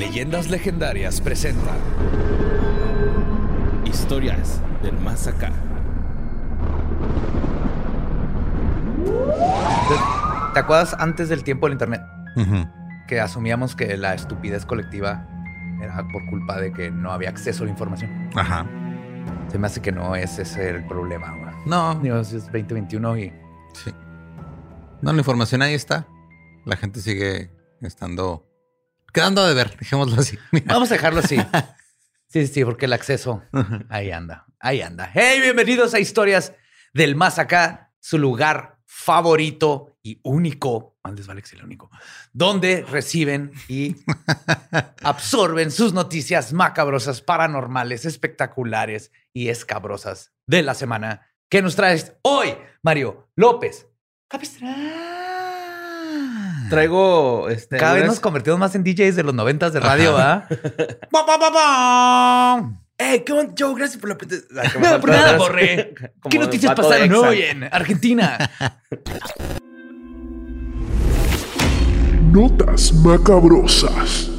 Leyendas 0.00 0.48
Legendarias 0.48 1.20
presenta 1.20 1.76
Historias 3.84 4.62
del 4.82 4.98
Más 4.98 5.26
Acá. 5.26 5.52
¿Te, 10.54 10.58
acuerdas 10.58 10.96
antes 10.98 11.28
del 11.28 11.44
tiempo 11.44 11.66
del 11.66 11.74
internet? 11.74 12.00
Que 13.08 13.20
asumíamos 13.20 13.76
que 13.76 13.94
la 13.98 14.14
estupidez 14.14 14.64
colectiva 14.64 15.28
era 15.82 16.08
por 16.08 16.24
culpa 16.30 16.58
de 16.58 16.72
que 16.72 16.90
no 16.90 17.12
había 17.12 17.28
acceso 17.28 17.64
a 17.64 17.66
la 17.66 17.72
información. 17.72 18.30
Ajá. 18.34 18.64
Se 19.48 19.58
me 19.58 19.66
hace 19.66 19.82
que 19.82 19.92
no 19.92 20.16
es 20.16 20.38
ese 20.38 20.70
el 20.70 20.86
problema, 20.86 21.36
güey. 21.36 21.54
No, 21.66 21.94
Digo, 21.96 22.16
es 22.20 22.32
2021 22.32 23.18
y 23.18 23.32
sí. 23.74 23.90
No, 25.02 25.12
la 25.12 25.18
información 25.18 25.60
ahí 25.60 25.74
está. 25.74 26.06
La 26.64 26.76
gente 26.76 27.00
sigue 27.00 27.50
estando 27.82 28.49
quedando 29.12 29.46
de 29.46 29.54
ver, 29.54 29.76
dejémoslo 29.78 30.20
así. 30.20 30.38
Mira. 30.52 30.66
vamos 30.74 30.90
a 30.90 30.94
dejarlo 30.94 31.20
así. 31.20 31.36
Sí, 32.32 32.46
sí, 32.46 32.64
porque 32.64 32.84
el 32.84 32.92
acceso 32.92 33.42
ahí 33.88 34.12
anda, 34.12 34.46
ahí 34.60 34.82
anda. 34.82 35.10
Hey, 35.12 35.40
bienvenidos 35.40 35.94
a 35.94 35.98
Historias 35.98 36.52
del 36.94 37.16
Más 37.16 37.40
Acá, 37.40 37.92
su 37.98 38.18
lugar 38.18 38.78
favorito 38.86 39.96
y 40.00 40.20
único, 40.22 40.96
antes 41.02 41.26
vale 41.26 41.42
que 41.42 41.48
sea 41.48 41.58
el 41.58 41.64
único, 41.64 41.90
donde 42.32 42.82
reciben 42.88 43.50
y 43.66 43.96
absorben 45.02 45.72
sus 45.72 45.92
noticias 45.92 46.52
macabrosas, 46.52 47.20
paranormales, 47.20 48.04
espectaculares 48.04 49.10
y 49.32 49.48
escabrosas 49.48 50.32
de 50.46 50.62
la 50.62 50.74
semana 50.74 51.26
que 51.48 51.62
nos 51.62 51.74
traes 51.74 52.14
hoy, 52.22 52.54
Mario 52.82 53.28
López. 53.34 53.88
Capistrán. 54.28 55.29
Traigo 56.70 57.48
este. 57.48 57.76
Cada 57.76 57.94
vez 57.94 58.06
nos 58.06 58.20
convertimos 58.20 58.58
más 58.58 58.74
en 58.76 58.84
DJs 58.84 59.16
de 59.16 59.24
los 59.24 59.34
noventas 59.34 59.72
de 59.72 59.80
radio, 59.80 60.16
¿ah? 60.16 60.46
¡Eh, 62.96 63.24
qué 63.24 63.32
onda, 63.32 63.52
Joe! 63.58 63.74
Gracias 63.74 64.00
por 64.00 64.10
la. 64.10 64.16
Como- 64.16 64.30
No, 64.90 65.00
por 65.00 65.10
nada, 65.10 65.36
borré. 65.36 65.94
¿Qué 66.30 66.38
noticias 66.38 66.74
pasaron 66.74 67.12
hoy 67.14 67.42
en 67.42 67.64
Argentina? 67.64 68.38
Notas 72.30 72.92
macabrosas. 72.92 74.30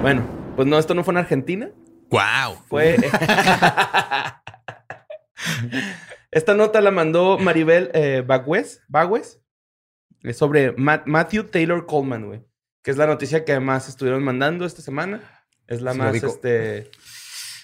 Bueno, 0.00 0.22
pues 0.56 0.66
no, 0.66 0.78
esto 0.78 0.94
no 0.94 1.04
fue 1.04 1.12
en 1.12 1.18
Argentina. 1.18 1.68
¡Wow! 2.10 2.56
Fue. 2.68 2.96
Esta 6.30 6.54
nota 6.54 6.80
la 6.80 6.90
mandó 6.90 7.38
Maribel 7.38 7.90
eh, 7.92 8.22
Bagüez, 8.26 8.80
Bagüez, 8.88 9.40
Es 10.24 10.36
sobre 10.38 10.72
Ma- 10.72 11.02
Matthew 11.06 11.44
Taylor 11.44 11.86
Coleman, 11.86 12.26
güey. 12.26 12.44
Que 12.82 12.90
es 12.90 12.96
la 12.96 13.06
noticia 13.06 13.44
que 13.44 13.60
más 13.60 13.88
estuvieron 13.88 14.22
mandando 14.24 14.66
esta 14.66 14.82
semana. 14.82 15.22
Es 15.68 15.80
la 15.80 15.92
Sí, 15.92 15.98
más, 15.98 16.14
este. 16.22 16.90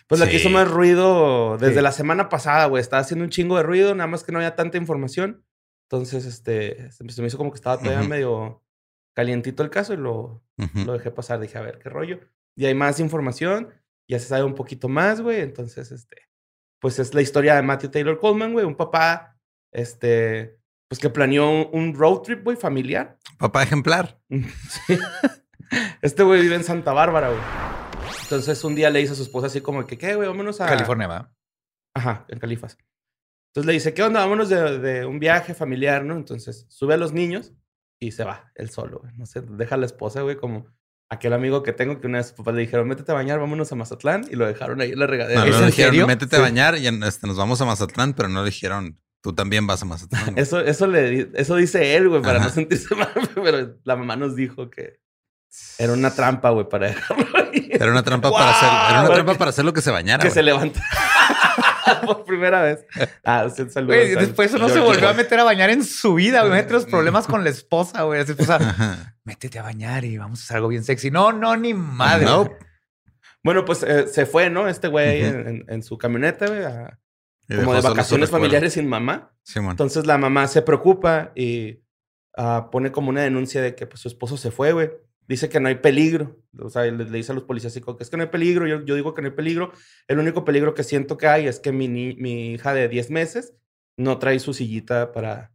Pues 0.06 0.20
la 0.20 0.26
que 0.26 0.32
Sí. 0.32 0.38
hizo 0.38 0.50
más 0.50 0.68
ruido 0.70 1.56
desde 1.58 1.74
Sí. 1.76 1.80
la 1.82 1.92
semana 1.92 2.28
pasada, 2.28 2.66
güey. 2.66 2.80
Estaba 2.80 3.02
haciendo 3.02 3.24
un 3.24 3.30
chingo 3.30 3.56
de 3.56 3.62
ruido, 3.64 3.94
nada 3.94 4.06
más 4.06 4.22
que 4.24 4.30
no 4.32 4.38
había 4.38 4.54
tanta 4.56 4.76
información. 4.78 5.44
Entonces, 5.88 6.24
este, 6.26 6.90
se 6.92 7.02
me- 7.04 7.26
hizo 7.26 7.36
como 7.38 7.50
que 7.50 7.56
estaba 7.56 7.78
todavía 7.78 8.06
medio 8.08 8.62
calientito 9.14 9.62
el 9.62 9.70
caso 9.70 9.92
y 9.94 9.96
lo, 9.96 10.42
lo 10.86 10.92
dejé 10.94 11.10
pasar. 11.10 11.40
Dije, 11.40 11.58
a 11.58 11.62
ver, 11.62 11.78
qué 11.78 11.88
rollo. 11.88 12.20
Y 12.56 12.66
hay 12.66 12.74
más 12.74 13.00
información, 13.00 13.72
ya 14.08 14.18
se 14.18 14.26
sabe 14.26 14.44
un 14.44 14.54
poquito 14.54 14.88
más, 14.88 15.20
güey. 15.20 15.40
Entonces, 15.40 15.90
este, 15.92 16.16
pues 16.80 16.98
es 16.98 17.14
la 17.14 17.22
historia 17.22 17.56
de 17.56 17.62
Matthew 17.62 17.90
Taylor 17.90 18.18
Coleman, 18.18 18.52
güey, 18.52 18.64
un 18.66 18.76
papá, 18.76 19.36
este, 19.72 20.59
pues 20.90 20.98
que 20.98 21.08
planeó 21.08 21.68
un, 21.68 21.94
road 21.94 22.22
trip, 22.22 22.42
güey, 22.42 22.56
familiar. 22.56 23.16
Papá 23.38 23.62
ejemplar. 23.62 24.20
Sí. 24.28 24.98
Este 26.02 26.24
güey 26.24 26.42
vive 26.42 26.56
en 26.56 26.64
Santa 26.64 26.92
Bárbara, 26.92 27.28
güey. 27.28 27.40
Entonces, 28.24 28.64
un 28.64 28.74
día 28.74 28.90
le 28.90 28.98
dice 28.98 29.12
a 29.12 29.14
su 29.14 29.22
esposa 29.22 29.46
así 29.46 29.60
como 29.60 29.86
que, 29.86 29.96
¿qué, 29.96 30.16
güey? 30.16 30.26
Vámonos 30.26 30.60
a... 30.60 30.66
California, 30.66 31.06
¿va? 31.06 31.32
Ajá, 31.94 32.24
en 32.28 32.40
Califas. 32.40 32.76
Entonces 33.50 33.66
le 33.68 33.72
dice, 33.74 33.94
¿qué 33.94 34.02
onda? 34.02 34.18
Vámonos 34.18 34.48
de, 34.48 34.80
de 34.80 35.06
un 35.06 35.20
viaje 35.20 35.54
familiar, 35.54 36.04
¿no? 36.04 36.16
Entonces 36.16 36.66
sube 36.70 36.94
a 36.94 36.96
los 36.96 37.12
niños 37.12 37.52
y 38.00 38.10
se 38.10 38.24
va, 38.24 38.50
él 38.56 38.70
solo, 38.70 38.98
güey. 38.98 39.12
No 39.16 39.26
sé, 39.26 39.42
deja 39.42 39.76
a 39.76 39.78
la 39.78 39.86
esposa, 39.86 40.22
güey, 40.22 40.34
como 40.36 40.66
aquel 41.08 41.34
amigo 41.34 41.62
que 41.62 41.72
tengo 41.72 42.00
que 42.00 42.08
una 42.08 42.18
vez 42.18 42.28
sus 42.28 42.36
papás 42.38 42.54
le 42.54 42.62
dijeron, 42.62 42.88
métete 42.88 43.12
a 43.12 43.14
bañar, 43.14 43.38
vámonos 43.38 43.70
a 43.70 43.76
Mazatlán. 43.76 44.26
Y 44.28 44.34
lo 44.34 44.48
dejaron 44.48 44.80
ahí 44.80 44.90
en 44.90 44.98
la 44.98 45.06
regadera. 45.06 45.38
No, 45.40 45.46
¿Es 45.46 45.52
no 45.52 45.58
en 45.58 45.64
le 45.66 45.70
dijeron, 45.70 45.92
serio? 45.92 46.06
métete 46.08 46.34
Sí. 46.34 46.42
a 46.42 46.44
bañar 46.44 46.78
y 46.78 46.88
en- 46.88 47.04
este, 47.04 47.28
nos 47.28 47.36
vamos 47.36 47.60
a 47.60 47.64
Mazatlán, 47.64 48.14
pero 48.14 48.28
no 48.28 48.40
le 48.42 48.50
dijeron, 48.50 49.00
tú 49.22 49.32
también 49.34 49.66
vas 49.66 49.82
a 49.82 49.84
Mazatlán. 49.84 50.24
güey. 50.32 50.40
Eso, 50.42 50.60
eso, 50.60 50.86
le, 50.86 51.30
eso 51.34 51.56
dice 51.56 51.96
él, 51.96 52.08
güey, 52.08 52.22
para 52.22 52.38
no 52.38 52.48
sentirse 52.50 52.94
mal, 52.96 53.10
pero 53.34 53.76
la 53.84 53.96
mamá 53.96 54.16
nos 54.16 54.34
dijo 54.36 54.70
que 54.70 55.00
era 55.78 55.92
una 55.92 56.14
trampa, 56.14 56.50
güey, 56.50 56.68
para 56.68 56.88
dejarlo 56.88 57.26
ahí. 57.36 57.68
Era 57.72 57.90
una 57.90 58.02
trampa 58.02 58.30
para 58.30 58.50
hacer, 58.50 58.68
era 58.90 59.00
una 59.04 59.14
trampa 59.14 59.34
para 59.34 59.50
hacer 59.50 59.64
lo 59.64 59.72
que 59.72 59.80
se 59.82 59.90
bañara. 59.90 60.22
que 60.22 60.28
güey. 60.28 60.34
se 60.34 60.42
levanta 60.42 60.80
por 62.06 62.24
primera 62.24 62.62
vez. 62.62 62.84
Ah, 63.24 63.48
sí, 63.54 63.64
Güey, 63.84 64.14
al 64.14 64.26
después 64.26 64.52
no 64.52 64.68
se 64.68 64.78
volvió 64.80 65.08
a 65.08 65.12
meter 65.14 65.40
a 65.40 65.44
bañar 65.44 65.70
en 65.70 65.84
su 65.84 66.14
vida, 66.14 66.40
güey. 66.42 66.52
Mete 66.52 66.72
los 66.72 66.86
problemas 66.86 67.26
con 67.26 67.42
la 67.42 67.50
esposa, 67.50 68.02
güey. 68.02 68.24
Su 68.24 68.32
esposa, 68.32 68.56
Ajá. 68.56 69.16
métete 69.24 69.58
a 69.58 69.62
bañar 69.62 70.04
y 70.04 70.18
vamos 70.18 70.40
a 70.40 70.42
hacer 70.44 70.56
algo 70.58 70.68
bien 70.68 70.84
sexy. 70.84 71.10
No, 71.10 71.32
no, 71.32 71.56
ni 71.56 71.74
madre. 71.74 72.26
No. 72.26 72.48
Bueno, 73.42 73.64
pues 73.64 73.82
eh, 73.82 74.06
se 74.06 74.26
fue, 74.26 74.50
¿no? 74.50 74.68
Este 74.68 74.86
güey 74.88 75.22
en, 75.24 75.48
en- 75.48 75.64
en 75.66 75.82
su 75.82 75.96
camioneta, 75.98 76.46
güey, 76.46 76.62
a- 76.64 76.98
como 77.56 77.72
de 77.74 77.80
vacaciones 77.90 78.28
familiares 78.30 78.72
sin 78.74 78.88
mamá. 78.88 79.32
Entonces 79.72 80.06
la 80.06 80.18
mamá 80.18 80.46
se 80.48 80.62
preocupa 80.62 81.32
y 81.34 81.80
ah, 82.36 82.68
pone 82.70 82.92
como 82.92 83.10
una 83.10 83.22
denuncia 83.22 83.60
de 83.62 83.74
que 83.74 83.86
pues, 83.86 84.00
su 84.00 84.08
esposo 84.08 84.36
se 84.36 84.50
fue, 84.50 84.72
güey. 84.72 84.90
Dice 85.26 85.48
que 85.48 85.60
no 85.60 85.68
hay 85.68 85.76
peligro. 85.76 86.38
O 86.58 86.68
sea, 86.70 86.82
le, 86.84 86.92
le 87.04 87.16
dice 87.18 87.30
a 87.32 87.34
los 87.36 87.44
policías 87.44 87.72
que 87.72 87.82
es 88.00 88.10
que 88.10 88.16
no 88.16 88.22
hay 88.24 88.28
peligro. 88.30 88.66
Yo, 88.66 88.84
yo 88.84 88.94
digo 88.96 89.14
que 89.14 89.22
no 89.22 89.28
hay 89.28 89.34
peligro. 89.34 89.72
El 90.08 90.18
único 90.18 90.44
peligro 90.44 90.74
que 90.74 90.82
siento 90.82 91.16
que 91.16 91.28
hay 91.28 91.46
es 91.46 91.60
que 91.60 91.70
mi, 91.72 91.86
ni- 91.88 92.16
mi 92.16 92.52
hija 92.54 92.74
de 92.74 92.88
10 92.88 93.10
meses 93.10 93.54
no 93.96 94.18
trae 94.18 94.40
su 94.40 94.52
sillita 94.54 95.12
para, 95.12 95.52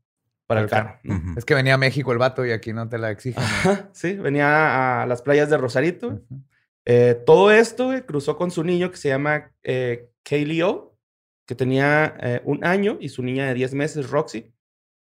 para 0.47 0.61
el 0.61 0.69
carro. 0.69 0.99
Es 1.35 1.43
que 1.43 1.55
venía 1.55 1.73
a 1.73 1.77
México 1.77 2.11
el 2.13 2.19
vato 2.19 2.45
y 2.45 2.51
aquí 2.51 2.71
no 2.71 2.87
te 2.87 2.97
la 2.97 3.11
exigen. 3.11 3.43
sí, 3.91 4.13
venía 4.13 5.01
a 5.01 5.05
las 5.07 5.21
playas 5.21 5.49
de 5.49 5.57
Rosarito. 5.57 6.21
Eh, 6.85 7.21
todo 7.25 7.51
esto 7.51 7.87
güey, 7.87 8.05
cruzó 8.05 8.37
con 8.37 8.51
su 8.51 8.63
niño 8.63 8.91
que 8.91 8.97
se 8.97 9.09
llama 9.09 9.51
eh, 9.63 10.09
Kaylee 10.23 10.61
O, 10.61 10.94
que 11.45 11.55
tenía 11.55 12.15
eh, 12.19 12.41
un 12.45 12.63
año, 12.65 12.97
y 12.99 13.09
su 13.09 13.23
niña 13.23 13.47
de 13.47 13.53
10 13.53 13.73
meses, 13.73 14.09
Roxy. 14.09 14.53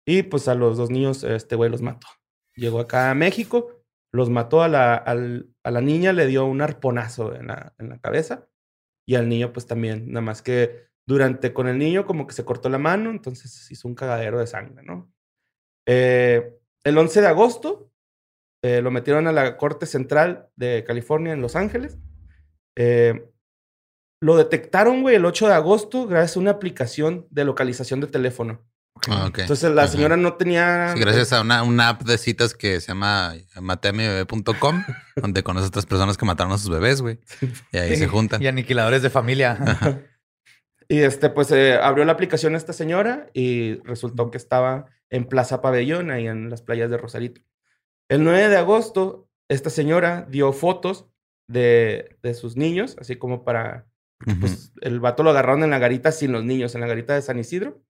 Y 0.07 0.23
pues 0.23 0.49
a 0.49 0.55
los 0.55 0.77
dos 0.77 0.91
niños, 0.91 1.25
este 1.25 1.57
güey 1.57 1.71
los 1.71 1.83
mató. 1.83 2.07
Llegó 2.55 2.81
acá 2.81 3.11
a 3.11 3.15
México, 3.15 3.85
los 4.13 4.31
mató 4.31 4.63
a 4.63 4.69
la, 4.69 4.95
a 4.95 5.71
la 5.71 5.81
niña, 5.81 6.13
le 6.13 6.27
dio 6.27 6.47
un 6.47 6.63
arponazo 6.63 7.35
en 7.35 7.49
la, 7.49 7.75
en 7.79 7.91
la 7.91 7.99
cabeza. 7.99 8.49
Y 9.07 9.15
al 9.15 9.29
niño, 9.29 9.53
pues 9.53 9.67
también, 9.67 10.09
nada 10.09 10.23
más 10.23 10.43
que 10.43 10.91
durante 11.07 11.53
con 11.53 11.69
el 11.69 11.79
niño, 11.79 12.07
como 12.07 12.27
que 12.27 12.35
se 12.35 12.45
cortó 12.45 12.69
la 12.69 12.79
mano, 12.79 13.11
entonces 13.11 13.71
hizo 13.71 13.89
un 13.89 13.95
cagadero 13.95 14.39
de 14.39 14.47
sangre, 14.47 14.83
¿no? 14.85 15.13
Eh, 15.87 16.57
el 16.85 16.97
11 16.97 17.21
de 17.21 17.27
agosto 17.27 17.91
eh, 18.63 18.81
lo 18.81 18.91
metieron 18.91 19.27
a 19.27 19.33
la 19.33 19.57
Corte 19.57 19.87
Central 19.87 20.49
de 20.55 20.85
California 20.85 21.33
en 21.33 21.43
Los 21.43 21.57
Ángeles. 21.57 21.99
Eh, 22.77 23.29
lo 24.21 24.37
detectaron, 24.37 25.03
güey, 25.03 25.17
el 25.17 25.25
8 25.25 25.49
de 25.49 25.55
agosto 25.55 26.07
gracias 26.07 26.37
a 26.37 26.41
una 26.41 26.53
aplicación 26.53 27.27
de 27.31 27.45
localización 27.45 28.01
de 28.01 28.07
teléfono. 28.07 28.63
Ah, 29.09 29.27
ok. 29.29 29.39
Entonces 29.41 29.73
la 29.73 29.85
Ajá. 29.85 29.93
señora 29.93 30.17
no 30.17 30.35
tenía... 30.35 30.93
Sí, 30.93 31.01
gracias 31.01 31.33
a 31.33 31.41
una, 31.41 31.63
una 31.63 31.89
app 31.89 32.03
de 32.03 32.19
citas 32.19 32.55
que 32.55 32.81
se 32.81 32.89
llama 32.89 33.35
matemibebé.com, 33.61 34.85
donde 35.17 35.43
conoces 35.43 35.67
a 35.67 35.69
otras 35.69 35.87
personas 35.87 36.19
que 36.19 36.27
mataron 36.27 36.53
a 36.53 36.59
sus 36.59 36.71
bebés, 36.71 37.01
güey. 37.01 37.19
Y 37.73 37.79
ahí 37.79 37.97
se 37.97 38.09
juntan. 38.09 38.43
Y 38.43 38.47
aniquiladores 38.47 39.03
de 39.03 39.11
familia. 39.11 40.07
Y 40.93 41.03
este, 41.03 41.31
pues 41.31 41.53
eh, 41.53 41.79
abrió 41.81 42.05
la 42.05 42.11
aplicación 42.11 42.57
esta 42.57 42.73
señora 42.73 43.31
y 43.33 43.77
resultó 43.85 44.33
que 44.33 44.39
estaba 44.39 44.87
en 45.09 45.25
Plaza 45.25 45.63
Pabellón, 45.63 46.11
ahí 46.11 46.27
en 46.27 46.51
las 46.51 46.63
playas 46.63 46.91
de 46.91 46.97
Rosarito. 46.97 47.43
El 48.09 48.25
9 48.25 48.49
de 48.49 48.57
agosto, 48.57 49.29
esta 49.49 49.71
señora 49.71 50.27
dio 50.29 50.53
fotos 50.53 51.07
de, 51.49 52.17
de 52.25 52.35
sus 52.35 52.57
niños, 52.57 52.97
así 52.99 53.15
como 53.15 53.45
para 53.45 53.87
Pues 54.41 54.73
el 54.83 55.01
vato 55.01 55.23
lo 55.23 55.31
agarraron 55.31 55.65
en 55.65 55.71
la 55.71 55.79
garita 55.79 56.13
sin 56.13 56.33
los 56.33 56.45
niños, 56.45 56.75
en 56.75 56.83
la 56.83 56.87
garita 56.87 57.15
de 57.15 57.23
San 57.23 57.39
Isidro. 57.39 57.83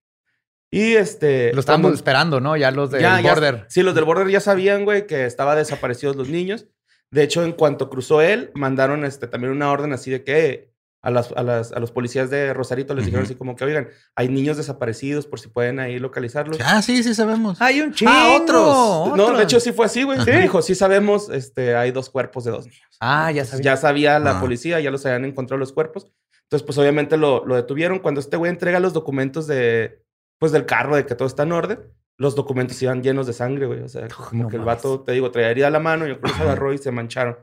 Y 0.70 0.92
este. 0.94 1.52
Lo 1.52 1.60
estábamos 1.60 1.86
cuando- 1.86 1.96
esperando, 1.96 2.40
¿no? 2.40 2.56
Ya 2.56 2.70
los 2.70 2.90
del 2.92 3.02
ya, 3.02 3.20
ya- 3.20 3.30
border. 3.34 3.66
sí, 3.68 3.82
los 3.82 3.94
del 3.94 4.04
border 4.04 4.28
ya 4.28 4.40
sabían, 4.40 4.84
güey, 4.84 5.06
que 5.06 5.26
estaba 5.26 5.56
desaparecidos 5.56 6.14
los 6.16 6.28
niños. 6.28 6.66
De 7.10 7.24
hecho, 7.24 7.42
en 7.42 7.52
cuanto 7.52 7.90
cruzó 7.90 8.20
él, 8.22 8.52
mandaron 8.54 9.04
este, 9.04 9.26
también 9.26 9.52
una 9.52 9.72
orden 9.72 9.92
así 9.92 10.12
de 10.12 10.22
que 10.22 10.69
a, 11.02 11.10
las, 11.10 11.32
a, 11.32 11.42
las, 11.42 11.72
a 11.72 11.80
los 11.80 11.92
policías 11.92 12.28
de 12.30 12.52
Rosarito 12.52 12.94
les 12.94 13.06
dijeron 13.06 13.24
Ujú. 13.24 13.30
así 13.32 13.38
como 13.38 13.56
que, 13.56 13.64
oigan, 13.64 13.88
hay 14.14 14.28
niños 14.28 14.56
desaparecidos 14.58 15.26
por 15.26 15.40
si 15.40 15.48
pueden 15.48 15.80
ahí 15.80 15.98
localizarlos. 15.98 16.58
Ah, 16.64 16.82
sí, 16.82 17.02
sí 17.02 17.14
sabemos. 17.14 17.60
Hay 17.62 17.80
un 17.80 17.92
chingo. 17.94 18.12
Ah, 18.14 18.36
otros. 18.40 19.16
No, 19.16 19.36
de 19.36 19.44
hecho 19.44 19.60
sí 19.60 19.72
fue 19.72 19.86
así, 19.86 20.02
güey. 20.02 20.20
¿Sí? 20.20 20.30
Dijo, 20.30 20.60
sí 20.62 20.74
sabemos, 20.74 21.30
este, 21.30 21.74
hay 21.74 21.90
dos 21.90 22.10
cuerpos 22.10 22.44
de 22.44 22.50
dos 22.50 22.66
niños. 22.66 22.82
Ah, 23.00 23.30
ya 23.32 23.44
sabía. 23.44 23.64
ya 23.64 23.76
sabía 23.76 24.18
la 24.18 24.38
Ah. 24.38 24.40
policía, 24.40 24.78
ya 24.80 24.90
los 24.90 25.04
habían 25.06 25.24
encontrado 25.24 25.58
los 25.58 25.72
cuerpos. 25.72 26.12
Entonces, 26.42 26.66
pues 26.66 26.76
obviamente 26.78 27.16
lo, 27.16 27.46
lo 27.46 27.54
detuvieron. 27.56 28.00
Cuando 28.00 28.20
este 28.20 28.36
güey 28.36 28.50
entrega 28.50 28.80
los 28.80 28.92
documentos 28.92 29.46
de, 29.46 30.02
pues 30.38 30.52
del 30.52 30.66
carro, 30.66 30.96
de 30.96 31.06
que 31.06 31.14
todo 31.14 31.28
está 31.28 31.44
en 31.44 31.52
orden, 31.52 31.80
los 32.18 32.34
documentos 32.34 32.82
iban 32.82 33.02
llenos 33.02 33.26
de 33.26 33.32
sangre, 33.32 33.64
güey. 33.66 33.80
O 33.82 33.88
sea, 33.88 34.08
como 34.08 34.42
no 34.44 34.48
que 34.50 34.56
el 34.56 34.62
vato, 34.64 35.00
te 35.00 35.12
digo, 35.12 35.30
traía 35.30 35.48
herida 35.50 35.68
a 35.68 35.70
la 35.70 35.78
mano 35.80 36.06
y 36.06 36.10
el 36.10 36.18
se 36.36 36.42
agarró 36.42 36.74
y 36.74 36.78
se 36.78 36.90
mancharon. 36.90 37.38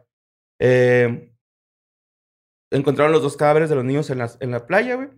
Eh, 0.59 1.31
encontraron 2.71 3.11
los 3.11 3.21
dos 3.21 3.37
cadáveres 3.37 3.69
de 3.69 3.75
los 3.75 3.85
niños 3.85 4.09
en 4.09 4.17
la, 4.19 4.31
en 4.39 4.51
la 4.51 4.65
playa, 4.65 4.95
güey. 4.95 5.09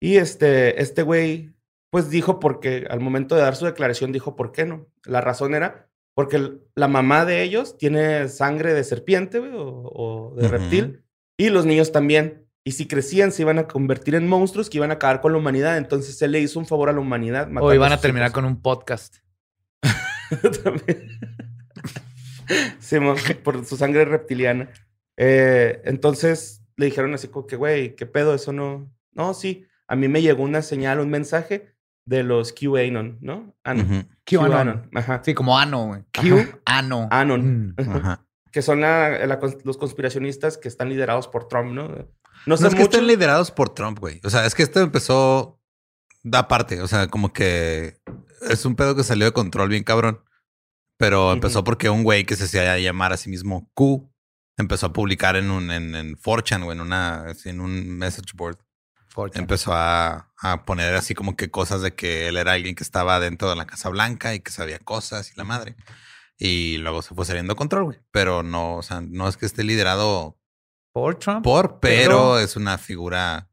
Y 0.00 0.16
este, 0.16 0.80
este 0.80 1.02
güey, 1.02 1.50
pues 1.90 2.10
dijo 2.10 2.40
porque 2.40 2.86
al 2.88 3.00
momento 3.00 3.34
de 3.34 3.42
dar 3.42 3.56
su 3.56 3.66
declaración 3.66 4.12
dijo 4.12 4.36
por 4.36 4.52
qué 4.52 4.64
no. 4.64 4.86
La 5.04 5.20
razón 5.20 5.54
era 5.54 5.88
porque 6.14 6.58
la 6.74 6.88
mamá 6.88 7.24
de 7.24 7.42
ellos 7.42 7.78
tiene 7.78 8.28
sangre 8.28 8.74
de 8.74 8.84
serpiente, 8.84 9.38
güey, 9.38 9.52
o, 9.54 9.82
o 9.94 10.34
de 10.36 10.46
Ujú. 10.46 10.52
reptil. 10.52 11.04
Y 11.38 11.48
los 11.50 11.64
niños 11.66 11.92
también. 11.92 12.46
Y 12.64 12.72
si 12.72 12.86
crecían, 12.86 13.32
se 13.32 13.42
iban 13.42 13.58
a 13.58 13.66
convertir 13.66 14.14
en 14.14 14.28
monstruos 14.28 14.68
que 14.68 14.76
iban 14.78 14.90
a 14.90 14.94
acabar 14.94 15.20
con 15.22 15.32
la 15.32 15.38
humanidad. 15.38 15.78
Entonces 15.78 16.20
él 16.20 16.32
le 16.32 16.40
hizo 16.40 16.58
un 16.58 16.66
favor 16.66 16.90
a 16.90 16.92
la 16.92 17.00
humanidad. 17.00 17.48
O 17.58 17.72
iban 17.72 17.92
a 17.92 17.96
sus 17.96 18.02
terminar 18.02 18.26
hijos. 18.28 18.34
con 18.34 18.44
un 18.44 18.60
podcast. 18.60 19.16
También. 20.62 21.08
Simón, 22.78 23.16
por 23.42 23.64
su 23.64 23.76
sangre 23.76 24.04
reptiliana. 24.04 24.68
Eh, 25.16 25.80
entonces 25.84 26.59
le 26.80 26.86
dijeron 26.86 27.14
así 27.14 27.28
como 27.28 27.46
que, 27.46 27.56
güey, 27.56 27.94
¿qué 27.94 28.06
pedo? 28.06 28.34
Eso 28.34 28.52
no. 28.52 28.90
No, 29.12 29.34
sí. 29.34 29.66
A 29.86 29.96
mí 29.96 30.08
me 30.08 30.22
llegó 30.22 30.42
una 30.42 30.62
señal, 30.62 30.98
un 31.00 31.10
mensaje 31.10 31.74
de 32.06 32.22
los 32.22 32.52
QAnon, 32.52 33.18
¿no? 33.20 33.54
Anon. 33.64 33.86
Ujú. 33.86 34.04
QAnon. 34.24 34.90
Ajá. 34.94 35.20
Sí, 35.24 35.34
como 35.34 35.58
ano, 35.58 35.86
güey. 35.86 36.02
Ajá. 36.12 36.28
Q, 36.28 36.60
ano. 36.64 37.08
Anon. 37.10 37.66
Mm. 37.68 37.74
Ajá. 37.96 38.26
Que 38.52 38.62
son 38.62 38.80
la- 38.80 39.26
la 39.26 39.38
cons- 39.40 39.60
los 39.64 39.76
conspiracionistas 39.76 40.58
que 40.58 40.68
están 40.68 40.88
liderados 40.88 41.28
por 41.28 41.46
Trump, 41.48 41.72
¿no? 41.72 41.88
No 41.88 42.08
No 42.46 42.56
sé 42.56 42.66
es 42.68 42.74
que 42.74 42.82
estén 42.82 43.06
liderados 43.06 43.50
por 43.50 43.70
Trump, 43.74 43.98
güey. 44.00 44.20
O 44.24 44.30
sea, 44.30 44.46
es 44.46 44.54
que 44.54 44.62
esto 44.62 44.80
empezó 44.80 45.60
da 46.22 46.48
parte. 46.48 46.80
O 46.82 46.88
sea, 46.88 47.06
como 47.08 47.32
que 47.32 48.00
es 48.48 48.64
un 48.64 48.74
pedo 48.76 48.96
que 48.96 49.04
salió 49.04 49.26
de 49.26 49.32
control 49.32 49.68
bien 49.68 49.84
cabrón. 49.84 50.20
Pero 50.98 51.32
empezó 51.32 51.64
porque 51.64 51.88
un 51.88 52.02
güey 52.04 52.24
que 52.24 52.36
se 52.36 52.44
hacía 52.44 52.78
llamar 52.78 53.12
a 53.12 53.16
sí 53.16 53.30
mismo 53.30 53.70
Q 53.74 54.09
empezó 54.60 54.86
a 54.86 54.92
publicar 54.92 55.36
en 55.36 55.50
un 55.50 55.70
en, 55.70 55.94
en 55.94 56.16
4chan 56.16 56.64
o 56.64 56.72
en 56.72 56.80
una 56.80 57.26
en 57.44 57.60
un 57.60 57.88
message 57.98 58.32
board. 58.34 58.58
Empezó 59.34 59.72
a, 59.74 60.32
a 60.40 60.64
poner 60.64 60.94
así 60.94 61.14
como 61.14 61.36
que 61.36 61.50
cosas 61.50 61.82
de 61.82 61.94
que 61.94 62.28
él 62.28 62.36
era 62.36 62.52
alguien 62.52 62.74
que 62.76 62.84
estaba 62.84 63.18
dentro 63.18 63.50
de 63.50 63.56
la 63.56 63.66
Casa 63.66 63.88
Blanca 63.88 64.34
y 64.34 64.40
que 64.40 64.52
sabía 64.52 64.78
cosas 64.78 65.32
y 65.32 65.36
la 65.36 65.44
madre. 65.44 65.74
Y 66.38 66.78
luego 66.78 67.02
se 67.02 67.14
fue 67.14 67.24
saliendo 67.26 67.56
control, 67.56 67.84
güey. 67.84 67.98
Pero 68.12 68.42
no, 68.42 68.76
o 68.76 68.82
sea, 68.82 69.00
no 69.00 69.28
es 69.28 69.36
que 69.36 69.46
esté 69.46 69.64
liderado 69.64 70.38
Por 70.92 71.16
Trump. 71.18 71.42
por, 71.44 71.80
pero, 71.80 72.10
Pero- 72.10 72.38
es 72.38 72.56
una 72.56 72.78
figura 72.78 73.50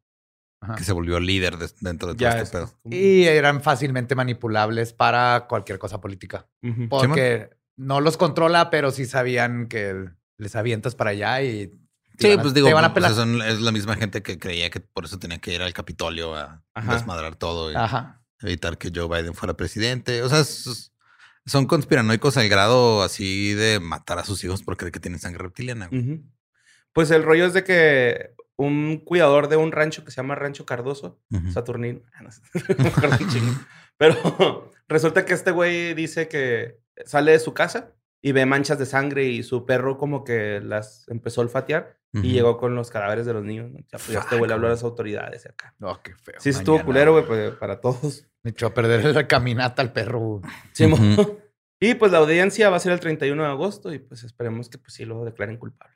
Ajá. 0.61 0.75
que 0.75 0.83
se 0.83 0.93
volvió 0.93 1.19
líder 1.19 1.57
de- 1.57 1.69
dentro 1.81 2.09
de 2.09 2.13
todo 2.15 2.21
Ya 2.29 2.39
este 2.39 2.43
es- 2.43 2.49
pedo. 2.51 2.79
Y 2.89 3.23
eran 3.25 3.61
fácilmente 3.61 4.15
manipulables 4.15 4.93
para 4.93 5.47
cualquier 5.49 5.79
cosa 5.79 5.99
política. 5.99 6.47
Porque 6.87 7.49
no 7.75 7.99
los 7.99 8.15
controla, 8.15 8.69
pero 8.69 8.91
sí 8.91 9.05
sabían 9.05 9.67
que 9.67 10.09
les 10.37 10.55
avientas 10.55 10.95
para 10.95 11.11
allá 11.11 11.41
y. 11.41 11.71
Sí, 12.19 12.31
a- 12.31 12.41
pues 12.41 12.53
digo, 12.53 12.71
van 12.73 12.83
a 12.85 12.93
pues, 12.93 13.03
pelar. 13.05 13.13
son- 13.15 13.41
es 13.43 13.61
la 13.61 13.71
misma 13.71 13.95
gente 13.95 14.23
que 14.23 14.39
creía 14.39 14.69
que 14.69 14.79
por 14.79 15.05
eso 15.05 15.19
tenía 15.19 15.37
que 15.39 15.53
ir 15.53 15.61
al 15.61 15.73
Capitolio 15.73 16.35
a 16.35 16.63
Ajá. 16.73 16.93
desmadrar 16.95 17.35
todo 17.35 17.71
y 17.71 17.75
Ajá. 17.75 18.21
evitar 18.41 18.77
que 18.77 18.91
Joe 18.93 19.07
Biden 19.07 19.33
fuera 19.35 19.55
presidente. 19.55 20.23
O 20.23 20.29
sea, 20.29 20.39
es- 20.39 20.91
son 21.45 21.65
conspiranoicos 21.65 22.35
al 22.37 22.49
grado 22.49 23.03
así 23.03 23.53
de 23.53 23.79
matar 23.79 24.17
a 24.19 24.25
sus 24.25 24.43
hijos 24.43 24.63
porque 24.63 24.79
creen 24.79 24.91
que 24.91 24.99
tienen 24.99 25.19
sangre 25.19 25.43
reptiliana. 25.43 25.89
Pues 26.93 27.11
el 27.11 27.23
rollo 27.23 27.45
es 27.45 27.53
de 27.53 27.63
que 27.63 28.31
un 28.55 28.97
cuidador 29.05 29.47
de 29.47 29.55
un 29.55 29.71
rancho 29.71 30.03
que 30.03 30.09
se 30.11 30.17
llama 30.17 30.33
Rancho 30.35 30.65
Cardoso, 30.65 31.21
Ujú. 31.29 31.51
Saturnino, 31.51 32.01
ah, 32.15 32.23
no 32.23 32.31
sé, 32.31 32.41
pero 33.97 34.71
resulta 34.87 35.23
que 35.25 35.33
este 35.35 35.51
güey 35.51 35.93
dice 35.93 36.27
que 36.27 36.79
sale 37.05 37.31
de 37.33 37.39
su 37.39 37.53
casa 37.53 37.93
y 38.21 38.31
ve 38.31 38.45
manchas 38.45 38.79
de 38.79 38.85
sangre 38.85 39.25
y 39.25 39.43
su 39.43 39.65
perro 39.65 39.97
como 39.97 40.23
que 40.23 40.59
las 40.61 41.07
empezó 41.09 41.41
a 41.41 41.45
olfatear 41.45 41.97
Ujú. 42.13 42.25
y 42.25 42.31
llegó 42.33 42.57
con 42.57 42.75
los 42.75 42.89
cadáveres 42.89 43.25
de 43.25 43.33
los 43.33 43.43
niños. 43.43 43.71
¿no? 43.71 43.77
Ya, 43.79 43.85
pues, 43.91 44.07
ya 44.07 44.19
este 44.19 44.37
güey 44.37 44.47
le 44.47 44.53
habló 44.55 44.67
a 44.67 44.71
las 44.71 44.83
autoridades 44.83 45.45
acá. 45.45 45.75
Oh, 45.81 45.99
qué 46.03 46.13
feo. 46.15 46.35
Sí, 46.39 46.49
estuvo 46.49 46.83
culero, 46.83 47.11
güey, 47.13 47.25
pues, 47.25 47.51
para 47.55 47.79
todos. 47.79 48.25
Me 48.43 48.51
echó 48.51 48.67
a 48.67 48.73
perder 48.73 49.03
la 49.13 49.27
caminata 49.27 49.81
al 49.81 49.91
perro. 49.93 50.41
Sí, 50.73 50.87
mo- 50.87 50.95
Ujú. 50.97 51.39
Y 51.79 51.93
pues 51.93 52.11
la 52.11 52.17
audiencia 52.17 52.71
va 52.71 52.77
a 52.77 52.79
ser 52.79 52.91
el 52.91 52.99
31 52.99 53.43
de 53.43 53.49
agosto 53.49 53.93
y 53.93 53.99
pues 53.99 54.23
esperemos 54.23 54.67
que 54.67 54.79
pues 54.79 54.93
sí 54.95 55.05
lo 55.05 55.23
declaren 55.23 55.57
culpable. 55.57 55.95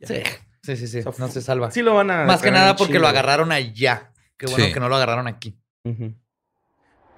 Ya. 0.00 0.06
Sí, 0.06 0.22
sí, 0.62 0.76
sí, 0.76 0.86
sí. 0.86 0.98
O 1.06 1.12
sea, 1.14 1.24
No 1.26 1.32
se 1.32 1.40
salva. 1.40 1.70
Sí 1.70 1.80
lo 1.80 1.94
van 1.94 2.10
a 2.10 2.24
Más 2.26 2.42
que 2.42 2.50
nada 2.50 2.76
porque 2.76 2.98
lo 2.98 3.08
agarraron 3.08 3.52
allá. 3.52 4.12
Qué 4.36 4.44
bueno 4.46 4.66
Sí. 4.66 4.72
que 4.74 4.80
no 4.80 4.90
lo 4.90 4.96
agarraron 4.96 5.28
aquí. 5.28 5.58
Ujú. 5.84 6.14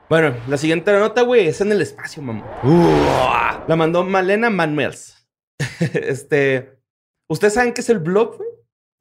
Bueno, 0.09 0.37
la 0.49 0.57
siguiente 0.57 0.93
nota, 0.93 1.23
güey, 1.23 1.49
es 1.49 1.61
en 1.61 1.73
el 1.73 1.81
espacio, 1.81 2.23
mamá. 2.23 2.45
La 3.67 3.77
mandó 3.77 4.05
Malena 4.05 4.51
Manuels. 4.51 5.27
este. 5.81 6.79
¿Ustedes 7.29 7.55
saben 7.55 7.73
qué 7.73 7.81
es 7.81 7.89
el 7.89 7.99
blob, 8.01 8.37
güey? 8.37 8.49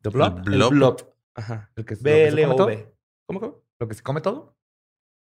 ¿The 0.02 0.10
El 0.10 0.16
Blob? 0.16 0.42
blob. 0.44 0.72
El 0.72 0.78
blob. 0.78 1.14
Ajá. 1.36 1.72
¿El 1.76 1.86
que- 1.86 1.96
lo 1.96 2.00
que 2.00 2.06
se 2.06 2.32
come 2.44 2.56
todo? 2.56 2.66
B-L-O-B. 2.68 2.94
¿Cómo, 3.28 3.40
cómo? 3.40 3.64
¿Lo 3.80 3.88
que 3.88 3.94
se 3.96 4.04
come 4.04 4.22
todo? 4.22 4.56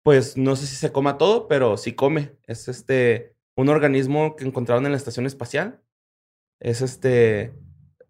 Pues 0.04 0.36
no 0.36 0.54
sé 0.56 0.66
si 0.66 0.76
se 0.76 0.92
coma 0.92 1.16
todo, 1.16 1.48
pero 1.48 1.76
sí 1.76 1.94
come. 1.94 2.36
Es 2.46 2.68
este. 2.68 3.34
Un 3.56 3.68
organismo 3.68 4.36
que 4.36 4.44
encontraron 4.44 4.84
en 4.84 4.92
la 4.92 4.98
estación 4.98 5.24
espacial. 5.26 5.80
Es 6.60 6.82
este. 6.82 7.54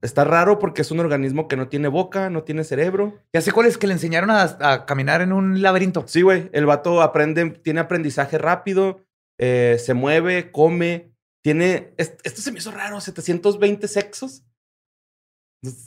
Está 0.04 0.22
raro 0.24 0.58
porque 0.58 0.82
es 0.82 0.90
un 0.90 1.00
organismo 1.00 1.48
que 1.48 1.56
no 1.56 1.68
tiene 1.68 1.88
boca, 1.88 2.28
no 2.30 2.42
tiene 2.44 2.62
cerebro. 2.62 3.18
Ya 3.32 3.40
sé 3.40 3.52
cuál 3.52 3.66
es 3.66 3.78
que 3.78 3.86
le 3.86 3.94
enseñaron 3.94 4.30
a, 4.30 4.42
a 4.60 4.84
caminar 4.86 5.22
en 5.22 5.32
un 5.32 5.62
laberinto. 5.62 6.04
Sí, 6.06 6.20
güey. 6.22 6.50
El 6.52 6.66
vato 6.66 7.00
aprende, 7.00 7.50
tiene 7.50 7.80
aprendizaje 7.80 8.36
rápido, 8.38 9.00
eh, 9.40 9.76
se 9.82 9.94
mueve, 9.94 10.50
come. 10.52 11.10
Tiene. 11.43 11.94
es- 11.96 12.17
Esto 12.22 12.43
se 12.43 12.52
me 12.52 12.58
hizo 12.58 12.70
raro, 12.70 13.00
720 13.00 13.88
sexos. 13.88 14.44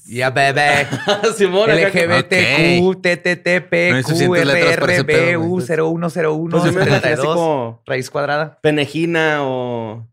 Ya, 0.07 0.31
bebé. 0.31 0.87
Simón, 1.37 1.69
LGBTQ, 1.69 2.99
TTTP, 2.99 3.73
No 3.91 3.95
hay 3.97 4.03
suficientes 4.03 4.45
letras 4.47 4.77
para 4.77 4.93
ese 4.93 5.03
pedo, 5.03 5.39
güey. 5.41 5.65
QRBU0101 5.67 6.49
yo 6.51 6.63
me 6.63 6.69
imaginé 6.71 6.95
así 6.95 7.01
32, 7.03 7.35
como 7.35 7.83
raíz 7.85 8.09
cuadrada. 8.09 8.59
penejina 8.61 9.37
o 9.41 10.07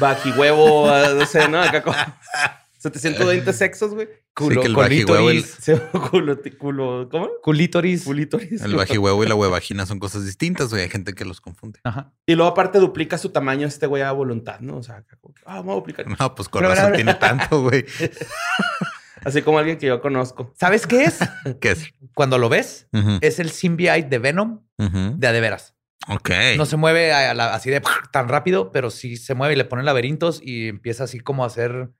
bajihuevo, 0.00 0.88
no 1.14 1.26
sé, 1.26 1.48
¿no? 1.48 1.62
Acá 1.62 1.82
como 1.84 1.96
720 2.92 3.52
sexos, 3.52 3.94
güey. 3.94 4.08
Culo, 4.34 4.60
que 4.60 4.66
el 4.66 4.72
el- 4.72 4.76
culo, 6.10 6.38
culo, 6.58 7.08
¿Cómo? 7.10 7.28
culítoris. 7.42 8.04
Culítoris. 8.04 8.62
El 8.62 8.74
bajihuevo 8.74 9.24
y 9.24 9.26
la 9.28 9.34
huevagina 9.34 9.86
son 9.86 9.98
cosas 9.98 10.24
distintas, 10.26 10.70
güey. 10.70 10.82
Hay 10.82 10.88
gente 10.90 11.14
que 11.14 11.24
los 11.24 11.40
confunde. 11.40 11.80
Ajá. 11.84 12.12
Y 12.26 12.34
luego 12.34 12.50
aparte 12.50 12.78
duplica 12.78 13.16
su 13.18 13.30
tamaño 13.30 13.66
este 13.66 13.86
güey 13.86 14.02
a 14.02 14.12
voluntad, 14.12 14.60
¿no? 14.60 14.76
O 14.76 14.82
sea, 14.82 15.04
ah, 15.46 15.56
vamos 15.56 15.72
a 15.72 15.74
duplicar. 15.76 16.06
No, 16.20 16.34
pues 16.34 16.48
con 16.48 16.60
Pero, 16.60 16.70
razón 16.74 16.86
pero- 16.92 16.96
tiene 16.96 17.14
tanto, 17.14 17.62
güey. 17.62 17.84
Así 19.24 19.42
como 19.42 19.58
alguien 19.58 19.78
que 19.78 19.86
yo 19.86 20.00
conozco. 20.00 20.52
¿Sabes 20.58 20.86
qué 20.86 21.04
es? 21.04 21.18
¿Qué 21.60 21.72
es? 21.72 21.86
Cuando 22.14 22.38
lo 22.38 22.48
ves, 22.48 22.88
es 23.20 23.38
el 23.40 23.50
symbiote 23.50 24.02
de 24.08 24.18
Venom 24.18 24.60
de 24.78 25.26
a 25.26 25.32
de 25.32 25.40
veras. 25.40 25.74
Ok. 26.08 26.30
No 26.56 26.66
se 26.66 26.76
mueve 26.76 27.12
a 27.12 27.34
la- 27.34 27.52
así 27.54 27.70
de 27.70 27.82
tan 28.12 28.28
rápido, 28.28 28.70
pero 28.70 28.90
sí 28.90 29.16
se 29.16 29.34
mueve 29.34 29.54
y 29.54 29.56
le 29.56 29.64
ponen 29.64 29.84
laberintos 29.86 30.40
y 30.42 30.68
empieza 30.68 31.04
así 31.04 31.18
como 31.18 31.42
a 31.42 31.48
hacer 31.48 31.90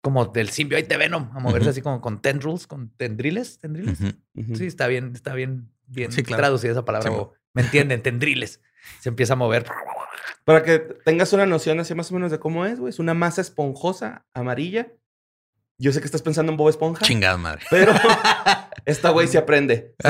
como 0.00 0.26
del 0.26 0.48
symbiote 0.50 0.86
de 0.86 0.96
Venom, 0.96 1.30
a 1.34 1.40
moverse 1.40 1.70
así 1.70 1.82
como 1.82 2.00
con 2.00 2.20
tendrils, 2.22 2.66
con 2.66 2.88
tendriles, 2.90 3.58
tendriles. 3.58 3.98
Sí, 3.98 4.66
está 4.66 4.86
bien, 4.86 5.12
está 5.14 5.34
bien, 5.34 5.70
bien 5.86 6.10
Sí, 6.12 6.22
claro. 6.22 6.40
traducida 6.42 6.72
esa 6.72 6.84
palabra. 6.84 7.10
Sí, 7.10 7.16
o- 7.16 7.32
¿Me 7.52 7.62
entienden? 7.62 8.02
Tendriles. 8.02 8.60
Se 9.00 9.08
empieza 9.10 9.34
a 9.34 9.36
mover. 9.36 9.66
Para 10.44 10.62
que 10.62 10.78
tengas 10.78 11.32
una 11.32 11.44
noción 11.46 11.80
así 11.80 11.94
más 11.94 12.10
o 12.10 12.14
menos 12.14 12.30
de 12.30 12.38
cómo 12.38 12.64
es, 12.64 12.78
güey. 12.78 12.90
Es 12.90 12.98
una 12.98 13.12
masa 13.14 13.40
esponjosa, 13.40 14.24
amarilla. 14.32 14.92
Yo 15.78 15.92
sé 15.92 16.00
que 16.00 16.06
estás 16.06 16.22
pensando 16.22 16.52
en 16.52 16.56
Bob 16.58 16.68
Esponja. 16.70 17.04
Chingada 17.04 17.36
madre. 17.36 17.62
Pero 17.70 17.92
esta 18.86 19.10
güey 19.10 19.28
se 19.28 19.38
aprende. 19.38 19.94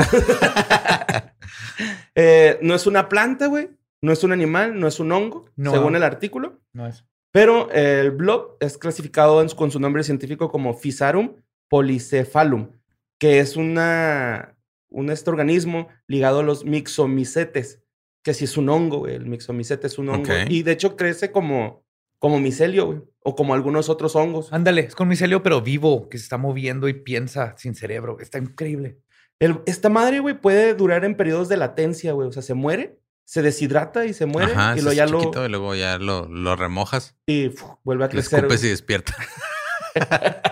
Eh, 2.15 2.59
no 2.61 2.75
es 2.75 2.87
una 2.87 3.09
planta, 3.09 3.47
güey. 3.47 3.69
No 4.01 4.11
es 4.11 4.23
un 4.23 4.31
animal, 4.31 4.79
no 4.79 4.87
es 4.87 4.99
un 4.99 5.11
hongo, 5.11 5.45
No. 5.55 5.71
según 5.71 5.95
el 5.95 6.03
artículo. 6.03 6.59
No 6.73 6.87
es. 6.87 7.05
Pero 7.31 7.69
eh, 7.71 8.01
el 8.01 8.11
blob 8.11 8.57
es 8.59 8.77
clasificado 8.77 9.41
en 9.41 9.49
con 9.49 9.71
su 9.71 9.79
nombre 9.79 10.03
científico 10.03 10.49
como 10.49 10.73
Physarum 10.77 11.35
polycephalum, 11.69 12.71
que 13.19 13.39
es 13.39 13.55
una, 13.55 14.57
un 14.89 15.09
este 15.09 15.29
organismo 15.29 15.87
ligado 16.07 16.39
a 16.39 16.43
los 16.43 16.65
mixomicetes, 16.65 17.81
que 18.23 18.33
sí 18.33 18.43
es 18.45 18.57
un 18.57 18.69
hongo, 18.69 18.99
güey. 18.99 19.15
El 19.15 19.25
mixomicete 19.25 19.87
es 19.87 19.97
un 19.97 20.09
hongo. 20.09 20.31
Y 20.49 20.63
de 20.63 20.73
hecho 20.73 20.95
crece 20.95 21.31
como, 21.31 21.85
como 22.19 22.39
micelio, 22.39 22.85
güey. 22.87 22.99
O 23.23 23.35
como 23.35 23.53
algunos 23.53 23.87
otros 23.89 24.15
hongos. 24.15 24.51
Ándale, 24.51 24.81
es 24.81 24.95
con 24.95 25.07
micelio, 25.07 25.43
pero 25.43 25.61
vivo, 25.61 26.09
que 26.09 26.17
se 26.17 26.23
está 26.23 26.37
moviendo 26.37 26.87
y 26.89 26.93
piensa 26.93 27.55
sin 27.57 27.75
cerebro. 27.75 28.17
Está 28.19 28.37
increíble. 28.39 28.97
El- 29.39 29.61
esta 29.65 29.89
madre, 29.89 30.19
güey, 30.19 30.39
puede 30.39 30.73
durar 30.73 31.05
en 31.05 31.15
periodos 31.15 31.47
de 31.47 31.57
latencia, 31.57 32.13
güey. 32.13 32.27
O 32.27 32.31
sea, 32.31 32.41
se 32.41 32.53
muere, 32.53 32.99
se 33.31 33.41
deshidrata 33.41 34.03
y 34.05 34.13
se 34.13 34.25
muere. 34.25 34.51
Ajá, 34.51 34.73
y 34.77 34.81
luego 34.81 34.91
ya 34.91 35.05
lo, 35.05 35.19
chiquito 35.21 35.45
y 35.45 35.47
luego 35.49 35.73
ya 35.73 35.97
lo, 35.97 36.27
lo 36.27 36.57
remojas. 36.57 37.15
y 37.25 37.47
uf, 37.47 37.63
vuelve 37.85 38.03
a 38.03 38.07
Le 38.07 38.11
crecer. 38.11 38.39
escupes 38.39 38.61
y 38.65 38.67
despierta. 38.67 39.15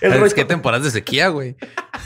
El 0.00 0.12
es 0.12 0.18
rollo- 0.20 0.34
que 0.34 0.44
temporadas 0.44 0.84
de 0.84 0.90
sequía, 0.90 1.28
güey. 1.28 1.56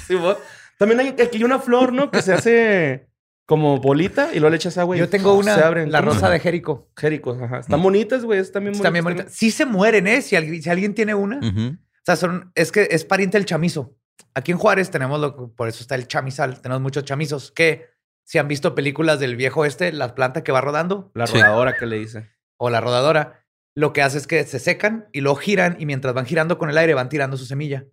También 0.78 1.00
hay 1.00 1.08
aquí 1.24 1.42
una 1.44 1.58
flor, 1.60 1.92
¿no? 1.92 2.10
Que 2.10 2.20
se 2.20 2.32
hace 2.34 3.08
como 3.46 3.78
bolita 3.80 4.30
y 4.34 4.38
luego 4.40 4.50
le 4.50 4.56
echas 4.56 4.76
agua. 4.78 4.96
y 4.96 4.98
Yo 4.98 5.08
tengo 5.08 5.32
una, 5.34 5.54
Se 5.54 5.62
abren. 5.62 5.90
la 5.92 6.00
rosa 6.02 6.28
de 6.28 6.40
Jerico. 6.40 6.90
Jéricos, 6.96 7.40
ajá. 7.40 7.60
Están 7.60 7.82
bonitas, 7.82 8.24
güey. 8.24 8.40
Están 8.40 8.64
bien 8.64 8.74
Está 8.74 8.90
bien 8.90 9.04
bonitas. 9.04 9.24
bonita. 9.26 9.38
Sí 9.38 9.50
se 9.50 9.64
mueren, 9.64 10.06
¿eh? 10.08 10.20
Si 10.20 10.34
alguien, 10.36 10.62
si 10.62 10.68
alguien 10.68 10.94
tiene 10.94 11.14
una. 11.14 11.38
O 11.38 12.04
sea, 12.04 12.16
son, 12.16 12.52
es 12.54 12.70
que 12.72 12.88
es 12.90 13.04
pariente 13.04 13.38
del 13.38 13.46
chamizo. 13.46 13.96
Aquí 14.34 14.52
en 14.52 14.58
Juárez 14.58 14.90
tenemos, 14.90 15.18
lo, 15.20 15.52
por 15.54 15.68
eso 15.68 15.80
está 15.82 15.94
el 15.94 16.06
chamizal, 16.08 16.60
tenemos 16.60 16.82
muchos 16.82 17.04
chamizos 17.04 17.50
que 17.52 17.93
si 18.24 18.38
han 18.38 18.48
visto 18.48 18.74
películas 18.74 19.20
del 19.20 19.36
viejo 19.36 19.64
este, 19.64 19.92
la 19.92 20.14
planta 20.14 20.42
que 20.42 20.52
va 20.52 20.60
rodando 20.60 21.10
La 21.14 21.26
Sí. 21.26 21.34
rodadora 21.34 21.76
que 21.76 21.86
le 21.86 21.98
hice. 21.98 22.30
o 22.56 22.70
la 22.70 22.80
rodadora, 22.80 23.44
lo 23.76 23.92
que 23.92 24.02
hace 24.02 24.18
es 24.18 24.26
que 24.26 24.44
se 24.44 24.58
secan 24.60 25.08
y 25.12 25.20
luego 25.20 25.36
giran 25.36 25.76
y 25.80 25.86
mientras 25.86 26.14
van 26.14 26.24
girando 26.26 26.56
con 26.58 26.70
el 26.70 26.78
aire 26.78 26.94
van 26.94 27.08
tirando 27.08 27.36
su 27.36 27.44
semilla. 27.44 27.84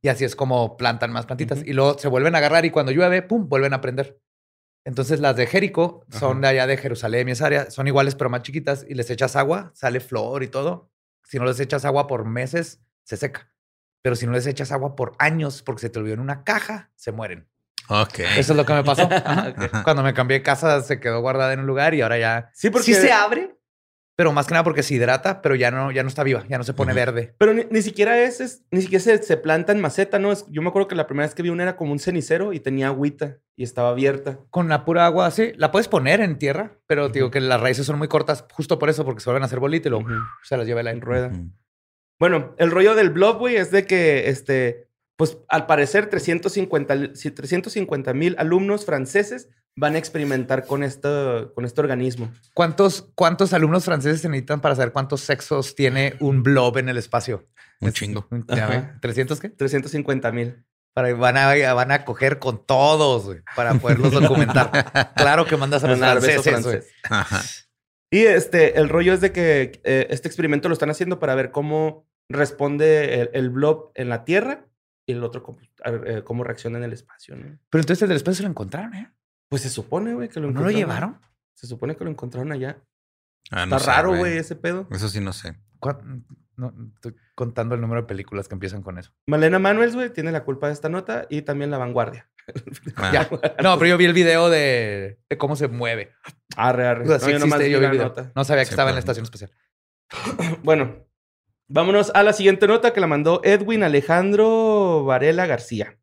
Y 0.00 0.08
así 0.08 0.24
es 0.24 0.34
como 0.34 0.76
plantan 0.78 1.12
más 1.12 1.26
plantitas. 1.26 1.62
Y 1.64 1.74
luego 1.74 1.98
se 1.98 2.08
vuelven 2.08 2.34
a 2.34 2.38
agarrar 2.38 2.64
y 2.64 2.70
cuando 2.70 2.90
llueve, 2.92 3.20
pum, 3.22 3.48
vuelven 3.48 3.74
a 3.74 3.80
prender. 3.82 4.18
Entonces 4.86 5.20
las 5.20 5.36
de 5.36 5.46
Jerico 5.46 6.04
son 6.10 6.40
de 6.40 6.48
allá 6.48 6.66
de 6.66 6.78
Jerusalén 6.78 7.28
y 7.28 7.32
esa 7.32 7.44
área, 7.46 7.70
son 7.70 7.86
iguales 7.86 8.14
pero 8.14 8.30
más 8.30 8.42
chiquitas 8.42 8.86
y 8.88 8.94
les 8.94 9.10
echas 9.10 9.36
agua, 9.36 9.70
sale 9.74 10.00
flor 10.00 10.42
y 10.42 10.48
todo. 10.48 10.90
Si 11.24 11.38
no 11.38 11.44
les 11.44 11.60
echas 11.60 11.84
agua 11.84 12.06
por 12.06 12.24
meses, 12.24 12.80
se 13.04 13.18
seca. 13.18 13.52
Pero 14.02 14.16
si 14.16 14.24
no 14.26 14.32
les 14.32 14.46
echas 14.46 14.72
agua 14.72 14.96
por 14.96 15.12
años 15.18 15.62
porque 15.62 15.82
se 15.82 15.90
te 15.90 15.98
olvidó 15.98 16.14
en 16.14 16.20
una 16.20 16.42
caja, 16.42 16.90
se 16.94 17.12
mueren. 17.12 17.46
Ok. 17.88 18.18
Eso 18.36 18.52
es 18.52 18.56
lo 18.56 18.64
que 18.66 18.74
me 18.74 18.84
pasó. 18.84 19.08
Ajá. 19.10 19.82
Cuando 19.84 20.02
me 20.02 20.14
cambié 20.14 20.38
de 20.38 20.42
casa 20.42 20.80
se 20.82 21.00
quedó 21.00 21.20
guardada 21.20 21.52
en 21.52 21.60
un 21.60 21.66
lugar 21.66 21.94
y 21.94 22.00
ahora 22.02 22.18
ya 22.18 22.50
Sí, 22.54 22.70
porque... 22.70 22.84
sí 22.86 22.94
se 22.94 23.12
abre, 23.12 23.54
pero 24.16 24.32
más 24.32 24.46
que 24.48 24.52
nada 24.54 24.64
porque 24.64 24.82
se 24.82 24.94
hidrata, 24.94 25.40
pero 25.40 25.54
ya 25.54 25.70
no, 25.70 25.92
ya 25.92 26.02
no 26.02 26.08
está 26.08 26.24
viva, 26.24 26.44
ya 26.48 26.58
no 26.58 26.64
se 26.64 26.74
pone 26.74 26.92
verde. 26.92 27.34
Pero 27.38 27.54
ni, 27.54 27.64
ni 27.70 27.82
siquiera 27.82 28.18
es, 28.20 28.40
es- 28.40 28.64
ni 28.72 28.82
siquiera 28.82 29.02
se, 29.02 29.22
se 29.22 29.36
planta 29.36 29.70
en 29.72 29.80
maceta, 29.80 30.18
¿no? 30.18 30.32
Es- 30.32 30.44
yo 30.48 30.60
me 30.60 30.68
acuerdo 30.70 30.88
que 30.88 30.96
la 30.96 31.06
primera 31.06 31.26
vez 31.26 31.36
que 31.36 31.42
vi 31.44 31.50
una 31.50 31.62
era 31.62 31.76
como 31.76 31.92
un 31.92 32.00
cenicero 32.00 32.52
y 32.52 32.58
tenía 32.58 32.88
agüita 32.88 33.36
y 33.54 33.62
estaba 33.62 33.90
abierta. 33.90 34.40
Con 34.50 34.68
la 34.68 34.84
pura 34.84 35.06
agua 35.06 35.26
así, 35.26 35.52
la 35.56 35.70
puedes 35.70 35.86
poner 35.86 36.20
en 36.20 36.36
tierra, 36.36 36.72
pero 36.88 37.06
te 37.12 37.20
digo 37.20 37.30
que 37.30 37.40
las 37.40 37.60
raíces 37.60 37.86
son 37.86 37.96
muy 37.98 38.08
cortas 38.08 38.44
justo 38.52 38.78
por 38.80 38.88
eso, 38.90 39.04
porque 39.04 39.20
se 39.20 39.30
vuelven 39.30 39.44
a 39.44 39.46
hacer 39.46 39.60
bolita 39.60 39.86
y 39.88 39.90
luego 39.92 40.08
se 40.42 40.56
las 40.56 40.66
lleva 40.66 40.80
aire. 40.80 40.90
En 40.90 41.00
rueda. 41.00 41.30
Bueno, 42.18 42.54
el 42.58 42.70
rollo 42.72 42.96
del 42.96 43.10
blog, 43.10 43.38
güey, 43.38 43.54
es 43.56 43.70
de 43.70 43.86
que, 43.86 44.28
este, 44.28 44.87
pues 45.18 45.36
al 45.48 45.66
parecer 45.66 46.08
350 46.08 48.14
mil 48.14 48.36
alumnos 48.38 48.86
franceses 48.86 49.48
van 49.74 49.96
a 49.96 49.98
experimentar 49.98 50.64
con, 50.64 50.84
esto, 50.84 51.52
con 51.56 51.64
este 51.64 51.80
organismo. 51.80 52.32
¿Cuántos, 52.54 53.10
¿Cuántos 53.16 53.52
alumnos 53.52 53.84
franceses 53.84 54.20
se 54.20 54.28
necesitan 54.28 54.60
para 54.60 54.76
saber 54.76 54.92
cuántos 54.92 55.22
sexos 55.22 55.74
tiene 55.74 56.14
un 56.20 56.44
blob 56.44 56.78
en 56.78 56.88
el 56.88 56.98
espacio? 56.98 57.44
Un 57.80 57.92
chingo. 57.92 58.28
Ya 58.46 58.68
ve, 58.68 58.76
Ajá. 58.76 59.00
¿300 59.00 59.40
qué? 59.40 59.48
350 59.48 60.30
mil. 60.30 60.64
Para, 60.94 61.12
van, 61.14 61.36
a, 61.36 61.74
van 61.74 61.90
a 61.90 62.04
coger 62.04 62.38
con 62.38 62.64
todos, 62.64 63.38
para 63.56 63.74
poderlos 63.74 64.12
documentar. 64.12 64.70
claro 65.16 65.46
que 65.46 65.56
mandas 65.56 65.82
a 65.82 65.88
los 65.88 65.98
franceses. 65.98 66.86
Ajá. 67.10 67.42
Y 68.12 68.20
este, 68.20 68.78
el 68.78 68.88
rollo 68.88 69.14
es 69.14 69.20
de 69.20 69.32
que 69.32 69.80
eh, 69.82 70.06
este 70.10 70.28
experimento 70.28 70.68
lo 70.68 70.74
están 70.74 70.90
haciendo 70.90 71.18
para 71.18 71.34
ver 71.34 71.50
cómo 71.50 72.06
responde 72.28 73.20
el, 73.20 73.30
el 73.32 73.50
blob 73.50 73.90
en 73.96 74.10
la 74.10 74.24
Tierra 74.24 74.67
y 75.08 75.12
el 75.12 75.24
otro 75.24 75.42
cómo, 75.42 75.58
eh, 75.84 76.22
cómo 76.24 76.44
reacciona 76.44 76.78
en 76.78 76.84
el 76.84 76.92
espacio, 76.92 77.34
¿no? 77.34 77.58
Pero 77.70 77.80
entonces 77.80 78.02
el 78.02 78.08
del 78.08 78.16
espacio 78.18 78.42
lo 78.44 78.50
encontraron, 78.50 78.94
¿eh? 78.94 79.10
Pues 79.48 79.62
se 79.62 79.70
supone, 79.70 80.12
güey, 80.14 80.28
que 80.28 80.38
lo 80.38 80.48
¿No 80.50 80.60
lo 80.60 80.68
encontraron. 80.70 80.78
llevaron? 80.78 81.20
Se 81.54 81.66
supone 81.66 81.96
que 81.96 82.04
lo 82.04 82.10
encontraron 82.10 82.52
allá. 82.52 82.80
Ah, 83.50 83.64
no 83.66 83.76
Está 83.78 83.90
sé, 83.92 83.96
raro, 83.96 84.14
güey, 84.16 84.36
ese 84.36 84.54
pedo. 84.54 84.86
Eso 84.90 85.08
sí 85.08 85.20
no 85.20 85.32
sé. 85.32 85.56
¿Cuán- 85.80 86.26
No, 86.56 86.74
estoy 86.96 87.14
contando 87.34 87.74
el 87.76 87.80
número 87.80 88.02
de 88.02 88.06
películas 88.08 88.48
que 88.48 88.54
empiezan 88.54 88.82
con 88.82 88.98
eso. 88.98 89.12
Malena 89.26 89.58
Manuels, 89.58 89.94
güey, 89.94 90.12
tiene 90.12 90.30
la 90.32 90.44
culpa 90.44 90.66
de 90.66 90.72
esta 90.74 90.88
nota 90.88 91.26
y 91.30 91.42
también 91.42 91.70
la 91.70 91.78
vanguardia. 91.78 92.28
Ah, 92.96 93.10
Ya. 93.12 93.28
No, 93.62 93.78
pero 93.78 93.86
yo 93.86 93.96
vi 93.96 94.04
el 94.04 94.12
video 94.12 94.50
de, 94.50 95.20
de 95.30 95.38
cómo 95.38 95.56
se 95.56 95.68
mueve. 95.68 96.12
Arre, 96.56 96.86
arre. 96.86 97.04
O 97.04 97.06
sea, 97.06 97.18
No, 97.18 97.24
sí 97.24 97.32
yo 97.32 97.38
nomás 97.38 97.60
existe, 97.60 97.64
vi 97.68 97.72
yo 97.72 97.78
vi 97.78 97.82
la 97.84 97.88
el 97.88 97.92
video. 97.92 98.08
nota. 98.08 98.32
No 98.34 98.44
sabía 98.44 98.62
que 98.62 98.66
Sí, 98.66 98.72
estaba 98.74 98.90
en 98.90 98.96
la 98.96 99.00
estación 99.00 99.24
especial. 99.24 99.50
Bueno, 100.62 101.06
vámonos 101.68 102.10
a 102.14 102.22
la 102.22 102.32
siguiente 102.32 102.66
nota 102.66 102.92
que 102.92 103.00
la 103.00 103.06
mandó 103.06 103.40
Edwin 103.44 103.82
Alejandro 103.82 105.04
Varela 105.04 105.46
García. 105.46 105.98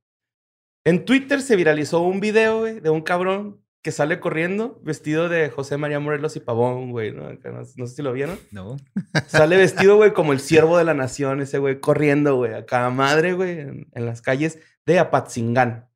En 0.86 1.04
Twitter 1.04 1.42
se 1.42 1.56
viralizó 1.56 2.02
un 2.02 2.20
video, 2.20 2.64
de 2.64 2.90
un 2.90 3.02
cabrón 3.02 3.66
que 3.82 3.92
sale 3.92 4.20
corriendo 4.20 4.80
vestido 4.84 5.30
de 5.30 5.50
José 5.50 5.78
María 5.78 6.00
Morelos 6.00 6.36
y 6.36 6.40
Pavón, 6.40 6.92
güey, 6.92 7.12
¿no? 7.12 7.34
No, 7.34 7.62
no 7.76 7.88
sé 7.88 7.96
si 7.96 8.02
lo 8.02 8.14
vieron. 8.14 8.40
No. 8.52 8.78
Sale 9.28 9.58
vestido, 9.58 9.96
güey, 9.96 10.12
como 10.12 10.34
el 10.34 10.40
siervo 10.40 10.80
de 10.80 10.84
la 10.84 10.96
nación, 10.96 11.40
ese 11.40 11.60
güey, 11.60 11.80
corriendo, 11.80 12.36
güey, 12.36 12.56
a 12.56 12.66
cada 12.66 12.90
madre, 12.90 13.34
güey, 13.34 13.60
en, 13.60 13.88
en 13.92 14.06
las 14.08 14.24
calles 14.24 14.58
de 14.88 14.98
Apatzingán. 14.98 15.88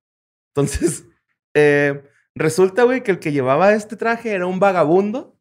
Entonces, 0.53 1.05
eh, 1.55 2.03
resulta, 2.35 2.83
güey, 2.83 3.01
que 3.01 3.09
el 3.09 3.17
que 3.17 3.31
llevaba 3.31 3.73
este 3.73 3.95
traje 3.95 4.33
era 4.33 4.45
un 4.45 4.59
vagabundo 4.59 5.38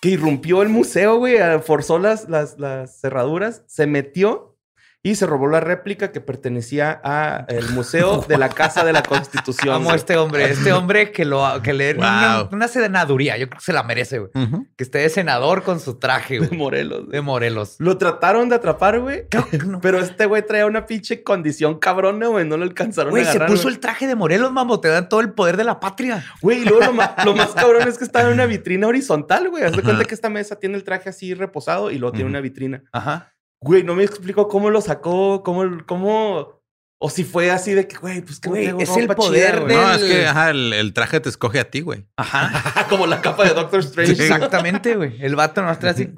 que 0.00 0.10
irrumpió 0.10 0.62
el 0.62 0.68
museo, 0.68 1.16
güey, 1.16 1.38
forzó 1.62 1.98
las, 1.98 2.28
las, 2.28 2.58
las 2.58 3.00
cerraduras, 3.00 3.62
se 3.66 3.86
metió 3.86 4.57
y 5.02 5.14
se 5.14 5.26
robó 5.26 5.46
la 5.46 5.60
réplica 5.60 6.10
que 6.10 6.20
pertenecía 6.20 6.90
al 6.90 7.70
museo 7.70 8.24
de 8.28 8.36
la 8.36 8.48
Casa 8.48 8.84
de 8.84 8.92
la 8.92 9.02
Constitución. 9.02 9.74
Amo 9.76 9.90
a 9.92 9.94
este 9.94 10.16
hombre. 10.16 10.50
Este 10.50 10.72
hombre 10.72 11.12
que 11.12 11.24
lo 11.24 11.46
que 11.62 11.72
le 11.72 11.94
una, 11.94 12.38
Wow. 12.42 12.48
una 12.52 12.68
senaduría. 12.68 13.36
Yo 13.38 13.48
creo 13.48 13.58
que 13.60 13.64
se 13.64 13.72
la 13.72 13.84
merece, 13.84 14.18
güey. 14.18 14.30
Que 14.76 14.84
esté 14.84 14.98
de 14.98 15.08
senador 15.08 15.62
con 15.62 15.78
su 15.80 15.98
traje, 15.98 16.40
de 16.40 16.46
güey. 16.48 16.58
Morelos. 16.58 17.00
güey. 17.06 17.12
De 17.12 17.20
Morelos. 17.20 17.76
Lo 17.78 17.96
trataron 17.96 18.48
de 18.48 18.56
atrapar, 18.56 18.98
güey. 19.00 19.24
No. 19.66 19.80
Pero 19.80 19.98
este 20.00 20.26
güey 20.26 20.44
traía 20.44 20.66
una 20.66 20.84
pinche 20.86 21.22
condición 21.22 21.78
cabrona, 21.78 22.26
güey. 22.26 22.44
No 22.44 22.56
lo 22.56 22.64
alcanzaron 22.64 23.10
Güey, 23.10 23.22
a 23.22 23.26
se 23.26 23.30
agarrar. 23.32 23.48
puso 23.50 23.62
güey. 23.64 23.74
el 23.74 23.80
traje 23.80 24.06
de 24.08 24.16
Morelos, 24.16 24.52
mambo. 24.52 24.80
Te 24.80 24.88
dan 24.88 25.08
todo 25.08 25.20
el 25.20 25.32
poder 25.32 25.56
de 25.56 25.64
la 25.64 25.78
patria. 25.80 26.24
Güey, 26.42 26.62
y 26.62 26.64
luego 26.64 26.84
lo, 26.86 26.92
ma- 26.92 27.14
lo 27.24 27.34
más 27.36 27.52
cabrón 27.52 27.86
es 27.88 27.98
que 27.98 28.04
estaba 28.04 28.26
en 28.28 28.34
una 28.34 28.46
vitrina 28.46 28.88
horizontal, 28.88 29.48
güey. 29.48 29.62
Haz 29.62 29.72
de 29.76 29.82
cuenta 29.82 30.04
que 30.04 30.14
esta 30.14 30.28
mesa 30.28 30.56
tiene 30.58 30.76
el 30.76 30.82
traje 30.84 31.08
así 31.08 31.34
reposado 31.34 31.90
y 31.92 31.98
luego 31.98 32.12
tiene 32.14 32.28
una 32.28 32.40
vitrina. 32.40 32.82
Ajá. 32.92 33.32
Güey, 33.60 33.82
no 33.82 33.94
me 33.94 34.04
explico 34.04 34.48
cómo 34.48 34.70
lo 34.70 34.80
sacó, 34.80 35.42
cómo, 35.42 35.64
cómo... 35.86 36.58
O 37.00 37.10
si 37.10 37.22
fue 37.22 37.50
así 37.52 37.74
de 37.74 37.86
que, 37.86 37.96
güey, 37.96 38.22
pues 38.22 38.40
que 38.40 38.48
no 38.48 38.54
Güey, 38.56 38.82
es 38.82 38.96
el 38.96 39.06
poder 39.06 39.66
chida, 39.68 39.74
No, 39.74 39.92
es 39.94 40.02
que 40.02 40.26
ajá, 40.26 40.50
el, 40.50 40.72
el 40.72 40.92
traje 40.92 41.20
te 41.20 41.28
escoge 41.28 41.60
a 41.60 41.70
ti, 41.70 41.80
güey. 41.80 42.06
Ajá. 42.16 42.86
Como 42.88 43.06
la 43.06 43.20
capa 43.20 43.44
de 43.44 43.54
Doctor 43.54 43.80
Strange. 43.80 44.12
Exactamente, 44.12 44.96
güey. 44.96 45.16
El 45.24 45.36
vato 45.36 45.62
nos 45.62 45.78
trae 45.78 45.92
así. 45.92 46.12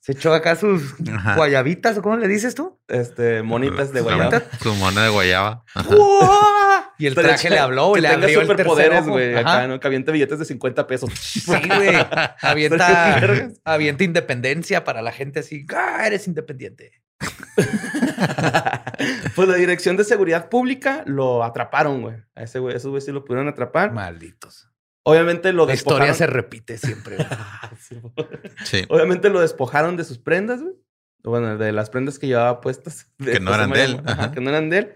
Se 0.00 0.12
echó 0.12 0.34
acá 0.34 0.56
sus 0.56 0.94
Ajá. 1.10 1.36
guayabitas, 1.36 1.96
¿o 1.96 2.02
cómo 2.02 2.16
le 2.16 2.28
dices 2.28 2.54
tú? 2.54 2.78
Este, 2.88 3.42
monitas 3.42 3.92
de 3.92 4.00
guayaba. 4.00 4.42
Su 4.60 4.74
mona 4.74 5.04
de 5.04 5.10
guayaba. 5.10 5.64
Ajá. 5.74 5.94
Y 6.98 7.06
el 7.06 7.14
traje 7.14 7.50
le 7.50 7.58
habló, 7.58 7.92
que 7.94 8.00
le 8.00 8.08
tenga 8.08 8.22
abrió 8.24 8.40
superpoderes, 8.42 9.06
güey. 9.06 9.34
Acá, 9.36 9.66
¿no? 9.66 9.80
Que 9.80 9.86
aviente 9.86 10.12
billetes 10.12 10.38
de 10.38 10.44
50 10.44 10.86
pesos. 10.86 11.10
Sí, 11.14 11.42
güey. 11.46 11.96
Avienta, 12.40 13.48
avienta 13.64 14.04
independencia 14.04 14.84
para 14.84 15.02
la 15.02 15.12
gente 15.12 15.40
así. 15.40 15.66
Ah, 15.74 16.06
eres 16.06 16.26
independiente. 16.28 17.02
pues 19.34 19.48
la 19.48 19.56
Dirección 19.56 19.96
de 19.96 20.04
Seguridad 20.04 20.48
Pública 20.48 21.02
lo 21.06 21.44
atraparon, 21.44 22.02
güey. 22.02 22.16
A 22.34 22.42
ese 22.42 22.58
güey, 22.58 22.76
esos 22.76 22.90
güey 22.90 23.00
sí 23.02 23.12
lo 23.12 23.24
pudieron 23.24 23.48
atrapar. 23.48 23.92
Malditos. 23.92 24.70
Obviamente 25.02 25.52
lo 25.52 25.66
La 25.66 25.74
historia 25.74 26.14
se 26.14 26.26
repite 26.26 26.78
siempre. 26.78 27.16
güey. 27.16 27.28
Sí, 27.78 28.00
Sí. 28.64 28.84
Obviamente 28.88 29.28
lo 29.30 29.40
despojaron 29.40 29.96
de 29.96 30.04
sus 30.04 30.18
prendas, 30.18 30.62
güey. 30.62 30.74
Bueno, 31.22 31.56
de 31.58 31.72
las 31.72 31.90
prendas 31.90 32.18
que 32.18 32.26
llevaba 32.26 32.60
puestas. 32.60 33.10
Que 33.22 33.40
no 33.40 33.54
eran 33.54 33.70
de 33.70 33.84
él. 33.84 33.96
Mo- 33.96 34.02
Ajá, 34.06 34.22
Ajá. 34.24 34.32
que 34.32 34.40
no 34.40 34.50
eran 34.50 34.70
de 34.70 34.78
él. 34.78 34.92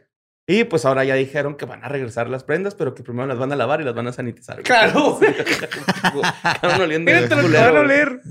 Y 0.50 0.64
pues 0.64 0.86
ahora 0.86 1.04
ya 1.04 1.14
dijeron 1.14 1.56
que 1.56 1.66
van 1.66 1.84
a 1.84 1.88
regresar 1.88 2.30
las 2.30 2.42
prendas, 2.42 2.74
pero 2.74 2.94
que 2.94 3.02
primero 3.02 3.26
las 3.26 3.36
van 3.36 3.52
a 3.52 3.56
lavar 3.56 3.82
y 3.82 3.84
las 3.84 3.94
van 3.94 4.06
a 4.06 4.14
sanitizar. 4.14 4.62
Claro. 4.62 5.20
Estaban 6.54 6.80
oliendo 6.80 7.12
Mira, 7.12 7.28
te 7.28 7.36
lo 7.36 7.42
van 7.42 7.76
a 7.76 7.80
oler. 7.80 8.22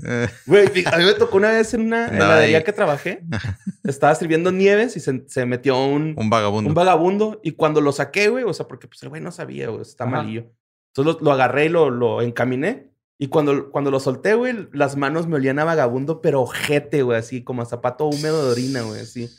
Güey, 0.44 0.66
a 0.86 0.98
mí 0.98 1.04
me 1.04 1.14
tocó 1.14 1.36
una 1.36 1.52
vez 1.52 1.74
en 1.74 1.82
una 1.82 2.08
heladería 2.08 2.64
que 2.64 2.72
trabajé. 2.72 3.22
Estaba 3.84 4.16
sirviendo 4.16 4.50
nieves 4.50 4.96
y 4.96 5.00
se, 5.00 5.22
se 5.28 5.46
metió 5.46 5.78
un, 5.80 6.14
un 6.18 6.28
vagabundo. 6.28 6.68
un 6.68 6.74
vagabundo. 6.74 7.40
Y 7.44 7.52
cuando 7.52 7.80
lo 7.80 7.92
saqué, 7.92 8.28
güey, 8.30 8.42
o 8.42 8.52
sea, 8.52 8.66
porque 8.66 8.88
pues 8.88 9.00
el 9.04 9.10
güey 9.10 9.22
no 9.22 9.30
sabía, 9.30 9.68
güey, 9.68 9.82
está 9.82 10.02
Ajá. 10.02 10.16
malillo. 10.16 10.50
Entonces 10.88 11.20
lo, 11.20 11.24
lo 11.24 11.30
agarré 11.30 11.66
y 11.66 11.68
lo, 11.68 11.88
lo 11.88 12.20
encaminé. 12.20 12.90
Y 13.16 13.28
cuando, 13.28 13.70
cuando 13.70 13.92
lo 13.92 14.00
solté, 14.00 14.34
güey, 14.34 14.68
las 14.72 14.96
manos 14.96 15.28
me 15.28 15.36
olían 15.36 15.60
a 15.60 15.64
vagabundo, 15.64 16.20
pero 16.20 16.42
ojete, 16.42 17.02
güey, 17.02 17.16
así 17.16 17.44
como 17.44 17.62
a 17.62 17.64
zapato 17.64 18.06
húmedo 18.06 18.46
de 18.46 18.50
orina, 18.50 18.82
güey, 18.82 19.02
así. 19.02 19.30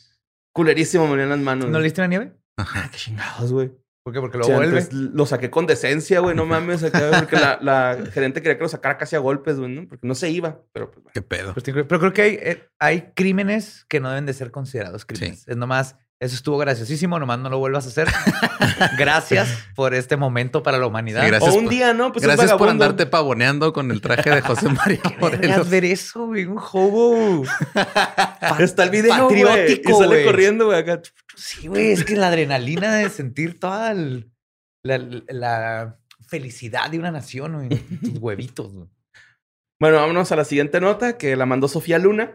Culerísimo 0.54 1.08
me 1.08 1.14
olían 1.14 1.30
las 1.30 1.40
manos. 1.40 1.70
¿No 1.70 1.78
le 1.78 1.84
diste 1.84 2.00
la 2.00 2.08
nieve? 2.08 2.38
Ah, 2.60 2.89
qué 2.92 2.98
chingados, 2.98 3.51
güey. 3.51 3.72
¿Por 4.04 4.13
qué? 4.13 4.22
Porque 4.22 4.38
lo 4.38 4.44
Sí, 4.46 4.51
vuelve. 4.54 4.80
antes 4.80 4.94
lo 4.94 5.25
saqué 5.25 5.50
con 5.50 5.68
decencia, 5.68 6.20
güey, 6.22 6.36
no 6.36 6.46
mames, 6.46 6.84
acá, 6.84 7.12
porque 7.20 7.36
la, 7.36 7.60
la 7.62 7.98
gerente 8.12 8.42
quería 8.42 8.58
que 8.58 8.63
lo 8.63 8.70
sacara 8.70 8.98
casi 8.98 9.16
a 9.16 9.20
golpes, 9.20 9.60
güey, 9.60 9.72
¿no? 9.72 9.88
Porque 9.88 10.08
no 10.08 10.16
se 10.16 10.30
iba, 10.30 10.62
pero 10.72 10.89
pues. 10.89 11.06
Qué 11.13 11.22
pedo. 11.22 11.54
Pues, 11.54 11.63
Pero 11.66 12.00
creo 12.00 12.13
que 12.13 12.22
hay, 12.22 12.34
eh, 12.42 12.63
hay 12.80 13.12
crímenes 13.13 13.86
que 13.89 14.00
no 14.00 14.10
deben 14.10 14.25
de 14.25 14.34
ser 14.34 14.51
considerados 14.51 15.06
crímenes. 15.06 15.48
Es 15.48 15.58
nomás, 15.58 15.96
eso 16.22 16.36
estuvo 16.36 16.58
graciosísimo, 16.58 17.18
nomás 17.20 17.40
no 17.40 17.50
lo 17.50 17.60
vuelvas 17.60 17.86
a 17.86 17.90
hacer. 17.90 18.08
Gracias 18.98 19.68
por 19.76 19.94
este 19.94 20.18
momento 20.18 20.64
para 20.64 20.78
la 20.78 20.86
humanidad. 20.88 21.22
Sí, 21.24 21.28
gracias 21.28 21.54
O 21.54 21.58
un 21.58 21.66
por- 21.66 21.74
día, 21.74 21.94
¿no? 21.94 22.12
Pues 22.12 22.24
es 22.24 22.28
Gracias 22.28 22.54
por 22.58 22.70
andarte 22.70 23.06
pavoneando 23.06 23.72
con 23.74 23.92
el 23.92 24.02
traje 24.02 24.30
de 24.30 24.42
José 24.42 24.68
María 24.70 25.02
Morelos. 25.20 25.70
ver 25.70 25.86
eso, 25.86 26.28
güey, 26.28 26.46
un 26.46 26.58
hobo. 26.60 27.44
Está 28.60 28.84
el 28.84 28.90
video, 28.90 29.28
güey, 29.30 29.44
patriótico, 29.44 29.92
Y 29.92 29.94
sale 29.94 30.08
güey. 30.08 30.26
corriendo, 30.26 30.66
güey, 30.68 30.80
acá. 30.80 31.02
Sí, 31.36 31.68
güey, 31.68 31.92
es 31.92 32.04
que 32.04 32.16
la 32.16 32.28
adrenalina 32.28 32.96
de 32.96 33.10
sentir 33.10 33.60
toda 33.60 33.92
el- 33.92 34.32
la, 34.84 34.98
la 35.28 36.00
felicidad 36.28 36.90
de 36.90 37.00
una 37.00 37.12
nación, 37.12 37.54
güey, 37.68 37.70
tus 38.00 38.18
huevitos. 38.20 38.74
güey. 38.74 38.88
Bueno, 39.82 39.98
vámonos 39.98 40.32
a 40.32 40.36
la 40.36 40.44
siguiente 40.46 40.82
nota 40.82 41.18
que 41.18 41.36
la 41.36 41.46
mandó 41.46 41.68
Sofía 41.68 41.98
Luna. 42.00 42.34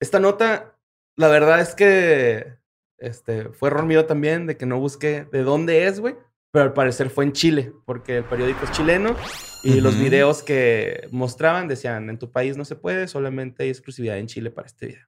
Esta 0.00 0.20
nota, 0.20 0.76
la 1.16 1.28
verdad 1.28 1.60
es 1.60 1.74
que 1.74 2.56
este, 3.02 3.50
fue 3.50 3.68
error 3.68 3.84
mío 3.86 4.06
también 4.06 4.46
de 4.46 4.56
que 4.56 4.66
no 4.66 4.78
busqué 4.78 5.26
de 5.30 5.42
dónde 5.42 5.86
es, 5.86 6.00
güey. 6.00 6.16
Pero 6.50 6.64
al 6.64 6.72
parecer 6.74 7.08
fue 7.08 7.24
en 7.24 7.32
Chile, 7.32 7.72
porque 7.86 8.18
el 8.18 8.24
periódico 8.24 8.64
es 8.64 8.72
chileno 8.72 9.16
y 9.62 9.80
los 9.80 9.94
Ujú. 9.94 10.04
videos 10.04 10.42
que 10.42 11.08
mostraban 11.10 11.66
decían, 11.66 12.10
en 12.10 12.18
tu 12.18 12.30
país 12.30 12.56
no 12.58 12.64
se 12.66 12.76
puede, 12.76 13.08
solamente 13.08 13.62
hay 13.62 13.70
exclusividad 13.70 14.18
en 14.18 14.26
Chile 14.26 14.50
para 14.50 14.66
este 14.66 14.86
video. 14.88 15.06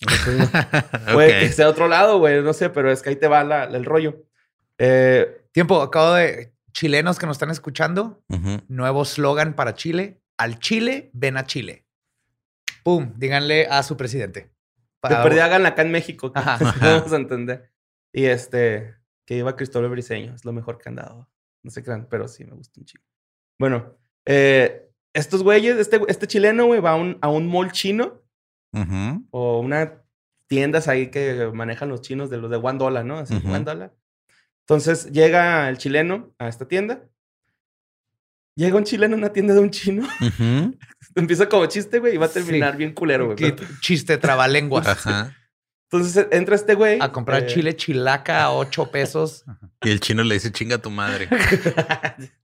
Entonces, 0.00 0.38
no- 0.38 0.48
Puede 1.14 1.34
Ok. 1.34 1.40
que 1.40 1.48
sea 1.52 1.68
otro 1.68 1.88
lado, 1.88 2.18
güey, 2.18 2.40
no 2.42 2.52
sé, 2.52 2.70
pero 2.70 2.92
es 2.92 3.02
que 3.02 3.08
ahí 3.10 3.16
te 3.16 3.26
va 3.26 3.42
la- 3.42 3.64
el 3.64 3.84
rollo. 3.84 4.22
Eh, 4.78 5.42
Tiempo, 5.52 5.82
acabo 5.82 6.12
de... 6.14 6.52
Chilenos 6.72 7.18
que 7.18 7.26
nos 7.26 7.34
están 7.36 7.50
escuchando, 7.50 8.22
nuevo 8.68 9.04
slogan 9.04 9.54
para 9.54 9.74
Chile. 9.74 10.20
Al 10.36 10.60
Chile, 10.60 11.10
ven 11.12 11.36
a 11.36 11.44
Chile. 11.44 11.86
Pum, 12.84 13.14
díganle 13.16 13.66
a 13.66 13.82
su 13.82 13.96
presidente. 13.96 14.52
De 15.02 15.08
Para- 15.08 15.22
perdida 15.22 15.44
háganla 15.46 15.70
acá 15.70 15.82
en 15.82 15.90
México, 15.92 16.32
Ajá. 16.34 16.58
vamos 16.80 17.12
a 17.12 17.16
entender. 17.16 17.70
Y 18.12 18.24
este, 18.24 18.96
que 19.26 19.36
iba 19.36 19.56
Cristóbal 19.56 19.90
Briseño, 19.90 20.34
es 20.34 20.44
lo 20.44 20.52
mejor 20.52 20.78
que 20.78 20.88
han 20.88 20.96
dado. 20.96 21.28
No 21.64 21.70
sé 21.70 21.82
qué, 21.82 21.92
pero 22.08 22.28
sí 22.28 22.44
me 22.44 22.54
gusta 22.54 22.80
un 22.80 22.86
chico. 22.86 23.04
Bueno, 23.60 23.96
eh, 24.26 24.90
estos 25.14 25.42
güeyes, 25.42 25.76
este, 25.76 26.00
este 26.08 26.26
chileno, 26.26 26.66
güey, 26.66 26.80
va 26.80 26.92
a 26.92 26.96
un, 26.96 27.18
a 27.20 27.28
un 27.28 27.46
mall 27.48 27.72
chino 27.72 28.22
o 29.30 29.60
una 29.60 30.02
tiendas 30.48 30.88
ahí 30.88 31.10
que 31.10 31.50
manejan 31.52 31.88
los 31.88 32.00
chinos 32.02 32.30
de 32.30 32.36
los 32.38 32.50
de 32.50 32.56
one 32.56 32.78
dollar, 32.78 33.04
¿no? 33.04 33.18
Así, 33.18 33.34
Ujú. 33.36 33.48
one 33.48 33.64
dollar. 33.64 33.94
Entonces 34.66 35.10
llega 35.10 35.68
el 35.68 35.78
chileno 35.78 36.34
a 36.38 36.48
esta 36.48 36.68
tienda. 36.68 37.02
Llega 38.58 38.76
un 38.76 38.82
chileno 38.82 39.14
a 39.14 39.18
una 39.18 39.32
tienda 39.32 39.54
de 39.54 39.60
un 39.60 39.70
chino. 39.70 40.06
Empieza 41.14 41.48
como 41.48 41.66
chiste, 41.66 42.00
güey, 42.00 42.14
y 42.14 42.18
va 42.18 42.26
a 42.26 42.28
Sí. 42.28 42.34
terminar 42.40 42.76
bien 42.76 42.92
culero, 42.92 43.26
güey. 43.26 43.36
Qué 43.36 43.52
pero- 43.52 43.68
chiste 43.80 44.18
trabalenguas. 44.18 44.86
Ajá. 44.88 45.32
Entonces 45.90 46.26
entra 46.32 46.56
este 46.56 46.74
güey. 46.74 46.98
A 47.00 47.12
comprar 47.12 47.44
eh, 47.44 47.46
chile 47.46 47.76
chilaca 47.76 48.42
a 48.42 48.52
8 48.52 48.90
pesos. 48.90 49.44
Y 49.82 49.90
el 49.90 50.00
chino 50.00 50.24
le 50.24 50.34
dice 50.34 50.50
chinga 50.50 50.74
a 50.76 50.82
tu 50.82 50.90
madre. 50.90 51.28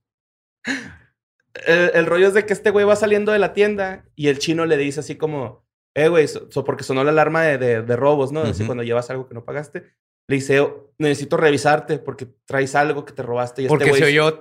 el, 1.67 1.91
el 1.93 2.05
rollo 2.05 2.27
es 2.27 2.33
de 2.33 2.45
que 2.45 2.53
este 2.53 2.69
güey 2.71 2.85
va 2.85 2.95
saliendo 2.95 3.31
de 3.33 3.39
la 3.39 3.53
tienda 3.53 4.05
y 4.15 4.27
el 4.29 4.39
chino 4.39 4.65
le 4.65 4.77
dice 4.77 5.01
así 5.01 5.15
como, 5.15 5.65
eh, 5.95 6.07
güey, 6.07 6.27
so- 6.27 6.49
so- 6.49 6.63
porque 6.63 6.83
sonó 6.85 7.03
la 7.03 7.11
alarma 7.11 7.43
de, 7.43 7.57
de- 7.57 7.81
de 7.81 7.95
robos, 7.95 8.31
¿no? 8.31 8.41
Así 8.41 8.61
Ujú. 8.63 8.67
cuando 8.67 8.83
llevas 8.83 9.09
algo 9.09 9.27
que 9.27 9.33
no 9.35 9.43
pagaste. 9.45 9.93
Le 10.27 10.35
dice, 10.35 10.59
"Oh, 10.59 10.93
necesito 10.97 11.37
revisarte 11.37 11.99
porque 11.99 12.27
traes 12.45 12.75
algo 12.75 13.05
que 13.05 13.13
te 13.13 13.21
robaste. 13.23 13.63
Y 13.63 13.67
Porque 13.67 13.85
este 13.85 13.97
se 13.97 14.03
güey, 14.05 14.17
oyó. 14.19 14.39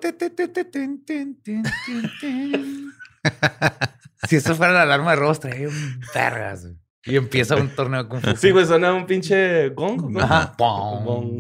Si 4.29 4.37
eso 4.37 4.55
fuera 4.55 4.73
la 4.73 4.83
alarma 4.83 5.11
de 5.11 5.16
robos, 5.16 5.40
traía 5.40 5.68
un 5.68 6.01
vergas. 6.14 6.62
güey. 6.66 6.77
Y 7.07 7.16
empieza 7.16 7.57
un 7.57 7.68
torneo 7.68 8.09
Fu. 8.09 8.37
Sí, 8.37 8.51
güey, 8.51 8.64
suena 8.64 8.94
un 8.94 9.07
pinche 9.07 9.68
gong. 9.70 10.11
¿no? 10.11 10.20
Ajá. 10.20 10.55
Gong. 10.59 11.38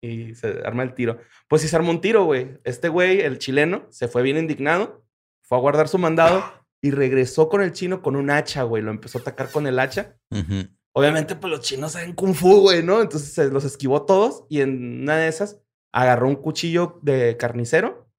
Y 0.00 0.34
se 0.34 0.60
arma 0.64 0.82
el 0.82 0.94
tiro. 0.94 1.18
Pues 1.48 1.62
sí 1.62 1.68
se 1.68 1.76
armó 1.76 1.90
un 1.90 2.00
tiro, 2.00 2.24
güey. 2.24 2.58
Este 2.64 2.88
güey, 2.88 3.20
el 3.20 3.38
chileno, 3.38 3.86
se 3.90 4.08
fue 4.08 4.22
bien 4.22 4.36
indignado, 4.36 5.04
fue 5.42 5.58
a 5.58 5.60
guardar 5.60 5.86
su 5.88 5.98
mandado 5.98 6.44
y 6.82 6.90
regresó 6.90 7.48
con 7.48 7.62
el 7.62 7.72
chino 7.72 8.02
con 8.02 8.16
un 8.16 8.30
hacha, 8.30 8.64
güey. 8.64 8.82
Lo 8.82 8.90
empezó 8.90 9.18
a 9.18 9.20
atacar 9.20 9.50
con 9.50 9.66
el 9.68 9.78
hacha. 9.78 10.16
Ujú. 10.30 10.68
Obviamente, 10.98 11.36
pues 11.36 11.50
los 11.50 11.60
chinos 11.60 11.92
saben 11.92 12.12
kung 12.14 12.34
fu, 12.34 12.60
güey, 12.60 12.82
¿no? 12.82 13.00
Entonces 13.00 13.32
se 13.32 13.48
los 13.50 13.64
esquivó 13.64 14.02
todos 14.02 14.44
y 14.48 14.60
en 14.60 15.02
una 15.02 15.16
de 15.16 15.28
esas 15.28 15.58
agarró 15.92 16.28
un 16.28 16.36
cuchillo 16.36 16.98
de 17.02 17.36
carnicero. 17.36 18.10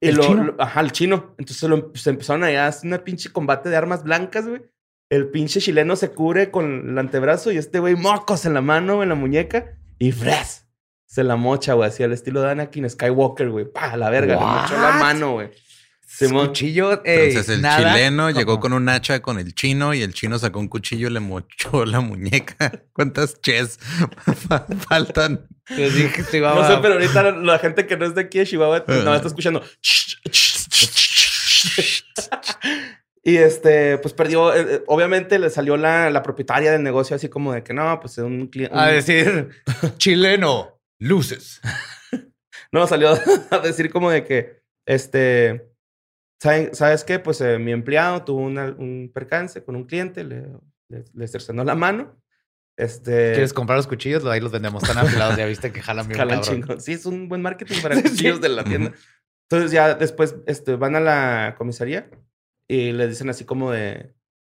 Y 0.00 0.08
¿El 0.08 0.16
lo, 0.16 0.22
chino? 0.22 0.44
lo- 0.44 0.62
ajá, 0.62 0.80
el 0.80 0.92
chino. 0.92 1.34
Entonces 1.38 1.68
lo, 1.68 1.92
se 1.94 2.10
empezaron 2.10 2.44
a 2.44 2.66
hacer 2.66 2.86
una 2.88 3.04
pinche 3.04 3.30
combate 3.32 3.68
de 3.68 3.76
armas 3.76 4.02
blancas, 4.04 4.46
güey. 4.46 4.62
El 5.10 5.28
pinche 5.30 5.60
chileno 5.60 5.96
se 5.96 6.10
cubre 6.10 6.50
con 6.50 6.88
el 6.90 6.98
antebrazo 6.98 7.52
y 7.52 7.58
este 7.58 7.78
güey 7.78 7.94
mocos 7.94 8.46
en 8.46 8.54
la 8.54 8.60
mano, 8.62 9.02
en 9.02 9.10
la 9.10 9.14
muñeca 9.14 9.76
y 9.98 10.12
¡fres! 10.12 10.66
Se 11.06 11.22
la 11.22 11.36
mocha, 11.36 11.74
güey, 11.74 11.88
así 11.88 12.02
al 12.02 12.12
estilo 12.12 12.40
de 12.42 12.50
Anakin 12.50 12.88
Skywalker, 12.90 13.48
güey. 13.50 13.66
¡Pa! 13.70 13.96
La 13.96 14.10
verga, 14.10 14.34
le 14.34 14.40
mochó 14.40 14.74
la 14.80 14.92
mano, 14.98 15.32
güey. 15.34 15.50
Simón. 16.16 16.46
Cuchillo. 16.48 17.04
ey, 17.04 17.28
Entonces 17.28 17.54
el 17.56 17.62
nada 17.62 17.78
chileno 17.94 18.30
llegó 18.30 18.60
con 18.60 18.72
un 18.72 18.88
hacha 18.88 19.20
con 19.20 19.38
el 19.38 19.54
chino 19.54 19.94
y 19.94 20.02
el 20.02 20.14
chino 20.14 20.38
sacó 20.38 20.58
un 20.60 20.68
cuchillo 20.68 21.08
y 21.08 21.12
le 21.12 21.20
mochó 21.20 21.84
la 21.86 22.00
muñeca. 22.00 22.82
¿Cuántas 22.92 23.40
ches 23.40 23.78
fa- 24.48 24.66
faltan? 24.88 25.46
Yo 25.70 25.90
dije 25.90 26.22
No 26.40 26.66
sé, 26.68 26.78
pero 26.82 26.94
ahorita 26.94 27.32
la, 27.32 27.58
gente 27.58 27.86
que 27.86 27.96
no 27.96 28.04
es 28.06 28.14
de 28.14 28.20
aquí 28.22 28.38
de 28.38 28.46
Chihuahua 28.46 28.84
pues, 28.84 29.02
no 29.04 29.14
está 29.14 29.28
escuchando. 29.28 29.62
Y 33.26 33.36
este, 33.38 33.96
pues 33.98 34.12
perdió. 34.12 34.54
eh, 34.54 34.66
eh, 34.68 34.84
obviamente 34.86 35.38
le 35.38 35.48
salió 35.48 35.76
la, 35.78 36.10
la 36.10 36.22
propietaria 36.22 36.70
del 36.72 36.82
negocio 36.82 37.16
así 37.16 37.28
como 37.30 37.54
de 37.54 37.62
que 37.62 37.72
no, 37.72 37.98
pues 38.00 38.18
un 38.18 38.48
cliente. 38.48 38.76
A 38.78 38.88
decir, 38.88 39.48
chileno, 39.96 40.80
luces. 40.98 41.60
No, 42.72 42.88
salió 42.88 43.16
a 43.50 43.58
decir 43.60 43.88
como 43.88 44.10
de 44.10 44.24
que, 44.24 44.60
este, 44.84 45.50
¿saben- 45.50 45.73
¿sabes 46.72 47.04
qué? 47.04 47.18
Pues 47.18 47.40
eh, 47.40 47.58
mi 47.58 47.72
empleado 47.72 48.22
tuvo 48.24 48.40
una- 48.42 48.74
un 48.78 49.10
percance 49.12 49.62
con 49.64 49.76
un 49.76 49.84
cliente, 49.84 50.24
le, 50.24 50.46
le, 50.88 51.04
le 51.12 51.28
cercenó 51.28 51.64
la 51.64 51.74
mano. 51.74 52.16
Este. 52.76 53.32
¿Quieres 53.32 53.52
comprar 53.52 53.76
los 53.78 53.86
cuchillos? 53.86 54.24
Ahí 54.26 54.40
los 54.40 54.50
vendemos 54.52 54.82
tan 54.82 54.98
afilados. 54.98 55.36
Ya 55.36 55.46
viste 55.46 55.72
que 55.72 55.80
jalan 55.80 56.06
bien 56.08 56.18
Jalan 56.18 56.40
cabrón. 56.40 56.54
chingón. 56.62 56.80
Sí, 56.80 56.92
es 56.92 57.06
un 57.06 57.28
buen 57.28 57.40
marketing 57.42 57.80
para 57.82 57.94
cuchillos 58.02 58.40
de 58.40 58.48
la 58.48 58.64
tienda. 58.64 58.92
Entonces 59.48 59.70
ya 59.72 59.94
después 59.94 60.36
este, 60.46 60.76
van 60.76 60.96
a 60.96 61.00
la 61.00 61.54
comisaría 61.56 62.10
y 62.68 62.92
le 62.92 63.06
dicen 63.08 63.28
así 63.30 63.44
como 63.44 63.70
de, 63.70 64.12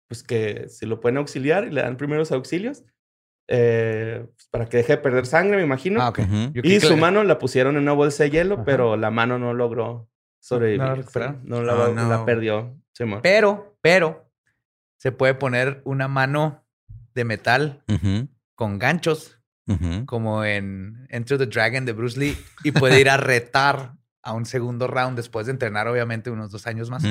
pues 0.09 0.23
que 0.23 0.67
si 0.69 0.85
lo 0.85 0.99
pueden 0.99 1.17
auxiliar 1.17 1.65
y 1.65 1.71
le 1.71 1.81
dan 1.81 1.97
primeros 1.97 2.31
auxilios 2.31 2.83
eh, 3.49 4.25
pues, 4.35 4.47
para 4.49 4.65
que 4.67 4.77
deje 4.77 4.93
de 4.93 4.97
perder 5.01 5.25
sangre, 5.25 5.57
me 5.57 5.63
imagino. 5.63 6.01
Ah, 6.01 6.09
ok. 6.09 6.19
Ujú. 6.19 6.35
Yo 6.53 6.61
creí 6.61 6.75
Y 6.75 6.79
su 6.79 6.97
mano 6.97 7.23
la 7.23 7.37
pusieron 7.39 7.75
en 7.75 7.83
una 7.83 7.91
bolsa 7.93 8.23
de 8.23 8.29
hielo, 8.31 8.55
Ajá. 8.55 8.63
pero 8.65 8.97
la 8.97 9.11
mano 9.11 9.37
no 9.39 9.53
logró 9.53 10.09
sobrevivir. 10.39 10.79
¿No 10.81 10.85
la 10.87 10.95
recuperaron? 10.95 11.41
Sí, 11.41 11.47
No 11.49 11.61
la, 11.63 11.75
Oh, 11.75 11.93
no. 11.93 12.09
la 12.09 12.25
perdió. 12.25 12.77
Simón. 12.93 13.19
Pero, 13.21 13.77
pero, 13.81 14.29
se 14.97 15.11
puede 15.11 15.33
poner 15.35 15.81
una 15.85 16.07
mano 16.07 16.65
de 17.13 17.23
metal 17.25 17.83
con 18.55 18.79
ganchos, 18.79 19.39
como 20.05 20.43
en 20.45 21.05
Enter 21.09 21.37
the 21.37 21.45
Dragon 21.47 21.85
de 21.85 21.93
Bruce 21.93 22.19
Lee, 22.19 22.37
y 22.63 22.71
puede 22.71 22.99
ir 22.99 23.09
a 23.09 23.17
retar 23.17 23.93
a 24.23 24.33
un 24.33 24.45
segundo 24.45 24.87
round 24.87 25.15
después 25.15 25.45
de 25.45 25.51
entrenar, 25.53 25.87
obviamente, 25.87 26.29
unos 26.31 26.51
dos 26.51 26.65
años 26.67 26.89
más. 26.89 27.03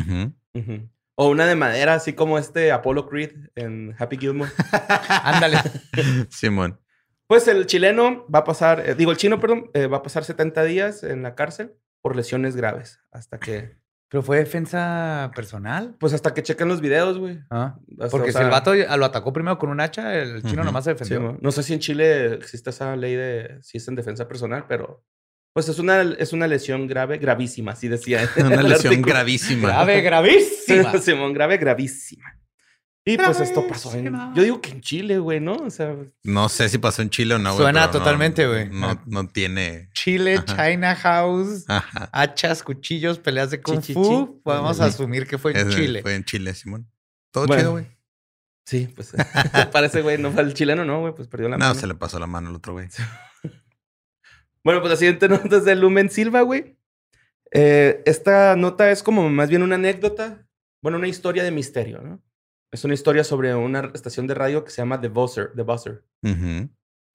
O 1.18 1.28
una 1.30 1.46
de 1.46 1.56
madera, 1.56 1.94
así 1.94 2.12
como 2.12 2.38
este 2.38 2.72
Apollo 2.72 3.08
Creed 3.08 3.32
en 3.54 3.94
Happy 3.98 4.18
Gilmore. 4.18 4.50
Ándale. 5.22 5.58
Simón. 6.28 6.78
Pues 7.26 7.48
el 7.48 7.66
chileno 7.66 8.26
va 8.32 8.40
a 8.40 8.44
pasar, 8.44 8.80
eh, 8.88 8.94
digo, 8.94 9.10
el 9.12 9.16
chino, 9.16 9.40
perdón, 9.40 9.70
eh, 9.74 9.86
va 9.86 9.98
a 9.98 10.02
pasar 10.02 10.24
70 10.24 10.62
días 10.64 11.02
en 11.02 11.22
la 11.22 11.34
cárcel 11.34 11.74
por 12.06 12.14
lesiones 12.14 12.54
graves. 12.54 13.00
Hasta 13.10 13.40
que, 13.40 13.78
Pero 14.08 14.22
fue 14.22 14.36
defensa 14.36 15.32
personal. 15.34 15.96
pues 15.98 16.12
hasta 16.12 16.34
que 16.34 16.44
chequen 16.44 16.68
los 16.68 16.80
videos, 16.80 17.18
güey. 17.18 17.40
Ah, 17.50 17.80
Hasta, 17.98 18.10
Porque 18.10 18.30
o 18.30 18.32
si 18.32 18.38
el 18.38 18.48
vato 18.48 18.72
lo 18.72 19.04
atacó 19.04 19.32
primero 19.32 19.58
con 19.58 19.70
un 19.70 19.80
hacha, 19.80 20.14
el 20.14 20.40
chino 20.44 20.62
nomás 20.62 20.84
se 20.84 20.94
defendió. 20.94 21.36
no 21.40 21.50
sé 21.50 21.64
si 21.64 21.72
en 21.74 21.80
Chile 21.80 22.34
existe 22.34 22.70
esa 22.70 22.94
ley 22.94 23.16
de 23.16 23.58
si 23.60 23.78
es 23.78 23.88
en 23.88 23.96
defensa 23.96 24.28
personal, 24.28 24.66
pero 24.68 25.04
pues 25.52 25.68
es 25.68 25.80
una, 25.80 26.02
es 26.02 26.32
una 26.32 26.46
lesión 26.46 26.86
grave, 26.86 27.18
gravísima, 27.18 27.72
así 27.72 27.88
decía. 27.88 28.20
Una 28.38 28.62
lesión 28.62 29.02
gravísima. 29.02 29.70
Grave, 29.70 30.02
gravísima. 30.02 30.98
Simón, 31.00 31.32
grave, 31.32 31.56
gravísima. 31.56 32.38
Y 33.08 33.16
pues 33.16 33.38
esto 33.40 33.68
pasó 33.68 33.94
en, 33.94 34.12
yo 34.34 34.42
digo 34.42 34.60
que 34.60 34.70
en 34.72 34.80
Chile, 34.80 35.18
güey, 35.20 35.38
¿no? 35.38 35.52
O 35.54 35.70
sea, 35.70 35.94
No 36.24 36.48
sé 36.48 36.68
si 36.68 36.78
pasó 36.78 37.02
en 37.02 37.08
Chile 37.10 37.36
o 37.36 37.38
no. 37.38 37.50
güey, 37.52 37.62
Suena 37.62 37.86
no- 37.86 37.92
totalmente, 37.92 38.48
güey. 38.48 38.68
No, 38.68 39.00
no 39.06 39.28
tiene. 39.28 39.88
Chile, 39.92 40.42
Ajá. 40.44 40.68
China 40.72 40.96
House, 40.96 41.64
Ajá. 41.68 42.10
hachas, 42.12 42.64
cuchillos, 42.64 43.20
peleas 43.20 43.52
de 43.52 43.62
kung 43.62 43.80
Chi, 43.80 43.94
fu. 43.94 44.02
chi. 44.34 44.40
Podemos 44.42 44.76
Sí. 44.78 44.82
asumir 44.82 45.28
que 45.28 45.38
fue 45.38 45.52
en 45.52 45.68
Es- 45.68 45.76
Chile. 45.76 46.02
Fue 46.02 46.16
en 46.16 46.24
Chile, 46.24 46.52
Simón. 46.52 46.90
Todo 47.30 47.46
Bueno. 47.46 47.62
chido, 47.62 47.72
güey. 47.72 47.86
sí, 48.64 48.88
pues 48.92 49.12
parece, 49.72 50.02
güey, 50.02 50.18
no 50.18 50.32
fue 50.32 50.42
el 50.42 50.52
chileno, 50.54 50.84
no, 50.84 50.98
güey, 51.00 51.14
pues 51.14 51.28
perdió 51.28 51.48
la 51.48 51.58
No, 51.58 51.66
mano. 51.68 51.78
se 51.80 51.86
le 51.86 51.94
pasó 51.94 52.18
la 52.18 52.26
mano 52.26 52.48
al 52.48 52.56
otro 52.56 52.72
güey. 52.72 52.88
Bueno, 54.64 54.80
pues 54.80 54.90
la 54.90 54.96
siguiente 54.96 55.28
nota 55.50 55.58
es 55.58 55.64
de 55.64 55.76
Lumen 55.76 56.10
Silva, 56.10 56.40
güey. 56.42 56.76
Eh, 57.52 58.02
esta 58.04 58.56
nota 58.56 58.90
es 58.90 59.02
como 59.04 59.28
más 59.30 59.48
bien 59.48 59.62
una 59.62 59.76
anécdota, 59.76 60.44
bueno, 60.82 60.98
una 60.98 61.06
historia 61.06 61.44
de 61.44 61.52
misterio, 61.52 62.00
¿no? 62.02 62.20
Es 62.76 62.84
una 62.84 62.92
historia 62.92 63.24
sobre 63.24 63.54
una 63.54 63.90
estación 63.94 64.26
de 64.26 64.34
radio 64.34 64.62
que 64.62 64.70
se 64.70 64.82
llama 64.82 65.00
The 65.00 65.08
Buzzer. 65.08 65.50
The 65.56 65.62
Buzzer. 65.62 66.04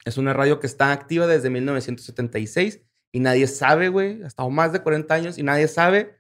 Es 0.04 0.18
una 0.18 0.34
radio 0.34 0.60
que 0.60 0.66
está 0.66 0.92
activa 0.92 1.28
desde 1.28 1.52
1976 1.52 2.80
y 3.12 3.20
nadie 3.20 3.46
sabe, 3.46 3.90
güey, 3.90 4.24
ha 4.24 4.28
estado 4.28 4.50
más 4.50 4.74
de 4.74 4.82
40 4.82 5.14
años 5.14 5.38
y 5.38 5.44
nadie 5.44 5.68
sabe 5.68 6.20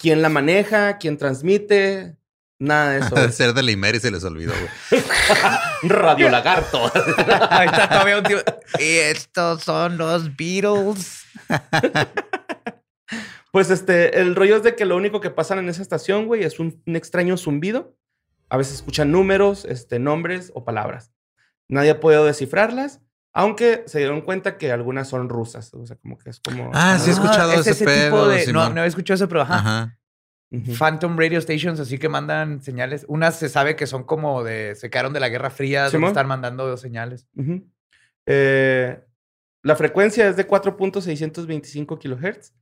quién 0.00 0.20
la 0.20 0.30
maneja, 0.30 0.98
quién 0.98 1.16
transmite, 1.16 2.16
nada 2.58 2.90
de 2.90 2.98
eso. 3.06 3.14
Ha 3.14 3.20
de 3.20 3.26
güey. 3.26 3.32
ser 3.36 3.54
de 3.54 3.62
la 3.62 3.70
Imer 3.70 3.94
y 3.94 4.00
se 4.00 4.10
les 4.10 4.24
olvidó, 4.24 4.52
güey. 4.90 5.02
Radio 5.84 6.28
Lagarto. 6.28 6.90
Ahí 7.50 7.68
está 7.68 7.88
todavía 7.88 8.18
un 8.18 8.24
tío. 8.24 8.38
Y 8.80 8.96
estos 8.96 9.62
son 9.62 9.96
los 9.96 10.34
Beatles. 10.36 11.22
Pues 13.52 13.70
este, 13.70 14.20
el 14.20 14.34
rollo 14.34 14.56
es 14.56 14.64
de 14.64 14.74
que 14.74 14.86
lo 14.86 14.96
único 14.96 15.20
que 15.20 15.30
pasan 15.30 15.60
en 15.60 15.68
esa 15.68 15.82
estación, 15.82 16.26
güey, 16.26 16.42
es 16.42 16.58
un, 16.58 16.82
un 16.84 16.96
extraño 16.96 17.36
zumbido. 17.36 17.96
A 18.48 18.56
veces 18.56 18.74
escuchan 18.74 19.10
números, 19.10 19.64
este, 19.64 19.98
nombres 19.98 20.52
o 20.54 20.64
palabras. 20.64 21.12
Nadie 21.68 21.90
ha 21.90 22.00
podido 22.00 22.24
descifrarlas, 22.24 23.00
aunque 23.34 23.82
se 23.86 23.98
dieron 23.98 24.20
cuenta 24.20 24.56
que 24.56 24.70
algunas 24.72 25.08
son 25.08 25.28
rusas. 25.28 25.74
O 25.74 25.84
sea, 25.86 25.96
como 25.96 26.16
que 26.16 26.30
es 26.30 26.40
como. 26.40 26.70
Ah, 26.74 26.98
sí 27.00 27.10
he 27.10 27.12
escuchado 27.12 27.52
es 27.54 27.66
ese 27.66 27.84
tipo 27.84 27.90
pedo, 27.90 28.28
de. 28.28 28.52
No, 28.52 28.70
no 28.70 28.84
he 28.84 28.86
escuchado 28.86 29.16
eso, 29.16 29.28
pero 29.28 29.42
ajá. 29.42 29.98
Phantom 30.78 31.18
Radio 31.18 31.40
Stations, 31.40 31.80
así 31.80 31.98
que 31.98 32.08
mandan 32.08 32.62
señales. 32.62 33.04
Unas 33.08 33.36
se 33.36 33.48
sabe 33.48 33.74
que 33.74 33.86
son 33.88 34.04
como 34.04 34.44
de. 34.44 34.74
Se 34.76 34.90
quedaron 34.90 35.12
de 35.12 35.18
la 35.20 35.28
Guerra 35.28 35.50
Fría, 35.50 35.82
donde 35.82 35.96
Simón. 35.98 36.08
están 36.10 36.28
mandando 36.28 36.76
señales. 36.76 37.26
Eh, 38.26 39.00
la 39.64 39.74
frecuencia 39.76 40.28
es 40.28 40.36
de 40.36 40.46
4.625 40.46 41.98
kilohertz. 41.98 42.54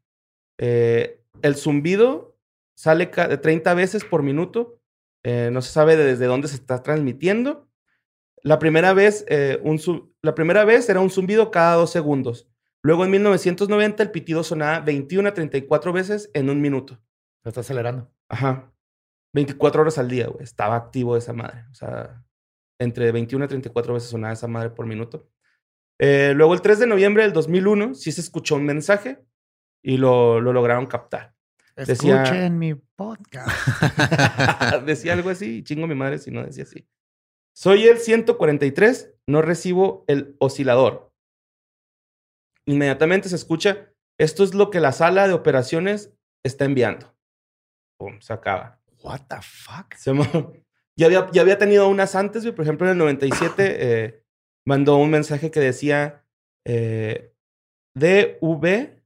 Eh, 0.58 1.20
el 1.42 1.56
zumbido 1.56 2.38
sale 2.74 3.10
ca- 3.10 3.28
de 3.28 3.36
30 3.36 3.74
veces 3.74 4.02
por 4.04 4.22
minuto. 4.22 4.80
Eh, 5.24 5.50
no 5.52 5.62
se 5.62 5.72
sabe 5.72 5.96
de- 5.96 6.04
desde 6.04 6.26
dónde 6.26 6.48
se 6.48 6.54
está 6.56 6.82
transmitiendo. 6.82 7.68
La 8.42 8.58
primera 8.58 8.92
vez, 8.92 9.24
eh, 9.28 9.58
un 9.64 9.80
la 10.22 10.34
primera 10.34 10.64
vez 10.64 10.88
era 10.88 11.00
un 11.00 11.10
zumbido 11.10 11.50
cada 11.50 11.74
dos 11.76 11.90
segundos. 11.90 12.48
Luego 12.82 13.04
en 13.04 13.10
1990 13.12 14.02
el 14.02 14.10
pitido 14.10 14.44
sonaba 14.44 14.80
21 14.80 15.28
a 15.30 15.34
34 15.34 15.92
veces 15.92 16.30
en 16.34 16.50
un 16.50 16.60
minuto. 16.60 17.00
Lo 17.42 17.48
está 17.48 17.62
acelerando. 17.62 18.10
Ajá. 18.28 18.70
24 19.32 19.82
horas 19.82 19.98
al 19.98 20.08
día, 20.08 20.28
güey. 20.28 20.44
Estaba 20.44 20.76
activo 20.76 21.16
esa 21.16 21.32
madre. 21.32 21.64
O 21.70 21.74
sea, 21.74 22.22
entre 22.78 23.10
21 23.12 23.46
y 23.46 23.48
34 23.48 23.94
veces 23.94 24.10
sonaba 24.10 24.34
esa 24.34 24.46
madre 24.48 24.70
por 24.70 24.86
minuto. 24.86 25.28
Eh, 25.98 26.32
luego, 26.36 26.54
el 26.54 26.60
3 26.60 26.78
de 26.78 26.86
noviembre 26.86 27.22
del 27.22 27.32
2001, 27.32 27.94
sí 27.94 28.12
se 28.12 28.20
escuchó 28.20 28.56
un 28.56 28.64
mensaje 28.66 29.24
y 29.82 29.96
lo, 29.96 30.40
lo 30.40 30.52
lograron 30.52 30.86
captar. 30.86 31.33
Decía- 31.76 32.22
Escuchen 32.22 32.58
mi 32.58 32.74
podcast. 32.74 33.48
decía 34.86 35.12
algo 35.14 35.30
así, 35.30 35.58
y 35.58 35.64
chingo 35.64 35.86
mi 35.86 35.94
madre 35.94 36.18
si 36.18 36.30
no 36.30 36.44
decía 36.44 36.64
así. 36.64 36.86
Soy 37.56 37.86
el 37.86 37.98
143, 37.98 39.14
no 39.26 39.42
recibo 39.42 40.04
el 40.08 40.36
oscilador. 40.38 41.12
Inmediatamente 42.66 43.28
se 43.28 43.36
escucha, 43.36 43.92
esto 44.18 44.44
es 44.44 44.54
lo 44.54 44.70
que 44.70 44.80
la 44.80 44.92
sala 44.92 45.26
de 45.28 45.34
operaciones 45.34 46.12
está 46.44 46.64
enviando. 46.64 47.14
Pum, 47.98 48.20
se 48.20 48.32
acaba. 48.32 48.80
What 49.02 49.22
the 49.28 49.36
fuck? 49.42 49.94
Se 49.94 50.12
ya, 50.96 51.06
había, 51.06 51.30
ya 51.30 51.42
había 51.42 51.58
tenido 51.58 51.88
unas 51.88 52.14
antes. 52.14 52.44
Por 52.52 52.62
ejemplo, 52.62 52.86
en 52.86 52.92
el 52.92 52.98
97 52.98 53.76
eh, 53.78 54.24
mandó 54.66 54.96
un 54.96 55.10
mensaje 55.10 55.50
que 55.50 55.60
decía 55.60 56.24
eh, 56.66 57.34
DV, 57.94 59.02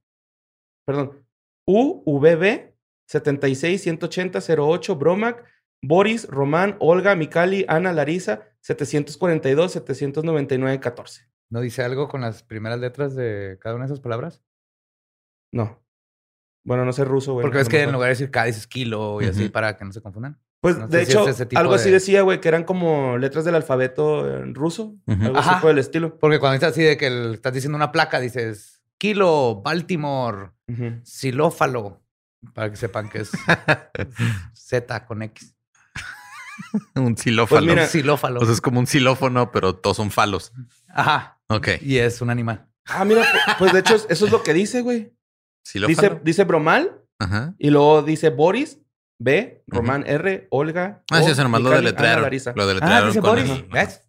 perdón, 0.87 1.25
UVB 1.71 2.73
76-180-08, 3.11 4.97
Bromac, 4.97 5.43
Boris, 5.83 6.27
Román, 6.27 6.75
Olga, 6.79 7.15
Mikali, 7.15 7.63
Ana, 7.67 7.93
Larisa, 7.93 8.41
742-799-14. 8.67 11.27
¿No 11.51 11.61
dice 11.61 11.83
algo 11.83 12.07
con 12.07 12.21
las 12.21 12.41
primeras 12.43 12.79
letras 12.79 13.15
de 13.15 13.57
cada 13.61 13.75
una 13.75 13.85
de 13.85 13.93
esas 13.93 13.99
palabras? 14.01 14.41
No. 15.51 15.83
Bueno, 16.65 16.85
no 16.85 16.93
sé 16.93 17.03
ruso, 17.05 17.33
güey. 17.33 17.43
Porque 17.43 17.57
ves 17.59 17.69
que 17.69 17.81
en 17.83 17.91
lugar 17.91 18.07
de 18.07 18.11
decir 18.11 18.31
K 18.31 18.45
dices 18.45 18.65
kilo 18.67 19.21
y 19.21 19.25
así 19.25 19.49
para 19.49 19.77
que 19.77 19.85
no 19.85 19.91
se 19.91 20.01
confundan. 20.01 20.39
Pues, 20.61 20.77
no 20.77 20.87
de 20.87 21.05
si 21.05 21.11
hecho, 21.11 21.27
es 21.27 21.41
algo 21.55 21.73
así 21.73 21.85
de- 21.85 21.93
decía, 21.93 22.21
güey, 22.21 22.39
que 22.41 22.49
eran 22.49 22.65
como 22.65 23.17
letras 23.17 23.45
del 23.45 23.55
alfabeto 23.55 24.27
en 24.41 24.53
ruso. 24.53 24.95
Algo 25.07 25.37
así 25.37 25.49
Ajá. 25.49 25.61
por 25.61 25.71
el 25.71 25.77
estilo. 25.79 26.19
Porque 26.19 26.37
cuando 26.39 26.55
estás 26.55 26.73
así 26.73 26.83
de 26.83 26.97
que 26.97 27.07
el- 27.07 27.35
estás 27.35 27.53
diciendo 27.53 27.77
una 27.77 27.91
placa, 27.93 28.19
dices 28.19 28.78
kilo, 28.99 29.61
Baltimore, 29.63 30.51
Ujú. 30.67 30.99
xilófalo, 31.03 32.03
para 32.53 32.69
que 32.69 32.75
sepan 32.77 33.09
que 33.09 33.19
es 33.21 33.31
Z 34.53 35.05
con 35.05 35.21
X. 35.23 35.55
un 36.95 37.15
xilófalo. 37.17 37.61
Pues 37.65 37.75
mira, 37.75 37.87
xilófalo. 37.87 38.39
O 38.41 38.45
sea, 38.45 38.53
es 38.53 38.61
como 38.61 38.79
un 38.79 38.87
xilófono, 38.87 39.51
pero 39.51 39.75
todos 39.75 39.97
son 39.97 40.11
falos. 40.11 40.51
Ajá. 40.89 41.39
Ok. 41.47 41.69
Y 41.81 41.97
es 41.97 42.21
un 42.21 42.29
animal. 42.29 42.67
Ah, 42.85 43.05
mira, 43.05 43.21
pu- 43.23 43.57
pues 43.57 43.73
de 43.73 43.79
hecho, 43.79 43.95
eso 43.95 44.25
es 44.25 44.31
lo 44.31 44.43
que 44.43 44.53
dice, 44.53 44.81
güey. 44.81 45.13
Xilófalo. 45.65 45.87
Dice, 46.09 46.21
dice 46.23 46.43
Bromal 46.43 47.01
Ajá. 47.19 47.53
y 47.57 47.69
luego 47.69 48.01
dice 48.01 48.29
Boris, 48.29 48.79
B, 49.21 49.63
Román, 49.67 50.03
R, 50.07 50.47
Olga. 50.49 51.03
Ah, 51.11 51.19
O, 51.21 51.25
sí, 51.25 51.31
eso 51.31 51.43
nomás 51.43 51.61
lo 51.61 51.69
deletrearon. 51.71 52.23
Larisa. 52.23 52.53
Lo 52.55 52.63
Ah, 52.63 52.67
deletrearon 52.67 53.09
dice 53.09 53.21
con 53.21 53.29
Boris. 53.31 53.49
el- 53.49 53.63
¿Ves? 53.63 54.01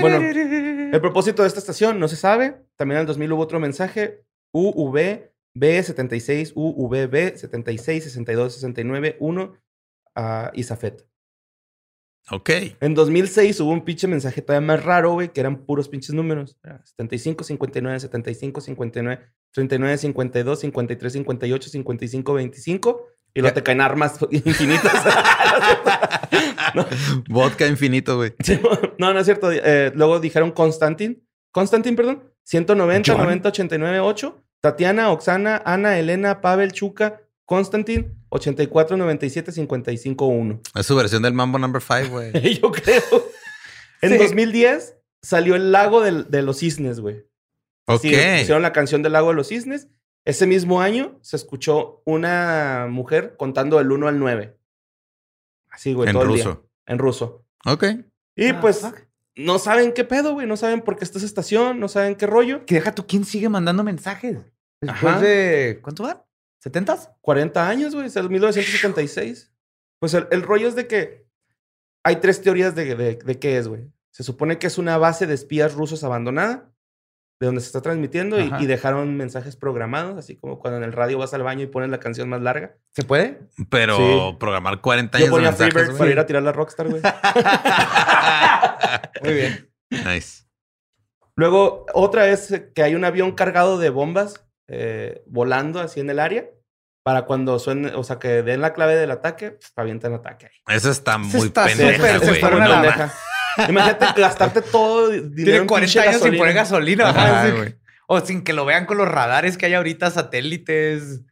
Bueno, 0.00 0.16
El 0.18 1.00
propósito 1.00 1.42
de 1.42 1.48
esta 1.48 1.60
estación 1.60 1.98
no 1.98 2.08
se 2.08 2.16
sabe. 2.16 2.62
También 2.76 2.96
en 2.96 3.00
el 3.02 3.06
2000 3.06 3.32
hubo 3.32 3.42
otro 3.42 3.60
mensaje. 3.60 4.24
UV 4.52 5.30
B76, 5.56 6.52
UVB 6.54 7.36
76, 7.36 8.04
62, 8.04 8.54
69, 8.54 9.16
1 9.20 9.56
a 10.14 10.50
Isafet. 10.54 11.06
Ok. 12.30 12.50
En 12.80 12.94
2006 12.94 13.60
hubo 13.60 13.70
un 13.70 13.84
pinche 13.84 14.08
mensaje 14.08 14.42
todavía 14.42 14.66
más 14.66 14.84
raro, 14.84 15.12
güey, 15.12 15.32
que 15.32 15.40
eran 15.40 15.64
puros 15.64 15.88
pinches 15.88 16.14
números. 16.14 16.58
Era 16.62 16.84
75, 16.84 17.44
59, 17.44 18.00
75, 18.00 18.60
59, 18.60 19.26
39, 19.52 19.98
52, 19.98 20.60
53, 20.60 21.12
58, 21.12 21.70
55, 21.70 22.34
25. 22.34 23.06
Y 23.36 23.40
luego 23.42 23.54
te 23.54 23.62
caen 23.62 23.80
armas 23.80 24.18
infinitas. 24.30 24.92
no, 26.74 26.86
Vodka 27.28 27.66
infinito, 27.66 28.16
güey. 28.16 28.34
No, 28.98 29.12
no 29.12 29.20
es 29.20 29.26
cierto. 29.26 29.50
Eh, 29.52 29.92
luego 29.94 30.18
dijeron 30.20 30.50
Constantin. 30.50 31.22
Constantin, 31.52 31.96
perdón. 31.96 32.22
190, 32.44 33.12
John. 33.12 33.22
90, 33.22 33.48
89, 33.48 34.00
8. 34.00 34.42
Tatiana, 34.60 35.10
Oxana, 35.10 35.62
Ana, 35.64 35.98
Elena, 35.98 36.40
Pavel, 36.40 36.72
Chuca, 36.72 37.20
Constantin, 37.44 38.14
84, 38.30 38.96
97, 38.96 39.52
55, 39.52 40.26
1. 40.26 40.60
Es 40.74 40.86
su 40.86 40.96
versión 40.96 41.22
del 41.22 41.34
Mambo 41.34 41.58
Number 41.58 41.82
5, 41.82 42.08
güey. 42.10 42.32
Yo 42.60 42.72
creo. 42.72 43.02
En 44.00 44.12
Sí. 44.12 44.18
2010 44.18 44.96
salió 45.22 45.54
el 45.56 45.72
lago 45.72 46.00
del- 46.02 46.30
de 46.30 46.42
los 46.42 46.58
cisnes, 46.58 47.00
güey. 47.00 47.24
Ok. 47.86 48.00
Sí, 48.02 48.08
hicieron 48.08 48.62
la 48.62 48.72
canción 48.72 49.02
del 49.02 49.12
lago 49.12 49.28
de 49.28 49.34
los 49.34 49.48
cisnes. 49.48 49.88
Ese 50.26 50.46
mismo 50.46 50.80
año 50.82 51.18
se 51.22 51.36
escuchó 51.36 52.02
una 52.04 52.86
mujer 52.90 53.36
contando 53.38 53.78
del 53.78 53.90
1 53.92 54.08
al 54.08 54.18
9. 54.18 54.58
Así, 55.70 55.94
güey, 55.94 56.08
en 56.08 56.12
todo 56.14 56.24
el 56.24 56.34
día. 56.34 56.44
ruso. 56.44 56.68
En 56.86 56.98
ruso. 56.98 57.46
Ok. 57.64 57.84
Y 58.34 58.48
Ah, 58.48 58.60
pues 58.60 58.80
fuck. 58.80 58.98
no 59.36 59.58
saben 59.58 59.92
qué 59.94 60.04
pedo, 60.04 60.34
güey. 60.34 60.46
No 60.46 60.56
saben 60.56 60.82
por 60.82 60.96
qué 60.98 61.04
está 61.04 61.18
esa 61.18 61.26
estación, 61.26 61.80
no 61.80 61.88
saben 61.88 62.16
qué 62.16 62.26
rollo. 62.26 62.66
Que 62.66 62.74
deja 62.74 62.94
tú, 62.94 63.06
¿quién 63.06 63.24
sigue 63.24 63.48
mandando 63.48 63.82
mensajes? 63.84 64.36
Después 64.80 65.14
Ajá. 65.14 65.20
de. 65.20 65.78
¿Cuánto 65.82 66.02
van? 66.02 66.22
¿70s? 66.64 67.14
40 67.20 67.68
años, 67.68 67.94
güey, 67.94 68.06
es 68.06 68.16
el 68.16 68.28
1976. 68.28 69.52
Pues 70.00 70.12
el, 70.14 70.26
el 70.30 70.42
rollo 70.42 70.68
es 70.68 70.74
de 70.74 70.86
que 70.86 71.26
hay 72.04 72.16
tres 72.16 72.42
teorías 72.42 72.74
de, 72.74 72.94
de, 72.94 73.14
de 73.16 73.38
qué 73.38 73.56
es, 73.58 73.68
güey. 73.68 73.90
Se 74.10 74.22
supone 74.24 74.58
que 74.58 74.66
es 74.66 74.76
una 74.78 74.98
base 74.98 75.26
de 75.26 75.34
espías 75.34 75.74
rusos 75.74 76.02
abandonada, 76.04 76.72
de 77.38 77.46
donde 77.46 77.60
se 77.60 77.66
está 77.66 77.82
transmitiendo 77.82 78.40
y, 78.40 78.66
dejaron 78.66 79.16
mensajes 79.16 79.56
programados, 79.56 80.16
así 80.16 80.36
como 80.36 80.58
cuando 80.58 80.78
en 80.78 80.84
el 80.84 80.92
radio 80.92 81.18
vas 81.18 81.34
al 81.34 81.42
baño 81.42 81.64
y 81.64 81.66
pones 81.66 81.90
la 81.90 82.00
canción 82.00 82.28
más 82.28 82.40
larga. 82.40 82.76
¿Se 82.92 83.02
puede? 83.02 83.40
Pero 83.68 83.96
Sí. 83.96 84.36
programar 84.40 84.80
40 84.80 85.18
años 85.18 85.28
Yo 85.28 85.34
ponía 85.34 85.52
de 85.52 85.64
mensajes, 85.64 85.96
para 85.96 86.10
ir 86.10 86.18
a 86.18 86.26
tirar 86.26 86.42
la 86.42 86.52
Rockstar, 86.52 86.88
güey. 86.88 87.02
Muy 89.22 89.34
bien. 89.34 89.70
Nice. 89.90 90.44
Luego, 91.36 91.84
otra 91.92 92.28
es 92.28 92.62
que 92.74 92.82
hay 92.82 92.94
un 92.94 93.04
avión 93.04 93.32
cargado 93.32 93.78
de 93.78 93.90
bombas 93.90 94.42
eh, 94.68 95.22
volando 95.26 95.80
así 95.80 96.00
en 96.00 96.08
el 96.08 96.18
área 96.18 96.46
para 97.04 97.22
cuando 97.22 97.58
suene, 97.58 97.92
o 97.94 98.02
sea, 98.02 98.18
que 98.18 98.42
den 98.42 98.60
la 98.60 98.72
clave 98.72 98.96
del 98.96 99.12
ataque, 99.12 99.52
pf, 99.52 99.72
avientan 99.76 100.14
ataque 100.14 100.46
ahí. 100.46 100.76
Eso 100.76 100.90
está 100.90 101.12
Eso 101.12 101.38
muy 101.38 101.50
pendeja, 101.50 102.18
güey. 102.18 102.40
Imagínate 103.68 104.20
gastarte 104.20 104.62
todo 104.62 105.10
dinero 105.10 105.34
Tiene 105.34 105.56
en 105.58 105.66
40 105.66 105.92
pinche 105.92 106.08
años 106.08 106.22
sin 106.22 106.36
poner 106.36 106.54
gasolina. 106.54 107.08
Ajá. 107.10 107.46
O 108.08 108.20
sin 108.20 108.44
que 108.44 108.52
lo 108.52 108.64
vean 108.64 108.86
con 108.86 108.98
los 108.98 109.08
radares 109.08 109.56
que 109.56 109.66
hay 109.66 109.74
ahorita, 109.74 110.10
satélites. 110.10 111.22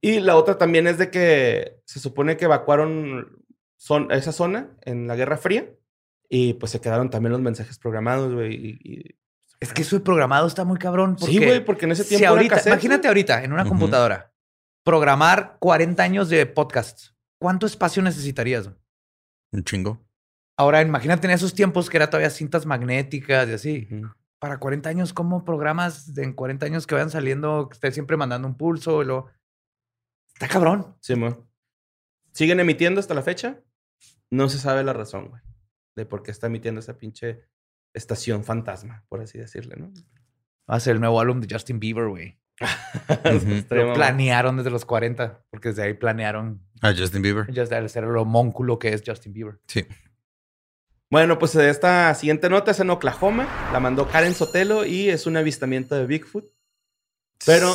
Y 0.00 0.20
la 0.20 0.36
otra 0.36 0.58
también 0.58 0.86
es 0.86 0.98
de 0.98 1.10
que 1.10 1.80
se 1.84 2.00
supone 2.00 2.36
que 2.36 2.46
evacuaron 2.46 3.44
son, 3.76 4.10
esa 4.10 4.32
zona 4.32 4.70
en 4.82 5.06
la 5.06 5.16
Guerra 5.16 5.36
Fría 5.36 5.70
y 6.28 6.54
pues 6.54 6.72
se 6.72 6.80
quedaron 6.80 7.10
también 7.10 7.32
los 7.32 7.40
mensajes 7.40 7.78
programados, 7.78 8.32
güey, 8.32 8.54
y, 8.54 8.78
y 8.82 9.18
Es 9.58 9.72
que 9.72 9.82
eso 9.82 9.96
de 9.96 10.04
programado 10.04 10.46
está 10.46 10.64
muy 10.64 10.78
cabrón. 10.78 11.18
Sí, 11.18 11.38
güey, 11.38 11.64
porque 11.64 11.86
en 11.86 11.92
ese 11.92 12.04
tiempo 12.04 12.24
era 12.24 12.30
ahorita, 12.30 12.54
cassette, 12.56 12.72
imagínate 12.72 13.08
ahorita 13.08 13.42
en 13.42 13.52
una 13.52 13.64
computadora 13.64 14.32
programar 14.84 15.56
40 15.60 16.02
años 16.02 16.28
de 16.28 16.46
podcasts. 16.46 17.14
¿Cuánto 17.38 17.66
espacio 17.66 18.02
necesitarías? 18.02 18.70
Un 19.52 19.64
chingo. 19.64 20.00
Ahora, 20.60 20.82
imagínate 20.82 21.26
en 21.26 21.32
esos 21.32 21.54
tiempos 21.54 21.88
que 21.88 21.96
era 21.96 22.10
todavía 22.10 22.28
cintas 22.28 22.66
magnéticas 22.66 23.48
y 23.48 23.52
así. 23.54 23.88
Para 24.38 24.58
40 24.58 24.90
años, 24.90 25.14
¿cómo 25.14 25.42
programas 25.42 26.18
en 26.18 26.34
40 26.34 26.66
años 26.66 26.86
que 26.86 26.94
vayan 26.94 27.08
saliendo, 27.08 27.68
que 27.70 27.74
esté 27.74 27.90
siempre 27.92 28.18
mandando 28.18 28.46
un 28.46 28.56
pulso? 28.58 29.00
y 29.02 29.06
luego- 29.06 29.30
Está 30.34 30.48
cabrón. 30.48 30.96
Sí, 31.00 31.14
mo. 31.14 31.48
Siguen 32.32 32.60
emitiendo 32.60 33.00
hasta 33.00 33.14
la 33.14 33.22
fecha. 33.22 33.60
No 34.30 34.50
se 34.50 34.58
sabe 34.58 34.84
la 34.84 34.92
razón, 34.92 35.28
güey, 35.30 35.40
de 35.96 36.04
por 36.04 36.22
qué 36.22 36.30
está 36.30 36.48
emitiendo 36.48 36.80
esa 36.80 36.98
pinche 36.98 37.46
estación 37.94 38.44
fantasma, 38.44 39.04
por 39.08 39.22
así 39.22 39.38
decirle, 39.38 39.76
¿no? 39.76 39.90
Va 40.70 40.76
a 40.76 40.80
ser 40.80 40.94
el 40.96 41.00
nuevo 41.00 41.20
álbum 41.22 41.40
de 41.40 41.48
Justin 41.52 41.80
Bieber, 41.80 42.08
güey. 42.08 42.38
Lo 43.70 43.94
planearon 43.94 44.58
desde 44.58 44.70
los 44.70 44.84
40, 44.84 45.42
porque 45.48 45.70
desde 45.70 45.84
ahí 45.84 45.94
planearon 45.94 46.62
A 46.82 46.92
Justin 46.94 47.22
Bieber. 47.22 47.50
ya 47.50 47.62
el 47.62 47.88
ser 47.88 48.04
el 48.04 48.16
homónculo 48.18 48.78
que 48.78 48.92
es 48.92 49.02
Justin 49.06 49.32
Bieber. 49.32 49.58
Sí. 49.66 49.86
Bueno, 51.10 51.40
pues 51.40 51.56
esta 51.56 52.14
siguiente 52.14 52.48
nota 52.48 52.70
es 52.70 52.78
en 52.78 52.90
Oklahoma. 52.90 53.48
La 53.72 53.80
mandó 53.80 54.08
Karen 54.08 54.32
Sotelo 54.32 54.84
y 54.84 55.08
es 55.08 55.26
un 55.26 55.36
avistamiento 55.36 55.96
de 55.96 56.06
Bigfoot. 56.06 56.44
Pero 57.44 57.74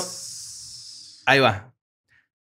ahí 1.26 1.39
va. 1.41 1.74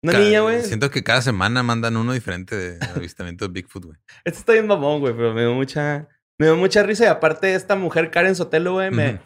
Una 0.02 0.18
niña, 0.18 0.40
güey. 0.40 0.64
Siento 0.64 0.90
que 0.90 1.04
cada 1.04 1.20
semana 1.20 1.62
mandan 1.62 1.96
uno 1.98 2.14
diferente 2.14 2.56
de 2.56 2.86
avistamiento 2.96 3.46
de 3.46 3.52
Bigfoot, 3.52 3.84
güey. 3.84 3.98
Esto 4.24 4.38
está 4.40 4.52
bien 4.54 4.66
mamón, 4.66 5.00
güey, 5.00 5.14
pero 5.14 5.34
me 5.34 5.42
dio 5.42 5.52
mucha, 5.52 6.08
me 6.38 6.46
dio 6.46 6.56
mucha 6.56 6.82
risa. 6.82 7.04
Y 7.04 7.08
aparte, 7.08 7.54
esta 7.54 7.76
mujer, 7.76 8.10
Karen 8.10 8.34
Sotelo, 8.34 8.72
güey, 8.72 8.90
me 8.90 9.20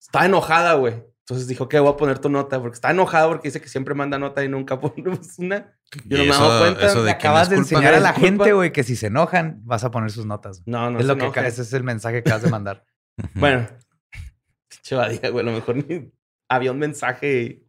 está 0.00 0.26
enojada, 0.26 0.74
güey. 0.74 1.02
Entonces 1.30 1.46
dijo 1.46 1.68
que 1.68 1.78
voy 1.78 1.92
a 1.92 1.96
poner 1.96 2.18
tu 2.18 2.28
nota, 2.28 2.60
porque 2.60 2.74
está 2.74 2.90
enojada 2.90 3.28
porque 3.28 3.46
dice 3.46 3.60
que 3.60 3.68
siempre 3.68 3.94
manda 3.94 4.18
nota 4.18 4.42
y 4.42 4.48
nunca 4.48 4.80
ponemos 4.80 5.38
una. 5.38 5.78
Yo 6.04 6.18
no 6.18 6.24
me 6.24 6.30
dado 6.30 6.58
cuenta. 6.60 6.86
eso 6.86 7.04
de 7.04 7.12
acabas 7.12 7.48
de 7.48 7.54
enseñar 7.56 7.94
a 7.94 8.00
la 8.00 8.12
gente, 8.12 8.52
güey, 8.52 8.72
que 8.72 8.82
si 8.82 8.96
se 8.96 9.06
enojan, 9.06 9.60
vas 9.64 9.84
a 9.84 9.92
poner 9.92 10.10
sus 10.10 10.26
notas. 10.26 10.60
No, 10.66 10.90
no 10.90 10.98
es 10.98 11.06
lo 11.06 11.16
que 11.16 11.26
ese 11.46 11.62
es 11.62 11.72
el 11.72 11.84
mensaje 11.84 12.20
que 12.24 12.28
acabas 12.30 12.42
de 12.42 12.50
mandar. 12.50 12.84
Bueno, 13.34 13.68
chavadía, 14.82 15.30
güey, 15.30 15.46
a 15.46 15.50
lo 15.50 15.52
mejor 15.52 15.76
ni 15.76 16.10
había 16.48 16.72
un 16.72 16.78
mensaje. 16.80 17.42
y- 17.42 17.68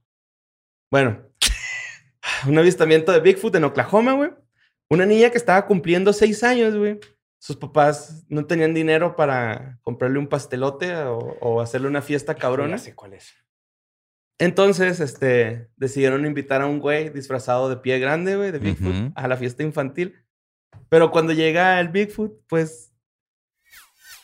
Bueno, 0.89 1.21
un 2.47 2.57
avistamiento 2.57 3.11
de 3.11 3.19
Bigfoot 3.19 3.53
en 3.55 3.65
Oklahoma, 3.65 4.13
güey. 4.13 4.31
Una 4.89 5.05
niña 5.05 5.29
que 5.29 5.37
estaba 5.37 5.67
cumpliendo 5.67 6.13
seis 6.13 6.43
años, 6.43 6.75
güey. 6.75 6.99
Sus 7.39 7.57
papás 7.57 8.25
no 8.27 8.45
tenían 8.45 8.73
dinero 8.73 9.15
para 9.15 9.77
comprarle 9.81 10.19
un 10.19 10.27
pastelote 10.27 10.95
o, 10.95 11.17
o 11.41 11.61
hacerle 11.61 11.87
una 11.89 12.01
fiesta 12.01 12.35
cabrona. 12.35 12.71
Ya 12.77 12.83
sé 12.83 12.95
cuál 12.95 13.13
es. 13.13 13.33
Entonces, 14.41 14.99
este, 14.99 15.69
decidieron 15.75 16.25
invitar 16.25 16.63
a 16.63 16.65
un 16.65 16.79
güey 16.79 17.09
disfrazado 17.09 17.69
de 17.69 17.77
pie 17.77 17.99
grande, 17.99 18.35
güey, 18.35 18.51
de 18.51 18.57
Bigfoot, 18.57 19.11
a 19.15 19.27
la 19.27 19.37
fiesta 19.37 19.61
infantil. 19.61 20.15
Pero 20.89 21.11
cuando 21.11 21.31
llega 21.31 21.79
el 21.79 21.89
Bigfoot, 21.89 22.31
pues, 22.47 22.91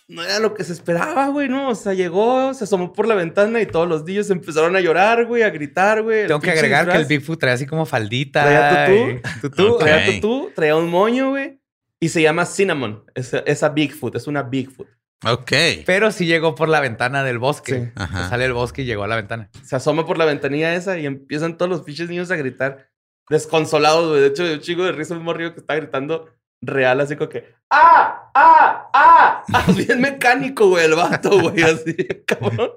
no 0.07 0.23
era 0.23 0.39
lo 0.39 0.55
que 0.55 0.63
se 0.63 0.73
esperaba, 0.73 1.27
güey, 1.27 1.49
¿no? 1.49 1.69
O 1.69 1.75
sea, 1.75 1.93
llegó, 1.93 2.51
se 2.55 2.63
asomó 2.63 2.93
por 2.93 3.07
la 3.07 3.13
ventana 3.13 3.61
y 3.61 3.67
todos 3.67 3.87
los 3.87 4.05
niños 4.05 4.29
empezaron 4.31 4.75
a 4.75 4.81
llorar, 4.81 5.25
güey, 5.27 5.43
a 5.43 5.51
gritar, 5.51 6.01
güey. 6.01 6.25
Tengo 6.25 6.39
que 6.39 6.49
agregar 6.49 6.89
que 6.89 6.97
el 6.97 7.05
Bigfoot 7.05 7.39
traía 7.39 7.53
así 7.53 7.67
como 7.67 7.85
faldita. 7.85 8.43
Traía 8.43 9.11
y- 9.11 9.21
tutú. 9.41 9.67
Ok. 9.75 9.79
Traía 9.81 10.15
tutú, 10.15 10.51
traía 10.55 10.75
un 10.77 10.89
moño, 10.89 11.29
güey, 11.29 11.59
y 11.99 12.09
se 12.09 12.23
llama 12.23 12.45
Cinnamon. 12.47 13.03
Esa, 13.13 13.39
esa 13.39 13.69
Bigfoot, 13.69 14.15
es 14.15 14.25
una 14.25 14.41
Bigfoot. 14.41 14.87
Ok. 15.25 15.51
Pero 15.85 16.11
sí 16.11 16.25
llegó 16.25 16.53
por 16.55 16.69
la 16.69 16.79
ventana 16.79 17.23
del 17.23 17.39
bosque. 17.39 17.73
Sí. 17.85 17.91
Ajá. 17.95 18.29
Sale 18.29 18.45
el 18.45 18.53
bosque 18.53 18.83
y 18.83 18.85
llegó 18.85 19.03
a 19.03 19.07
la 19.07 19.15
ventana. 19.15 19.49
se 19.63 19.75
asoma 19.75 20.05
por 20.05 20.17
la 20.17 20.25
ventanilla 20.25 20.75
esa 20.75 20.97
y 20.99 21.05
empiezan 21.05 21.57
todos 21.57 21.69
los 21.69 21.81
pinches 21.81 22.09
niños 22.09 22.29
a 22.31 22.35
gritar 22.35 22.89
desconsolados, 23.29 24.09
güey. 24.09 24.21
De 24.21 24.27
hecho, 24.27 24.43
un 24.43 24.59
chico 24.59 24.83
de 24.83 24.91
risa 24.91 25.15
un 25.15 25.23
morrillo 25.23 25.53
que 25.53 25.59
está 25.61 25.75
gritando 25.75 26.29
real, 26.61 26.99
así 27.01 27.15
como 27.15 27.29
que 27.29 27.53
¡Ah! 27.69 28.31
¡Ah! 28.33 28.89
¡Ah! 28.93 29.43
ah 29.53 29.65
bien 29.75 29.99
mecánico, 30.01 30.69
güey, 30.69 30.85
el 30.85 30.95
vato, 30.95 31.37
güey, 31.39 31.61
así, 31.63 31.95
cabrón. 32.25 32.71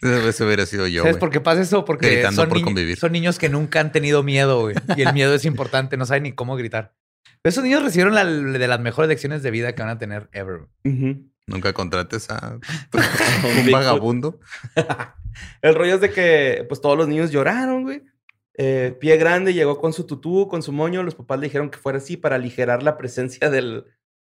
Eso 0.00 0.46
hubiera 0.46 0.64
sido 0.66 0.86
yo, 0.86 1.02
¿Sabes 1.02 1.16
güey. 1.16 1.20
por 1.20 1.30
qué 1.30 1.40
pasa 1.40 1.60
eso? 1.60 1.84
Porque 1.84 2.08
Gritando 2.10 2.42
son, 2.42 2.48
por 2.48 2.56
niños- 2.58 2.66
convivir. 2.68 2.96
son 2.98 3.12
niños 3.12 3.38
que 3.38 3.48
nunca 3.48 3.80
han 3.80 3.92
tenido 3.92 4.22
miedo, 4.22 4.60
güey. 4.62 4.76
Y 4.96 5.02
el 5.02 5.12
miedo 5.12 5.34
es 5.34 5.44
importante, 5.44 5.96
no 5.96 6.06
saben 6.06 6.22
ni 6.24 6.32
cómo 6.32 6.56
gritar. 6.56 6.94
Esos 7.44 7.64
niños 7.64 7.82
recibieron 7.82 8.14
la, 8.14 8.24
de 8.24 8.68
las 8.68 8.80
mejores 8.80 9.08
lecciones 9.08 9.42
de 9.42 9.50
vida 9.50 9.74
que 9.74 9.82
van 9.82 9.90
a 9.90 9.98
tener 9.98 10.28
ever. 10.32 10.62
Ujú. 10.84 11.29
Nunca 11.50 11.72
contrates 11.72 12.30
a 12.30 12.58
un 13.64 13.70
vagabundo. 13.70 14.38
El 15.62 15.74
rollo 15.74 15.96
es 15.96 16.00
de 16.00 16.10
que, 16.10 16.64
pues, 16.68 16.80
todos 16.80 16.96
los 16.96 17.08
niños 17.08 17.30
lloraron, 17.30 17.82
güey. 17.82 18.02
Eh, 18.54 18.96
pie 19.00 19.16
grande 19.16 19.54
llegó 19.54 19.78
con 19.78 19.92
su 19.92 20.06
tutú, 20.06 20.48
con 20.48 20.62
su 20.62 20.72
moño. 20.72 21.02
Los 21.02 21.14
papás 21.14 21.40
le 21.40 21.46
dijeron 21.46 21.70
que 21.70 21.78
fuera 21.78 21.98
así 21.98 22.16
para 22.16 22.36
aligerar 22.36 22.82
la 22.82 22.96
presencia 22.96 23.50
del, 23.50 23.86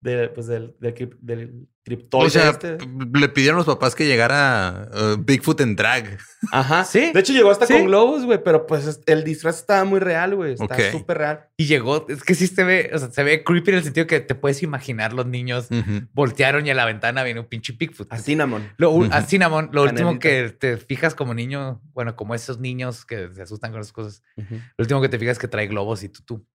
de, 0.05 0.29
pues, 0.29 0.47
del, 0.47 0.75
del, 0.79 0.93
crip- 0.93 1.17
del 1.19 1.67
criptoide 1.83 2.27
O 2.27 2.29
sea, 2.29 2.49
este. 2.51 2.77
le 3.13 3.29
pidieron 3.29 3.57
a 3.57 3.59
los 3.59 3.65
papás 3.67 3.93
que 3.93 4.07
llegara 4.07 4.89
uh, 4.91 5.17
Bigfoot 5.23 5.61
en 5.61 5.75
drag. 5.75 6.17
Ajá. 6.51 6.83
Sí. 6.83 7.11
De 7.13 7.19
hecho, 7.19 7.31
llegó 7.33 7.51
hasta 7.51 7.67
Sí. 7.67 7.73
con 7.73 7.85
globos, 7.85 8.25
güey, 8.25 8.41
pero 8.43 8.65
pues 8.65 8.87
es- 8.87 9.01
el 9.05 9.23
disfraz 9.23 9.59
estaba 9.59 9.83
muy 9.83 9.99
real, 9.99 10.35
güey. 10.35 10.53
Está 10.53 10.91
súper 10.91 11.17
real. 11.19 11.45
Y 11.57 11.65
llegó, 11.65 12.07
es 12.09 12.23
que 12.23 12.33
sí 12.35 12.47
se 12.47 12.63
ve, 12.63 12.89
o 12.93 12.97
sea, 12.97 13.11
se 13.11 13.23
ve 13.23 13.43
creepy 13.43 13.71
en 13.71 13.77
el 13.77 13.83
sentido 13.83 14.07
que 14.07 14.19
te 14.19 14.33
puedes 14.35 14.63
imaginar 14.63 15.13
los 15.13 15.25
niños 15.27 15.67
voltearon 16.13 16.65
y 16.65 16.69
a 16.69 16.73
la 16.75 16.85
ventana 16.85 17.23
viene 17.23 17.39
un 17.39 17.47
pinche 17.47 17.73
Bigfoot. 17.77 18.11
A 18.11 18.17
Cinnamon. 18.19 18.71
Lo, 18.77 18.91
u- 18.91 19.03
Ujú. 19.05 19.09
a 19.13 19.21
Cinnamon, 19.23 19.69
lo 19.73 19.83
último 19.83 20.17
que 20.19 20.49
te 20.49 20.77
fijas 20.77 21.13
como 21.15 21.33
niño, 21.33 21.81
bueno, 21.93 22.15
como 22.15 22.33
esos 22.35 22.59
niños 22.59 23.05
que 23.05 23.29
se 23.33 23.41
asustan 23.41 23.71
con 23.71 23.81
esas 23.81 23.93
cosas, 23.93 24.23
lo 24.37 24.83
último 24.83 25.01
que 25.01 25.09
te 25.09 25.19
fijas 25.19 25.33
es 25.33 25.39
que 25.39 25.47
trae 25.47 25.67
globos 25.67 26.03
y 26.03 26.09
tú, 26.09 26.21
tú, 26.25 26.47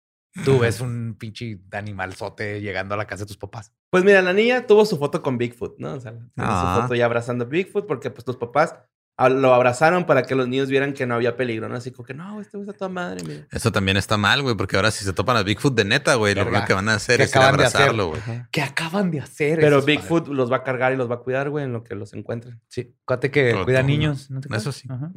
tú 0.44 0.58
ves 0.60 0.80
un 0.80 1.16
pinche 1.18 1.58
animalzote 1.72 2.60
llegando 2.60 2.94
a 2.94 2.98
la 2.98 3.06
casa 3.06 3.24
de 3.24 3.28
tus 3.28 3.36
papás. 3.36 3.72
Pues 3.90 4.04
mira, 4.04 4.22
la 4.22 4.32
niña 4.32 4.66
tuvo 4.66 4.84
su 4.84 4.98
foto 4.98 5.22
con 5.22 5.38
Bigfoot, 5.38 5.78
¿no? 5.78 5.94
O 5.94 6.00
sea, 6.00 6.12
tiene 6.12 6.28
Ah. 6.36 6.74
su 6.76 6.82
foto 6.82 6.94
ya 6.94 7.04
abrazando 7.06 7.44
a 7.44 7.48
Bigfoot 7.48 7.86
porque 7.86 8.10
pues 8.10 8.26
los 8.26 8.36
papás 8.36 8.74
lo 9.30 9.52
abrazaron 9.52 10.06
para 10.06 10.22
que 10.22 10.36
los 10.36 10.46
niños 10.46 10.68
vieran 10.68 10.92
que 10.92 11.04
no 11.04 11.16
había 11.16 11.36
peligro, 11.36 11.68
¿no? 11.68 11.74
Así 11.74 11.90
como 11.90 12.06
que 12.06 12.14
no, 12.14 12.40
este 12.40 12.56
güey 12.56 12.68
está 12.68 12.78
toda 12.78 12.88
madre, 12.88 13.24
mira. 13.26 13.48
Eso 13.50 13.72
también 13.72 13.96
está 13.96 14.16
mal, 14.16 14.42
güey, 14.42 14.54
porque 14.56 14.76
ahora 14.76 14.92
si 14.92 15.04
se 15.04 15.12
topan 15.12 15.36
a 15.36 15.42
Bigfoot 15.42 15.74
de 15.74 15.84
neta, 15.84 16.14
güey, 16.14 16.36
lo 16.36 16.42
único 16.46 16.64
que 16.66 16.72
van 16.72 16.88
a 16.88 16.94
hacer 16.94 17.16
¿Qué 17.16 17.24
es 17.24 17.34
ir 17.34 17.38
a 17.42 17.48
abrazarlo, 17.48 18.10
güey. 18.10 18.20
¿Qué 18.52 18.62
acaban 18.62 19.10
de 19.10 19.18
hacer? 19.20 19.58
Pero 19.58 19.82
Bigfoot 19.82 20.22
padres? 20.24 20.36
los 20.36 20.52
va 20.52 20.58
a 20.58 20.62
cargar 20.62 20.92
y 20.92 20.96
los 20.96 21.10
va 21.10 21.16
a 21.16 21.18
cuidar, 21.18 21.50
güey, 21.50 21.64
en 21.64 21.72
lo 21.72 21.82
que 21.82 21.96
los 21.96 22.12
encuentren. 22.12 22.60
Sí, 22.68 22.94
cuate 23.04 23.32
que 23.32 23.50
Pero 23.50 23.64
cuida 23.64 23.80
tú- 23.80 23.86
niños. 23.88 24.30
¿no 24.30 24.40
te 24.40 24.54
eso 24.56 24.70
sí. 24.70 24.86
Ajá. 24.88 25.10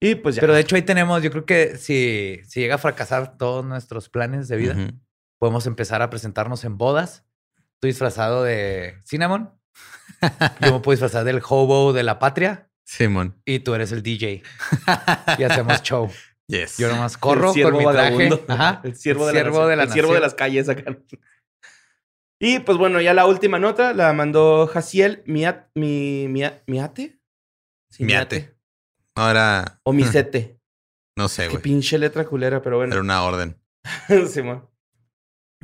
Y 0.00 0.14
pues 0.14 0.36
ya. 0.36 0.40
Pero 0.40 0.54
de 0.54 0.60
hecho 0.60 0.76
ahí 0.76 0.82
tenemos, 0.82 1.22
yo 1.22 1.30
creo 1.30 1.44
que 1.44 1.76
si, 1.76 2.40
si 2.48 2.60
llega 2.60 2.76
a 2.76 2.78
fracasar 2.78 3.36
todos 3.36 3.64
nuestros 3.64 4.08
planes 4.08 4.48
de 4.48 4.56
vida, 4.56 4.76
podemos 5.38 5.66
empezar 5.66 6.00
a 6.02 6.08
presentarnos 6.10 6.64
en 6.64 6.78
bodas. 6.78 7.24
Estoy 7.74 7.90
disfrazado 7.90 8.42
de 8.42 8.96
Cinnamon. 9.04 9.50
Yo 10.60 10.72
me 10.74 10.80
puedo 10.80 10.92
disfrazar 10.92 11.24
del 11.24 11.40
hobo 11.48 11.92
de 11.92 12.02
la 12.02 12.18
patria 12.18 12.70
Simón. 12.84 13.40
y 13.44 13.60
tú 13.60 13.74
eres 13.74 13.92
el 13.92 14.02
DJ. 14.02 14.42
Y 15.38 15.42
hacemos 15.44 15.82
show. 15.82 16.10
Yes. 16.46 16.78
Yo 16.78 16.88
nomás 16.88 17.16
corro 17.16 17.54
El 17.54 17.62
con 17.62 17.76
mi 17.76 17.84
traje. 17.84 18.28
Ajá. 18.48 18.80
El 18.84 18.96
siervo 18.96 19.26
de 19.26 19.32
la, 19.34 19.66
de 19.68 19.76
la 19.76 19.82
El 19.84 19.90
siervo 19.92 20.12
de 20.14 20.20
las 20.20 20.34
calles 20.34 20.68
acá. 20.68 20.96
Y 22.40 22.58
pues 22.60 22.76
bueno, 22.78 23.00
ya 23.00 23.14
la 23.14 23.26
última 23.26 23.58
nota 23.58 23.92
la 23.94 24.12
mandó 24.14 24.66
Jaciel 24.66 25.22
Miat, 25.26 25.68
mi, 25.74 26.26
Mia- 26.28 26.62
Miate. 26.66 27.20
Sí, 27.90 28.04
Miate. 28.04 28.56
No 29.16 29.30
era. 29.30 29.80
O 29.82 29.92
Misete. 29.92 30.56
No 31.16 31.28
sé, 31.28 31.42
Qué 31.44 31.48
güey. 31.50 31.62
pinche 31.62 31.98
letra 31.98 32.24
culera, 32.24 32.62
pero 32.62 32.78
bueno. 32.78 32.94
Era 32.94 33.02
una 33.02 33.22
orden. 33.24 33.60
Simón. 34.30 34.66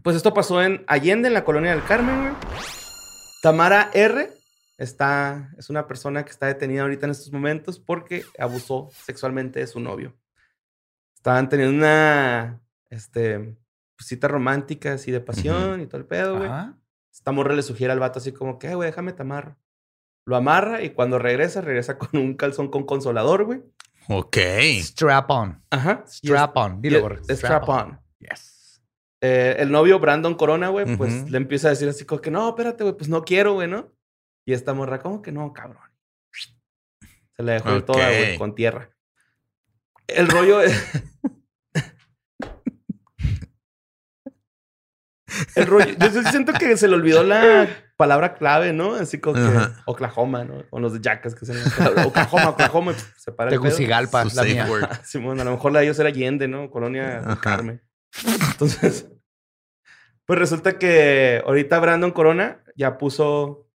Pues 0.02 0.16
esto 0.16 0.34
pasó 0.34 0.60
en 0.62 0.84
Allende, 0.86 1.28
en 1.28 1.34
la 1.34 1.44
colonia 1.44 1.70
del 1.70 1.84
Carmen, 1.84 2.20
güey. 2.20 2.34
Tamara 3.42 3.90
R. 3.94 4.32
Está, 4.76 5.50
es 5.56 5.70
una 5.70 5.86
persona 5.86 6.24
que 6.24 6.30
está 6.32 6.46
detenida 6.46 6.82
ahorita 6.82 7.06
en 7.06 7.12
estos 7.12 7.32
momentos 7.32 7.78
porque 7.78 8.24
abusó 8.38 8.90
sexualmente 8.92 9.60
de 9.60 9.66
su 9.66 9.80
novio. 9.80 10.14
Estaban 11.14 11.48
teniendo 11.48 11.74
una, 11.78 12.60
este, 12.90 13.56
pues, 13.96 14.08
cita 14.08 14.28
romántica, 14.28 14.92
así 14.94 15.10
de 15.10 15.20
pasión 15.20 15.80
y 15.80 15.86
todo 15.86 15.98
el 16.00 16.06
pedo, 16.06 16.36
güey. 16.38 16.50
Esta 17.10 17.32
morra 17.32 17.54
le 17.54 17.62
sugiere 17.62 17.92
al 17.94 18.00
vato 18.00 18.18
así 18.18 18.32
como 18.32 18.58
que, 18.58 18.68
"Ay, 18.68 18.74
güey, 18.74 18.90
déjame 18.90 19.14
te 19.14 19.22
amarro. 19.22 19.56
Lo 20.26 20.36
amarra 20.36 20.82
y 20.82 20.90
cuando 20.90 21.20
regresa, 21.20 21.60
regresa 21.60 21.98
con 21.98 22.20
un 22.20 22.34
calzón 22.34 22.68
con 22.68 22.84
consolador, 22.84 23.44
güey. 23.44 23.62
Ok. 24.08 24.36
Strap 24.80 25.30
on. 25.30 25.62
Ajá. 25.70 26.04
Strap 26.06 26.56
on. 26.56 26.82
Dilo, 26.82 27.00
Borre. 27.00 27.20
Strap 27.28 27.68
on. 27.68 28.00
Yes. 28.18 28.82
Eh, 29.20 29.56
el 29.60 29.70
novio 29.70 30.00
Brandon 30.00 30.34
Corona, 30.34 30.68
güey, 30.68 30.96
pues 30.96 31.30
le 31.30 31.38
empieza 31.38 31.68
a 31.68 31.70
decir 31.70 31.88
así 31.88 32.04
como 32.04 32.20
que 32.20 32.30
no, 32.30 32.48
espérate, 32.48 32.84
güey, 32.84 32.96
pues 32.96 33.08
no 33.08 33.24
quiero, 33.24 33.54
güey, 33.54 33.68
¿no? 33.68 33.92
Y 34.44 34.52
esta 34.52 34.74
morra, 34.74 34.98
¿cómo 34.98 35.22
que 35.22 35.32
no, 35.32 35.52
cabrón? 35.52 35.82
Se 37.36 37.42
la 37.42 37.54
dejó 37.54 37.82
toda, 37.84 38.08
güey, 38.08 38.36
con 38.36 38.54
tierra. 38.54 38.90
El 40.06 40.28
rollo 40.28 40.60
es. 40.60 40.74
El 45.54 45.66
rollo. 45.66 45.94
Yo 45.98 46.22
siento 46.30 46.52
que 46.52 46.76
se 46.76 46.88
le 46.88 46.94
olvidó 46.94 47.22
la 47.22 47.68
palabra 47.96 48.34
clave, 48.34 48.72
¿no? 48.72 48.94
Así 48.94 49.18
como 49.18 49.36
que 49.36 49.56
Ajá. 49.56 49.82
Oklahoma, 49.86 50.44
¿no? 50.44 50.68
Con 50.68 50.82
los 50.82 50.92
de 50.92 51.00
Jackas 51.00 51.34
que 51.34 51.46
se 51.46 51.52
Oklahoma, 52.04 52.50
Oklahoma, 52.50 52.92
y 52.92 52.94
pff, 52.94 53.18
se 53.18 53.32
para 53.32 53.50
el. 53.50 53.60
Tegucigalpa, 53.60 54.24
la 54.34 54.42
mía. 54.44 54.68
Simón, 55.02 55.40
a 55.40 55.44
lo 55.44 55.52
mejor 55.52 55.72
la 55.72 55.80
de 55.80 55.86
ellos 55.86 55.98
era 55.98 56.08
Allende, 56.08 56.48
¿no? 56.48 56.70
Colonia 56.70 57.18
Ajá. 57.18 57.40
Carmen. 57.40 57.82
Entonces, 58.52 59.08
pues 60.24 60.38
resulta 60.38 60.78
que 60.78 61.42
ahorita 61.44 61.78
Brandon 61.78 62.10
Corona 62.10 62.62
ya 62.76 62.98
puso 62.98 63.68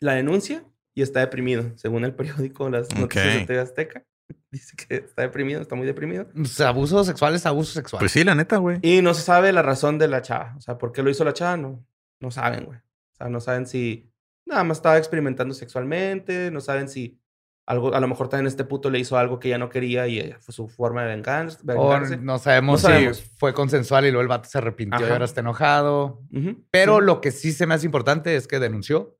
la 0.00 0.14
denuncia 0.14 0.64
y 0.94 1.02
está 1.02 1.20
deprimido, 1.20 1.72
según 1.76 2.04
el 2.04 2.14
periódico 2.14 2.68
Las 2.68 2.94
Noticias 2.94 3.34
de. 3.34 3.46
TV 3.46 3.60
Azteca. 3.60 4.04
Dice 4.50 4.76
que 4.76 4.96
está 4.96 5.22
deprimido, 5.22 5.60
está 5.60 5.76
muy 5.76 5.86
deprimido. 5.86 6.28
Pues, 6.34 6.60
abuso 6.60 7.04
sexual 7.04 7.34
es 7.34 7.46
abuso 7.46 7.72
sexual. 7.72 8.00
Pues 8.00 8.12
sí, 8.12 8.24
la 8.24 8.34
neta, 8.34 8.56
güey. 8.56 8.78
Y 8.82 9.00
no 9.00 9.14
se 9.14 9.22
sabe 9.22 9.52
la 9.52 9.62
razón 9.62 9.98
de 9.98 10.08
la 10.08 10.22
chava. 10.22 10.54
O 10.58 10.60
sea, 10.60 10.76
¿por 10.76 10.92
qué 10.92 11.02
lo 11.02 11.10
hizo 11.10 11.24
la 11.24 11.32
chava? 11.32 11.56
No, 11.56 11.84
no 12.20 12.30
saben, 12.30 12.64
güey. 12.64 12.78
Sea, 13.20 13.28
no 13.28 13.40
saben 13.40 13.66
si 13.66 14.10
nada 14.46 14.64
más 14.64 14.78
estaba 14.78 14.96
experimentando 14.98 15.54
sexualmente, 15.54 16.50
no 16.50 16.60
saben 16.60 16.88
si 16.88 17.20
algo, 17.66 17.94
a 17.94 18.00
lo 18.00 18.08
mejor 18.08 18.28
también 18.28 18.46
este 18.48 18.64
puto 18.64 18.90
le 18.90 18.98
hizo 18.98 19.16
algo 19.16 19.38
que 19.38 19.48
ella 19.48 19.58
no 19.58 19.68
quería 19.68 20.08
y 20.08 20.18
ella 20.18 20.38
fue 20.40 20.52
su 20.54 20.66
forma 20.68 21.04
de 21.04 21.08
venganza- 21.14 21.58
o 21.76 21.88
vengarse. 21.90 22.16
no 22.16 22.38
sabemos, 22.38 22.82
No 22.82 22.88
sabemos. 22.88 23.16
si 23.18 23.28
fue 23.38 23.52
consensual 23.54 24.06
y 24.06 24.10
luego 24.10 24.22
el 24.22 24.28
vato 24.28 24.48
se 24.48 24.58
arrepintió 24.58 25.00
y 25.00 25.04
Ajá. 25.04 25.12
ahora 25.12 25.24
está 25.26 25.40
enojado. 25.40 26.22
Ujú, 26.32 26.64
Pero 26.72 26.98
sí. 26.98 27.04
lo 27.04 27.20
que 27.20 27.30
sí 27.30 27.52
se 27.52 27.66
me 27.66 27.74
hace 27.74 27.86
importante 27.86 28.34
es 28.34 28.48
que 28.48 28.58
denunció 28.58 29.16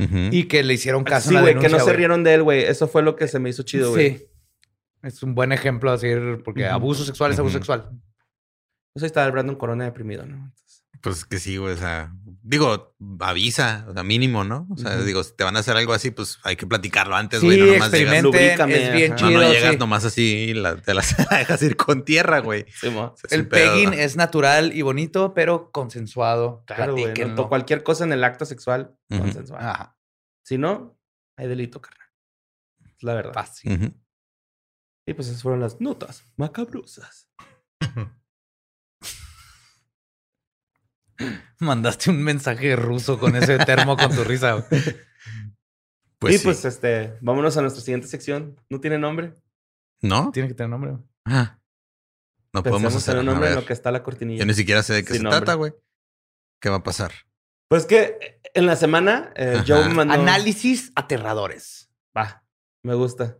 Ujú. 0.00 0.16
y 0.32 0.48
que 0.48 0.64
le 0.64 0.74
hicieron 0.74 1.04
caso 1.04 1.28
Sí, 1.28 1.34
la 1.34 1.42
güey, 1.42 1.58
que 1.58 1.68
no 1.68 1.78
se 1.78 1.92
rieron 1.92 2.24
de 2.24 2.34
él, 2.34 2.42
güey. 2.42 2.62
Eso 2.64 2.88
fue 2.88 3.02
lo 3.02 3.14
que 3.14 3.28
se 3.28 3.38
me 3.38 3.50
hizo 3.50 3.62
chido, 3.62 3.90
güey. 3.90 4.16
Sí. 4.18 4.26
Es 5.02 5.22
un 5.22 5.34
buen 5.36 5.52
ejemplo 5.52 5.92
así, 5.92 6.08
porque 6.44 6.64
Ujú. 6.64 6.72
abuso 6.72 7.04
sexual 7.04 7.30
es 7.32 7.38
abuso 7.38 7.54
sexual. 7.58 7.90
Pues 8.94 9.02
ahí 9.04 9.06
está 9.06 9.24
el 9.24 9.32
Brandon 9.32 9.54
Corona 9.56 9.84
deprimido, 9.84 10.26
¿no? 10.26 10.36
Entonces, 10.36 10.84
Pues 11.02 11.24
que 11.24 11.38
sí, 11.38 11.56
güey. 11.56 11.74
O 11.74 11.76
sea, 11.76 12.12
digo, 12.42 12.94
avisa, 13.20 13.86
o 13.88 13.92
sea, 13.92 14.02
mínimo, 14.02 14.42
¿no? 14.44 14.66
O 14.70 14.76
sea, 14.76 14.96
digo, 15.02 15.22
si 15.24 15.34
te 15.36 15.44
van 15.44 15.56
a 15.56 15.60
hacer 15.60 15.76
algo 15.76 15.92
así, 15.92 16.10
pues 16.10 16.38
hay 16.42 16.56
que 16.56 16.66
platicarlo 16.66 17.14
antes, 17.16 17.40
Sí, 17.40 17.46
güey. 17.46 17.58
no 17.60 17.66
nomás 17.66 17.92
llegas, 17.92 18.24
es 18.70 18.92
bien 18.94 19.12
ajá. 19.12 19.22
no, 19.22 19.28
chido. 19.28 19.40
no 19.42 19.52
llegas 19.52 19.70
sí. 19.72 19.76
nomás 19.78 20.04
así 20.04 20.22
y 20.48 20.54
la- 20.54 20.76
te 20.76 20.92
las 20.94 21.16
dejas 21.30 21.62
ir 21.62 21.76
con 21.76 22.04
tierra, 22.04 22.40
güey. 22.40 22.66
sí, 22.80 22.90
mo. 22.90 23.14
Es 23.22 23.32
El 23.32 23.48
pedo, 23.48 23.72
pegging 23.72 23.90
¿no? 23.90 23.96
es 23.96 24.16
natural 24.16 24.72
y 24.76 24.82
bonito, 24.82 25.34
pero 25.34 25.70
consensuado. 25.72 26.64
Claro, 26.66 26.94
güey. 26.96 27.14
Cualquier 27.48 27.82
cosa 27.82 28.04
en 28.04 28.12
el 28.12 28.24
acto 28.24 28.44
sexual, 28.44 28.96
Ujú. 29.10 29.20
consensual. 29.20 29.60
Ajá, 29.64 29.96
Si 30.44 30.58
no, 30.58 30.98
hay 31.36 31.46
delito, 31.48 31.80
carnal. 31.80 32.08
Es 32.96 33.02
la 33.02 33.14
verdad. 33.14 33.32
fácil. 33.32 33.94
Y 35.06 35.14
pues 35.14 35.28
esas 35.28 35.42
fueron 35.42 35.60
las 35.60 35.80
notas 35.80 36.24
macabrosas. 36.36 37.28
Mandaste 41.58 42.10
un 42.10 42.22
mensaje 42.22 42.76
ruso 42.76 43.18
con 43.18 43.36
ese 43.36 43.58
termo 43.58 43.96
con 43.96 44.14
tu 44.14 44.24
risa. 44.24 44.52
güey. 44.52 44.82
Pues 46.18 46.38
sí. 46.38 46.44
pues 46.44 46.64
este, 46.64 47.18
vámonos 47.20 47.56
a 47.56 47.62
nuestra 47.62 47.82
siguiente 47.82 48.06
sección. 48.06 48.60
¿No 48.70 48.80
tiene 48.80 48.98
nombre? 48.98 49.34
¿No? 50.00 50.30
Tiene 50.32 50.48
que 50.48 50.54
tener 50.54 50.70
nombre. 50.70 50.92
güey. 50.92 51.02
Ah. 51.24 51.58
No 52.52 52.62
podemos 52.62 52.94
hacer 52.94 53.18
un 53.18 53.26
nombre 53.26 53.48
en 53.48 53.54
lo 53.54 53.64
que 53.64 53.72
está 53.72 53.90
la 53.90 54.02
cortinilla. 54.02 54.40
Yo 54.40 54.46
ni 54.46 54.54
siquiera 54.54 54.82
sé 54.82 54.94
de 54.94 55.02
qué 55.04 55.14
Sin 55.14 55.18
se 55.18 55.22
nombre. 55.24 55.38
trata, 55.40 55.54
güey. 55.54 55.72
¿Qué 56.60 56.68
va 56.68 56.76
a 56.76 56.82
pasar? 56.82 57.12
Pues 57.68 57.86
que 57.86 58.40
en 58.54 58.66
la 58.66 58.76
semana 58.76 59.32
eh. 59.34 59.62
Joe 59.66 59.88
me 59.88 59.94
mandó... 59.94 60.14
Análisis 60.14 60.92
aterradores. 60.94 61.90
Va, 62.16 62.44
me 62.84 62.94
gusta. 62.94 63.38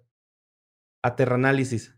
Aterranálisis. 1.03 1.95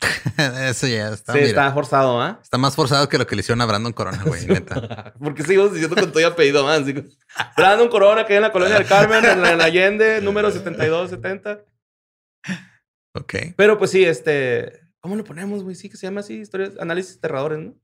Eso 0.68 0.86
ya 0.86 1.08
está. 1.10 1.32
sí, 1.32 1.38
mira. 1.38 1.48
está 1.48 1.72
forzado, 1.72 2.20
¿ah? 2.20 2.38
Está 2.42 2.58
más 2.58 2.76
forzado 2.76 3.08
que 3.08 3.18
lo 3.18 3.26
que 3.26 3.34
le 3.34 3.40
hicieron 3.40 3.60
a 3.60 3.66
Brandon 3.66 3.92
Corona, 3.92 4.22
güey, 4.24 4.46
neta. 4.46 5.14
Porque 5.18 5.42
sigo 5.42 5.68
diciendo 5.68 5.96
con 5.96 6.12
todo 6.12 6.26
apellido 6.26 6.64
más. 6.64 6.82
Brandon 7.56 7.88
Corona, 7.88 8.24
que 8.24 8.34
hay 8.34 8.36
en 8.36 8.42
la 8.42 8.52
colonia 8.52 8.76
del 8.76 8.86
Carmen, 8.86 9.24
en 9.24 9.42
la, 9.42 9.52
en 9.52 9.58
la 9.58 9.64
Allende, 9.64 10.20
número 10.22 10.50
7270. 10.50 11.64
Ok. 13.14 13.34
Pero 13.56 13.78
pues 13.78 13.90
sí, 13.90 14.04
este... 14.04 14.80
¿Cómo 15.00 15.16
lo 15.16 15.24
ponemos, 15.24 15.62
güey? 15.62 15.74
Sí, 15.74 15.88
que 15.88 15.96
se 15.96 16.06
llama 16.06 16.20
así, 16.20 16.40
historias, 16.40 16.72
análisis 16.78 17.16
aterradores, 17.16 17.58
¿no? 17.58 17.74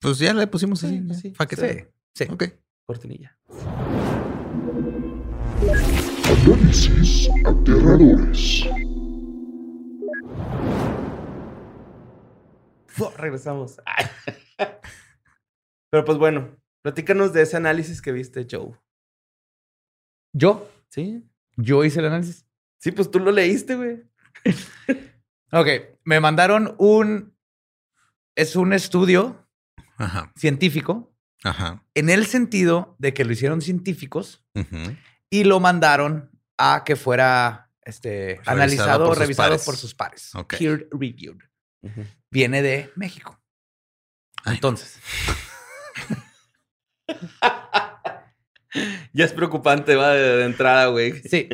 Pues 0.00 0.18
ya 0.18 0.34
le 0.34 0.46
pusimos 0.46 0.84
así. 0.84 0.98
Sí, 0.98 1.08
ya. 1.08 1.14
sí, 1.14 1.28
it. 1.28 1.34
sí. 1.56 1.84
Sí. 2.14 2.24
Ok. 2.30 2.44
Cortinilla. 2.86 3.36
Análisis 6.44 7.28
aterradores. 7.44 8.85
Fu- 12.96 13.10
Regresamos. 13.16 13.80
Ay. 13.84 14.06
Pero 15.90 16.04
pues 16.04 16.18
bueno, 16.18 16.56
platícanos 16.82 17.32
de 17.32 17.42
ese 17.42 17.56
análisis 17.56 18.02
que 18.02 18.12
viste, 18.12 18.46
Joe. 18.50 18.72
Yo, 20.34 20.68
¿Sí? 20.88 21.24
yo 21.56 21.84
hice 21.84 22.00
el 22.00 22.06
análisis. 22.06 22.46
Sí, 22.80 22.92
pues 22.92 23.10
tú 23.10 23.18
lo 23.20 23.30
leíste, 23.32 23.74
güey. 23.76 24.02
Ok, 25.52 25.68
me 26.04 26.18
mandaron 26.18 26.74
un. 26.76 27.36
Es 28.34 28.56
un 28.56 28.72
estudio 28.72 29.48
Ajá. 29.96 30.32
científico 30.36 31.14
Ajá. 31.44 31.84
en 31.94 32.10
el 32.10 32.26
sentido 32.26 32.96
de 32.98 33.14
que 33.14 33.24
lo 33.24 33.32
hicieron 33.32 33.62
científicos 33.62 34.44
y 35.30 35.44
lo 35.44 35.60
mandaron 35.60 36.30
a 36.58 36.82
que 36.84 36.96
fuera 36.96 37.70
este, 37.82 38.40
analizado, 38.44 39.06
por 39.06 39.14
sus 39.14 39.22
revisado 39.22 39.48
pares. 39.50 39.64
por 39.64 39.76
sus 39.76 39.94
pares. 39.94 40.34
Ok. 40.34 40.56
Peer 40.58 40.88
reviewed. 40.90 41.38
Viene 42.36 42.60
de 42.60 42.90
México. 42.96 43.40
Entonces, 44.44 45.00
Ya 49.14 49.24
es 49.24 49.32
preocupante, 49.32 49.96
va, 49.96 50.10
de, 50.12 50.36
de 50.36 50.44
entrada, 50.44 50.88
güey. 50.88 51.14
sí. 51.22 51.48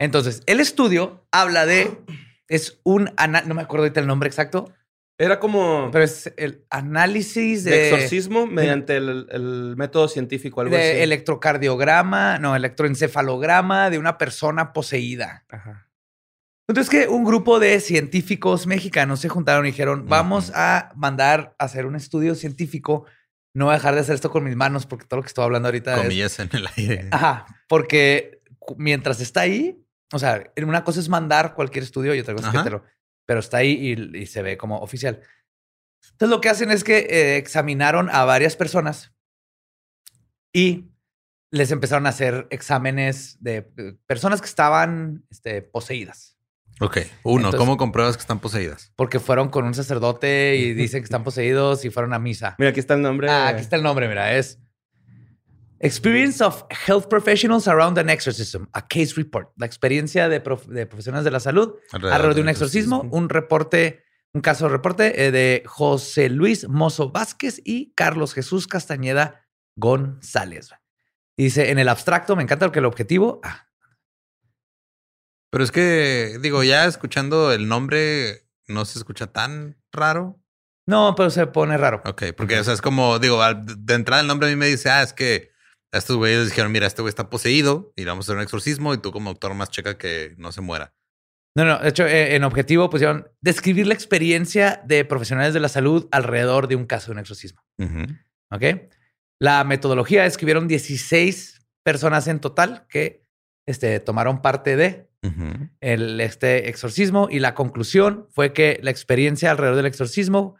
Entonces, 0.00 0.42
el 0.46 0.58
estudio 0.58 1.24
habla 1.30 1.64
de. 1.64 1.96
Es 2.48 2.80
un. 2.82 3.08
No 3.46 3.54
me 3.54 3.62
acuerdo 3.62 3.84
ahorita 3.84 4.00
el 4.00 4.08
nombre 4.08 4.28
exacto, 4.28 4.72
Era 5.16 5.38
como 5.38 5.90
pero 5.92 6.02
es 6.02 6.32
el 6.36 6.64
análisis 6.70 7.62
de. 7.62 7.70
de 7.70 7.90
exorcismo 7.90 8.48
mediante 8.48 8.96
el, 8.96 9.28
el 9.30 9.76
método 9.76 10.08
científico, 10.08 10.60
algo 10.60 10.74
de 10.74 10.90
así. 10.90 11.00
electrocardiograma, 11.02 12.40
no, 12.40 12.56
electroencefalograma 12.56 13.90
de 13.90 13.98
una 13.98 14.18
persona 14.18 14.72
poseída. 14.72 15.44
Ajá. 15.50 15.86
Entonces 16.70 16.88
que 16.88 17.08
un 17.08 17.24
grupo 17.24 17.58
de 17.58 17.80
científicos 17.80 18.68
mexicanos 18.68 19.18
se 19.18 19.28
juntaron 19.28 19.66
y 19.66 19.72
dijeron, 19.72 20.06
vamos 20.06 20.52
a 20.54 20.92
mandar 20.94 21.56
a 21.58 21.64
hacer 21.64 21.84
un 21.84 21.96
estudio 21.96 22.36
científico. 22.36 23.06
No 23.52 23.64
voy 23.64 23.72
a 23.72 23.78
dejar 23.78 23.94
de 23.94 24.02
hacer 24.02 24.14
esto 24.14 24.30
con 24.30 24.44
mis 24.44 24.54
manos 24.54 24.86
porque 24.86 25.04
todo 25.04 25.16
lo 25.16 25.22
que 25.24 25.30
estoy 25.30 25.44
hablando 25.44 25.66
ahorita 25.66 25.96
es... 25.96 26.02
Comillas 26.02 26.38
en 26.38 26.48
el 26.52 26.68
aire. 26.76 27.08
Ajá, 27.10 27.44
porque 27.68 28.40
mientras 28.76 29.20
está 29.20 29.40
ahí, 29.40 29.84
o 30.12 30.20
sea, 30.20 30.44
una 30.64 30.84
cosa 30.84 31.00
es 31.00 31.08
mandar 31.08 31.54
cualquier 31.54 31.82
estudio 31.82 32.14
y 32.14 32.20
otra 32.20 32.36
cosa 32.36 32.50
es 32.50 32.58
que 32.58 32.62
te 32.62 32.70
lo... 32.70 32.84
Pero 33.26 33.40
está 33.40 33.56
ahí 33.56 33.72
y, 33.72 34.18
y 34.18 34.26
se 34.26 34.40
ve 34.42 34.56
como 34.56 34.78
oficial. 34.78 35.20
Entonces 36.12 36.30
lo 36.30 36.40
que 36.40 36.50
hacen 36.50 36.70
es 36.70 36.84
que 36.84 36.98
eh, 36.98 37.36
examinaron 37.36 38.08
a 38.10 38.24
varias 38.24 38.54
personas 38.54 39.12
y 40.52 40.92
les 41.50 41.72
empezaron 41.72 42.06
a 42.06 42.10
hacer 42.10 42.46
exámenes 42.50 43.42
de 43.42 43.72
eh, 43.76 43.96
personas 44.06 44.40
que 44.40 44.46
estaban 44.46 45.26
este, 45.30 45.62
poseídas. 45.62 46.36
Ok. 46.80 46.98
Uno, 47.24 47.36
Entonces- 47.48 47.58
¿cómo 47.58 47.76
compruebas 47.76 48.16
que 48.16 48.22
están 48.22 48.40
poseídas? 48.40 48.92
Porque 48.96 49.20
fueron 49.20 49.48
con 49.50 49.64
un 49.64 49.74
sacerdote 49.74 50.56
y 50.56 50.72
dicen 50.74 51.00
que 51.00 51.04
están 51.04 51.22
poseídos 51.24 51.84
y 51.84 51.90
fueron 51.90 52.12
a 52.14 52.18
misa. 52.18 52.56
Mira, 52.58 52.70
aquí 52.70 52.80
está 52.80 52.94
el 52.94 53.02
nombre. 53.02 53.28
Ah, 53.30 53.48
aquí 53.48 53.60
está 53.60 53.76
el 53.76 53.82
nombre, 53.82 54.08
mira, 54.08 54.36
es 54.36 54.58
Experience 55.82 56.42
of 56.44 56.64
Health 56.86 57.06
Professionals 57.08 57.66
Around 57.66 57.98
an 57.98 58.10
Exorcism, 58.10 58.64
a 58.72 58.86
Case 58.86 59.14
Report. 59.16 59.50
La 59.56 59.64
experiencia 59.66 60.28
de, 60.28 60.40
prof- 60.40 60.66
de 60.66 60.86
profesionales 60.86 61.24
de 61.24 61.30
la 61.30 61.40
salud 61.40 61.74
alrededor 61.92 62.34
de 62.34 62.40
un 62.42 62.48
exorcismo, 62.50 63.00
un 63.10 63.28
reporte, 63.30 64.02
un 64.34 64.42
caso 64.42 64.66
de 64.66 64.72
reporte 64.72 65.26
eh, 65.26 65.30
de 65.30 65.62
José 65.66 66.28
Luis 66.28 66.68
Mozo 66.68 67.10
Vázquez 67.10 67.62
y 67.64 67.92
Carlos 67.94 68.34
Jesús 68.34 68.66
Castañeda 68.66 69.46
González. 69.74 70.70
Y 71.36 71.44
dice, 71.44 71.70
en 71.70 71.78
el 71.78 71.88
abstracto, 71.88 72.36
me 72.36 72.42
encanta 72.42 72.66
porque 72.66 72.80
el 72.80 72.84
objetivo, 72.84 73.40
ah, 73.42 73.66
Pero 75.50 75.64
es 75.64 75.72
que, 75.72 76.38
digo, 76.40 76.62
ya 76.62 76.84
escuchando 76.86 77.52
el 77.52 77.68
nombre, 77.68 78.46
no 78.68 78.84
se 78.84 78.98
escucha 78.98 79.26
tan 79.26 79.76
raro. 79.92 80.40
no, 80.86 81.14
pero 81.16 81.30
se 81.30 81.46
pone 81.46 81.76
raro. 81.76 82.02
Ok, 82.04 82.24
porque, 82.36 82.58
o 82.58 82.64
sea, 82.64 82.74
es 82.74 82.80
como, 82.80 83.18
digo, 83.18 83.42
de 83.54 83.94
entrada 83.94 84.22
el 84.22 84.28
nombre 84.28 84.48
a 84.48 84.50
mí 84.50 84.56
me 84.56 84.66
dice, 84.66 84.90
ah, 84.90 85.02
es 85.02 85.12
que 85.12 85.50
a 85.92 85.98
estos 85.98 86.16
güeyes 86.16 86.46
dijeron, 86.46 86.70
mira, 86.70 86.86
este 86.86 87.02
güey 87.02 87.10
está 87.10 87.30
poseído 87.30 87.92
y 87.96 88.02
le 88.02 88.10
vamos 88.10 88.24
a 88.24 88.26
hacer 88.26 88.36
un 88.36 88.42
exorcismo 88.42 88.94
y 88.94 88.98
tú 88.98 89.12
como 89.12 89.30
doctor 89.30 89.54
más 89.54 89.70
checa 89.70 89.98
que 89.98 90.34
no 90.38 90.52
se 90.52 90.60
muera. 90.60 90.94
No, 91.56 91.64
no, 91.64 91.78
de 91.80 91.88
hecho, 91.88 92.06
eh, 92.06 92.36
en 92.36 92.44
objetivo 92.44 92.90
pusieron 92.90 93.28
describir 93.40 93.88
la 93.88 93.94
experiencia 93.94 94.82
de 94.84 95.04
profesionales 95.04 95.52
de 95.52 95.58
la 95.58 95.68
salud 95.68 96.08
alrededor 96.12 96.68
de 96.68 96.76
un 96.76 96.86
caso 96.86 97.06
de 97.06 97.12
un 97.12 97.18
exorcismo. 97.18 97.60
Ujú. 97.78 98.04
¿Ok? 98.52 98.90
La 99.40 99.64
metodología 99.64 100.26
escribieron 100.26 100.68
16 100.68 101.66
personas 101.82 102.28
en 102.28 102.40
total 102.40 102.86
que 102.88 103.26
este, 103.66 103.98
tomaron 103.98 104.42
parte 104.42 104.76
de 104.76 105.09
El, 105.80 106.20
este 106.20 106.68
exorcismo 106.68 107.28
y 107.30 107.40
la 107.40 107.54
conclusión 107.54 108.26
fue 108.30 108.52
que 108.52 108.80
la 108.82 108.90
experiencia 108.90 109.50
alrededor 109.50 109.76
del 109.76 109.86
exorcismo 109.86 110.56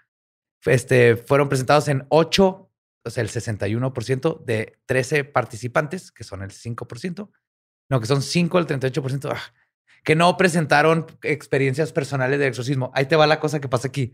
este, 0.67 1.17
fueron 1.17 1.49
presentados 1.49 1.89
en 1.89 2.05
ocho 2.11 2.71
o 3.05 3.11
sea, 3.11 3.23
el 3.23 3.31
61% 3.31 4.45
de 4.45 4.79
13 4.87 5.25
participantes, 5.25 6.13
que 6.13 6.25
son 6.25 6.43
el 6.43 6.51
5%, 6.51 7.31
no, 7.89 8.01
que 8.01 8.07
son 8.07 8.23
5 8.23 8.63
del 8.63 8.81
38%, 8.81 9.33
ah, 9.33 9.41
que 10.05 10.15
no 10.15 10.37
presentaron 10.37 11.07
experiencias 11.23 11.93
personales 11.93 12.39
de 12.39 12.47
exorcismo. 12.47 12.91
Ahí 12.95 13.07
te 13.07 13.17
va 13.17 13.27
la 13.27 13.41
cosa 13.41 13.61
que 13.61 13.69
pasa 13.69 13.89
aquí. 13.89 14.13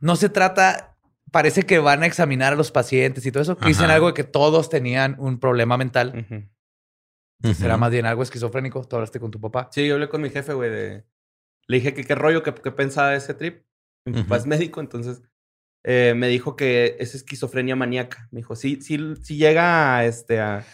No 0.00 0.16
se 0.16 0.28
trata, 0.28 0.96
parece 1.30 1.64
que 1.64 1.78
van 1.78 2.02
a 2.02 2.06
examinar 2.06 2.52
a 2.52 2.56
los 2.56 2.70
pacientes 2.70 3.24
y 3.26 3.32
todo 3.32 3.42
eso, 3.42 3.56
que 3.56 3.68
dicen 3.68 3.90
algo 3.90 4.08
de 4.08 4.14
que 4.14 4.24
todos 4.24 4.70
tenían 4.70 5.16
un 5.18 5.38
problema 5.38 5.76
mental. 5.76 6.50
Será 7.54 7.76
más 7.76 7.90
bien 7.90 8.06
algo 8.06 8.22
esquizofrénico. 8.22 8.84
Tú 8.84 8.96
hablaste 8.96 9.20
con 9.20 9.30
tu 9.30 9.40
papá. 9.40 9.68
Sí, 9.72 9.86
yo 9.86 9.94
hablé 9.94 10.08
con 10.08 10.20
mi 10.20 10.30
jefe, 10.30 10.52
güey, 10.52 10.70
de... 10.70 11.04
Le 11.66 11.76
dije 11.76 11.94
que 11.94 12.04
qué 12.04 12.14
rollo, 12.14 12.42
que, 12.42 12.54
que 12.54 12.72
pensaba 12.72 13.10
de 13.10 13.18
ese 13.18 13.34
trip. 13.34 13.64
Mi 14.04 14.12
papá 14.22 14.36
Ujú. 14.36 14.42
es 14.42 14.46
médico, 14.46 14.80
entonces 14.80 15.22
eh, 15.84 16.14
me 16.16 16.28
dijo 16.28 16.56
que 16.56 16.96
es 16.98 17.14
esquizofrenia 17.14 17.76
maníaca. 17.76 18.28
Me 18.30 18.38
dijo, 18.40 18.56
sí, 18.56 18.80
sí, 18.80 18.98
sí 19.22 19.36
llega 19.36 19.96
a, 19.96 20.04
este, 20.04 20.40
a, 20.40 20.64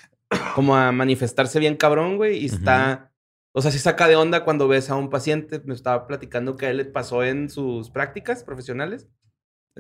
como 0.54 0.76
a 0.76 0.92
manifestarse 0.92 1.58
bien 1.58 1.76
cabrón, 1.76 2.16
güey, 2.16 2.38
y 2.38 2.46
está... 2.46 3.10
O 3.56 3.62
sea, 3.62 3.70
sí 3.70 3.78
saca 3.78 4.08
de 4.08 4.16
onda 4.16 4.44
cuando 4.44 4.66
ves 4.66 4.90
a 4.90 4.96
un 4.96 5.10
paciente. 5.10 5.62
Me 5.64 5.74
estaba 5.74 6.08
platicando 6.08 6.56
que 6.56 6.66
a 6.66 6.70
él 6.70 6.78
le 6.78 6.84
pasó 6.86 7.22
en 7.22 7.48
sus 7.48 7.88
prácticas 7.90 8.42
profesionales. 8.42 9.08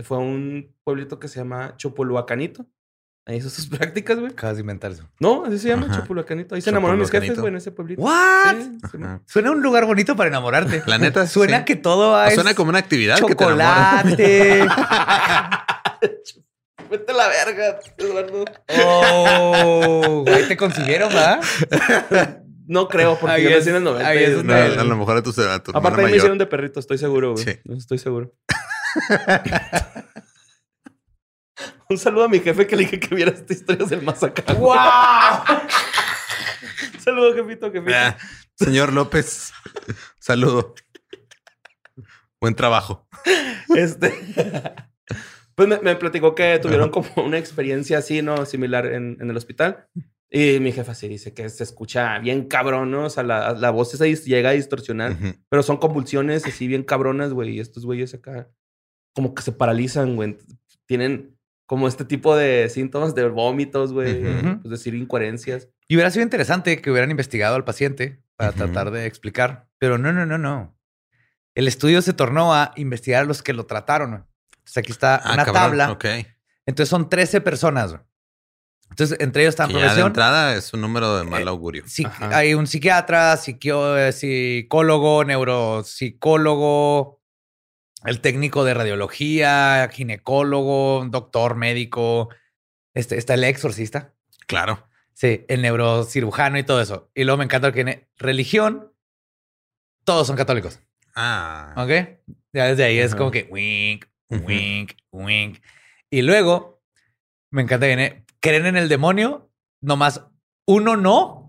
Fue 0.02 0.16
a 0.16 0.20
un 0.20 0.76
pueblito 0.84 1.18
que 1.18 1.26
se 1.26 1.40
llama 1.40 1.76
Chopoluacanito. 1.76 2.66
Ahí 3.26 3.36
hizo 3.38 3.48
sus 3.48 3.66
prácticas, 3.70 4.18
güey. 4.18 4.32
Acabas 4.32 4.56
de 4.56 4.60
inventar 4.60 4.90
eso. 4.92 5.08
No, 5.18 5.44
así 5.46 5.58
se 5.58 5.68
llama 5.68 5.86
Ajá. 5.86 6.00
Chopoluacanito. 6.02 6.54
Ahí 6.54 6.60
se 6.62 6.70
enamoraron 6.70 7.00
mis 7.00 7.10
jefes, 7.10 7.38
güey, 7.38 7.48
en 7.48 7.56
ese 7.56 7.70
pueblito. 7.70 8.02
¿What? 8.02 8.56
Sí. 8.90 8.98
Suena 9.26 9.50
un 9.50 9.62
lugar 9.62 9.86
bonito 9.86 10.14
para 10.14 10.28
enamorarte. 10.28 10.82
La 10.86 10.98
neta, 10.98 11.26
Suena 11.28 11.58
sí. 11.60 11.64
que 11.64 11.76
todo 11.76 12.22
es 12.24 12.34
Suena 12.34 12.54
como 12.54 12.68
una 12.70 12.80
actividad 12.80 13.18
que 13.20 13.34
te 13.34 13.44
enamora. 13.44 14.02
chocolate. 14.02 14.66
Vete 16.90 17.12
a 17.12 17.14
la 17.14 17.28
verga, 17.28 17.78
Eduardo. 17.96 18.44
oh, 18.84 20.24
ahí 20.28 20.44
te 20.46 20.56
consiguieron, 20.56 21.08
¿verdad? 21.08 21.40
No 22.66 22.88
creo, 22.88 23.18
porque 23.18 23.36
Ahí 23.36 23.42
yo 23.44 23.48
es- 23.50 23.56
nací 23.58 23.70
en 23.70 23.76
el 23.76 23.84
90. 23.84 24.06
ahí 24.08 24.18
es 24.24 24.44
No, 24.44 24.54
a 24.54 24.84
lo 24.84 24.96
mejor 24.96 25.16
a 25.16 25.22
tu, 25.22 25.30
a 25.30 25.58
tu 25.62 25.70
Aparte, 25.70 25.88
ahí 25.88 25.96
me 25.96 26.02
mayor. 26.02 26.16
hicieron 26.18 26.38
de 26.38 26.46
perrito, 26.46 26.78
estoy 26.80 26.98
seguro, 26.98 27.32
güey. 27.32 27.44
Sí. 27.44 27.58
Estoy 27.76 27.98
seguro. 27.98 28.32
Un 31.88 31.98
saludo 31.98 32.24
a 32.24 32.28
mi 32.28 32.40
jefe 32.40 32.66
que 32.66 32.76
le 32.76 32.84
dije 32.84 32.98
que 33.00 33.14
viera 33.14 33.30
esta 33.30 33.52
historia 33.52 33.86
del 33.86 34.02
más 34.02 34.22
acá. 34.22 34.54
¡Wow! 34.54 35.58
Un 36.94 37.00
saludo, 37.00 37.34
jefito, 37.34 37.70
jefito. 37.70 37.94
Ah, 37.94 38.16
señor 38.54 38.92
López, 38.92 39.52
saludo. 40.18 40.74
Buen 42.40 42.54
trabajo. 42.54 43.06
Este. 43.74 44.14
Pues 45.56 45.68
me, 45.68 45.78
me 45.78 45.94
platicó 45.94 46.34
que 46.34 46.58
tuvieron 46.58 46.90
como 46.90 47.08
una 47.24 47.38
experiencia 47.38 47.98
así, 47.98 48.22
¿no? 48.22 48.44
Similar 48.44 48.86
en, 48.86 49.16
en 49.20 49.30
el 49.30 49.36
hospital. 49.36 49.86
Y 50.28 50.58
mi 50.58 50.72
jefa 50.72 50.96
sí 50.96 51.06
dice 51.06 51.32
que 51.32 51.48
se 51.48 51.62
escucha 51.62 52.18
bien 52.18 52.48
cabrón, 52.48 52.90
¿no? 52.90 53.04
O 53.04 53.08
sea, 53.08 53.22
la, 53.22 53.52
la 53.52 53.70
voz 53.70 53.94
esa 53.94 54.04
llega 54.04 54.48
a 54.50 54.54
distorsionar. 54.54 55.16
Pero 55.48 55.62
son 55.62 55.76
convulsiones 55.76 56.44
así 56.44 56.66
bien 56.66 56.82
cabronas, 56.82 57.32
güey. 57.32 57.50
Y 57.50 57.60
estos 57.60 57.86
güeyes 57.86 58.14
acá 58.14 58.50
como 59.14 59.32
que 59.32 59.42
se 59.42 59.52
paralizan, 59.52 60.16
güey. 60.16 60.36
Tienen 60.86 61.33
como 61.66 61.88
este 61.88 62.04
tipo 62.04 62.36
de 62.36 62.68
síntomas 62.68 63.14
de 63.14 63.28
vómitos, 63.28 63.92
güey. 63.92 64.22
Ujú. 64.26 64.60
Pues 64.62 64.70
decir 64.70 64.94
incoherencias. 64.94 65.68
Y 65.88 65.96
hubiera 65.96 66.10
sido 66.10 66.22
interesante 66.22 66.80
que 66.80 66.90
hubieran 66.90 67.10
investigado 67.10 67.56
al 67.56 67.64
paciente 67.64 68.22
para 68.36 68.52
tratar 68.52 68.90
de 68.90 69.06
explicar, 69.06 69.68
pero 69.78 69.96
no, 69.98 70.12
no, 70.12 70.26
no, 70.26 70.38
no. 70.38 70.76
El 71.54 71.68
estudio 71.68 72.02
se 72.02 72.12
tornó 72.12 72.52
a 72.54 72.72
investigar 72.76 73.22
a 73.22 73.26
los 73.26 73.42
que 73.42 73.52
lo 73.52 73.64
trataron. 73.66 74.26
Entonces 74.56 74.76
aquí 74.78 74.92
está 74.92 75.16
Ah, 75.16 75.34
una 75.34 75.44
cabrón, 75.44 75.62
tabla. 75.62 75.90
Ok. 75.92 76.04
Entonces 76.66 76.88
son 76.88 77.08
13 77.08 77.40
personas. 77.42 77.94
Entonces 78.90 79.18
entre 79.20 79.42
ellos 79.42 79.52
están 79.54 79.68
de 79.68 79.74
profesión. 79.78 80.06
entrada 80.08 80.54
es 80.56 80.72
un 80.74 80.80
número 80.80 81.16
de 81.18 81.24
mal 81.24 81.42
Eh, 81.42 81.48
augurio. 81.48 81.84
Sí, 81.86 82.04
Ajá. 82.04 82.36
hay 82.36 82.54
un 82.54 82.66
psiquiatra, 82.66 83.34
eh, 83.46 84.12
psicólogo, 84.12 85.24
neuropsicólogo, 85.24 87.13
el 88.04 88.20
técnico 88.20 88.64
de 88.64 88.74
radiología, 88.74 89.88
ginecólogo, 89.92 91.06
doctor, 91.08 91.56
médico. 91.56 92.28
Este, 92.94 93.16
está 93.16 93.34
el 93.34 93.44
exorcista. 93.44 94.14
Claro. 94.46 94.86
Sí, 95.14 95.44
el 95.48 95.62
neurocirujano 95.62 96.58
y 96.58 96.64
todo 96.64 96.80
eso. 96.80 97.10
Y 97.14 97.24
luego 97.24 97.38
me 97.38 97.44
encanta 97.44 97.68
que 97.68 97.84
tiene 97.84 98.08
religión. 98.16 98.92
Todos 100.04 100.26
son 100.26 100.36
católicos. 100.36 100.80
Ah. 101.14 101.74
¿Ok? 101.76 101.90
Ya 102.52 102.66
desde 102.66 102.84
ahí 102.84 102.98
es 102.98 103.14
como 103.14 103.30
que 103.30 103.48
wink, 103.50 104.06
wink, 104.30 104.92
wink. 105.12 105.58
Y 106.10 106.22
luego 106.22 106.82
me 107.50 107.62
encanta 107.62 107.86
que 107.86 107.96
viene, 107.96 108.24
creen 108.40 108.66
en 108.66 108.76
el 108.76 108.88
demonio, 108.88 109.50
nomás 109.80 110.26
uno 110.66 110.96
no. 110.96 111.42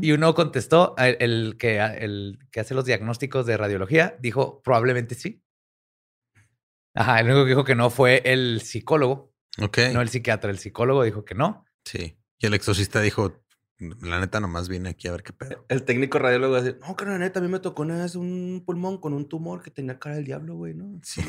Y 0.00 0.12
uno 0.12 0.36
contestó, 0.36 0.94
el, 0.98 1.16
el 1.18 1.56
que, 1.58 1.78
el 1.80 2.38
que 2.52 2.60
hace 2.60 2.74
los 2.74 2.84
diagnósticos 2.84 3.44
de 3.44 3.56
radiología, 3.56 4.16
dijo 4.20 4.62
probablemente 4.62 5.16
sí. 5.16 5.42
Ajá, 6.98 7.20
el 7.20 7.26
único 7.26 7.44
que 7.44 7.48
dijo 7.50 7.64
que 7.64 7.74
no 7.76 7.90
fue 7.90 8.22
el 8.24 8.60
psicólogo, 8.60 9.32
Ok. 9.60 9.78
no 9.92 10.00
el 10.00 10.08
psiquiatra, 10.08 10.50
el 10.50 10.58
psicólogo 10.58 11.04
dijo 11.04 11.24
que 11.24 11.34
no. 11.36 11.64
Sí. 11.84 12.18
Y 12.40 12.46
el 12.46 12.54
exorcista 12.54 13.00
dijo, 13.00 13.40
la 13.78 14.18
neta 14.18 14.40
nomás 14.40 14.68
vine 14.68 14.88
aquí 14.88 15.06
a 15.06 15.12
ver 15.12 15.22
qué 15.22 15.32
pedo. 15.32 15.64
El 15.68 15.84
técnico 15.84 16.18
radiólogo 16.18 16.54
va 16.54 16.58
a 16.58 16.62
decir, 16.62 16.80
no, 16.80 16.96
que 16.96 17.04
la 17.04 17.16
neta, 17.18 17.38
a 17.38 17.42
mí 17.42 17.48
me 17.48 17.60
tocó 17.60 17.82
una 17.82 18.02
vez 18.02 18.16
un 18.16 18.64
pulmón 18.66 18.98
con 19.00 19.12
un 19.14 19.28
tumor 19.28 19.62
que 19.62 19.70
tenía 19.70 19.98
cara 20.00 20.16
del 20.16 20.24
diablo, 20.24 20.56
güey, 20.56 20.74
¿no? 20.74 21.00
Sí. 21.04 21.22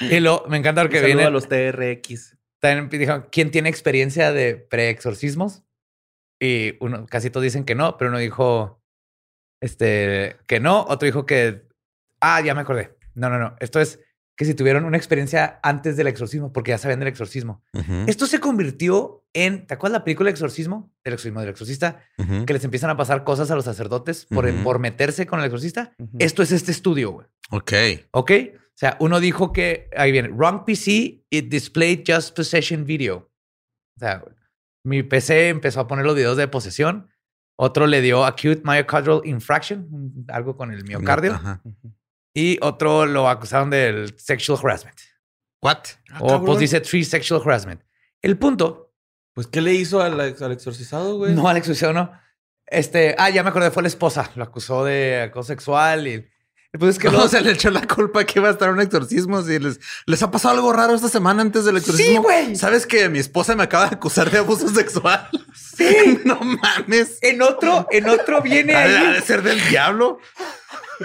Y 0.00 0.20
luego 0.20 0.44
me 0.48 0.56
encanta 0.56 0.80
porque 0.80 1.02
viene, 1.02 1.24
a 1.24 1.30
los 1.30 1.46
TRX. 1.46 2.38
también 2.58 2.88
dijo, 2.88 3.26
¿quién 3.30 3.50
tiene 3.50 3.68
experiencia 3.68 4.32
de 4.32 4.56
preexorcismos? 4.56 5.62
Y 6.40 6.76
uno, 6.80 7.04
casi 7.06 7.28
todos 7.28 7.44
dicen 7.44 7.64
que 7.64 7.74
no, 7.74 7.98
pero 7.98 8.08
uno 8.08 8.18
dijo, 8.18 8.82
este, 9.60 10.38
que 10.46 10.58
no, 10.58 10.86
otro 10.88 11.04
dijo 11.04 11.26
que, 11.26 11.68
ah, 12.20 12.40
ya 12.40 12.54
me 12.54 12.62
acordé. 12.62 12.96
No, 13.14 13.28
no, 13.30 13.38
no, 13.38 13.56
esto 13.60 13.80
es 13.80 14.00
que 14.40 14.46
si 14.46 14.54
tuvieron 14.54 14.86
una 14.86 14.96
experiencia 14.96 15.60
antes 15.62 15.98
del 15.98 16.06
exorcismo, 16.06 16.50
porque 16.50 16.70
ya 16.70 16.78
sabían 16.78 17.00
del 17.00 17.08
exorcismo. 17.08 17.62
Esto 18.06 18.24
se 18.24 18.40
convirtió 18.40 19.26
en, 19.34 19.66
¿te 19.66 19.74
acuerdas 19.74 20.00
la 20.00 20.04
película 20.04 20.30
Exorcismo? 20.30 20.90
El 21.04 21.12
exorcismo 21.12 21.40
del 21.40 21.50
exorcista, 21.50 22.02
que 22.46 22.52
les 22.54 22.64
empiezan 22.64 22.88
a 22.88 22.96
pasar 22.96 23.22
cosas 23.22 23.50
a 23.50 23.54
los 23.54 23.66
sacerdotes 23.66 24.24
por, 24.24 24.50
por 24.62 24.78
meterse 24.78 25.26
con 25.26 25.40
el 25.40 25.44
exorcista. 25.44 25.92
Esto 26.18 26.42
es 26.42 26.52
este 26.52 26.70
estudio, 26.72 27.10
güey. 27.10 27.26
Ok. 27.50 27.72
¿Ok? 28.12 28.30
O 28.56 28.78
sea, 28.80 28.96
uno 28.98 29.20
dijo 29.20 29.52
que, 29.52 29.90
ahí 29.94 30.10
viene, 30.10 30.28
wrong 30.28 30.64
PC, 30.64 31.22
it 31.28 31.50
displayed 31.50 32.02
just 32.06 32.34
possession 32.34 32.86
video. 32.86 33.30
O 33.96 34.00
sea, 34.00 34.24
mi 34.84 35.02
PC 35.02 35.50
empezó 35.50 35.80
a 35.80 35.86
poner 35.86 36.06
los 36.06 36.14
videos 36.14 36.38
de 36.38 36.48
posesión. 36.48 37.10
Otro 37.56 37.86
le 37.86 38.00
dio 38.00 38.24
acute 38.24 38.62
myocardial 38.64 39.20
infraction, 39.24 40.24
algo 40.28 40.56
con 40.56 40.72
el 40.72 40.82
miocardio. 40.84 41.34
Ajá. 41.34 41.62
Y 42.34 42.58
otro 42.62 43.06
lo 43.06 43.28
acusaron 43.28 43.70
del 43.70 44.14
sexual 44.18 44.58
harassment. 44.62 44.98
What? 45.62 45.78
o 46.20 46.42
pues 46.44 46.58
dice 46.58 46.80
three 46.80 47.04
sexual 47.04 47.42
harassment. 47.44 47.82
El 48.22 48.38
punto, 48.38 48.92
Pues, 49.34 49.46
¿qué 49.46 49.60
le 49.60 49.74
hizo 49.74 50.00
al, 50.00 50.18
al 50.20 50.52
exorcizado, 50.52 51.16
güey? 51.18 51.34
no 51.34 51.48
al 51.48 51.56
exorcismo, 51.56 51.92
no. 51.92 52.12
Este, 52.66 53.14
ah, 53.18 53.30
ya 53.30 53.42
me 53.42 53.50
acordé, 53.50 53.70
fue 53.70 53.82
la 53.82 53.88
esposa. 53.88 54.30
Lo 54.36 54.44
acusó 54.44 54.84
de 54.84 55.22
acoso 55.22 55.48
sexual 55.48 56.06
y... 56.06 56.20
punto 56.72 56.88
es 56.88 56.98
que 56.98 57.08
luego- 57.10 57.24
no 57.24 57.28
se 57.28 57.40
le 57.40 57.50
echó 57.52 57.70
la 57.70 57.86
culpa 57.86 58.24
que 58.24 58.38
iba 58.38 58.48
a 58.48 58.52
estar 58.52 58.70
un 58.70 58.80
exorcismo. 58.80 59.42
Si 59.42 59.58
les, 59.58 59.80
les 60.06 60.22
ha 60.22 60.30
pasado 60.30 60.54
algo 60.54 60.72
raro 60.72 60.94
esta 60.94 61.08
semana 61.08 61.42
antes 61.42 61.64
del 61.64 61.76
exorcismo. 61.78 62.22
güey. 62.22 62.54
¿Sabes 62.56 62.86
que 62.86 63.08
mi 63.08 63.18
esposa 63.18 63.56
me 63.56 63.64
acaba 63.64 63.88
de 63.88 63.96
acusar 63.96 64.30
de 64.30 64.38
abuso 64.38 64.68
sexual? 64.74 65.28
Sí. 65.54 66.20
no 66.24 66.38
mames. 66.40 67.18
En 67.22 67.42
otro, 67.42 67.86
en 67.90 68.08
otro 68.08 68.40
viene 68.40 68.74
¿Ha 68.76 68.86
de, 68.88 68.96
ha 68.96 69.00
ahí. 69.08 69.14
de 69.14 69.20
ser 69.22 69.42
del 69.42 69.60
diablo? 69.68 70.18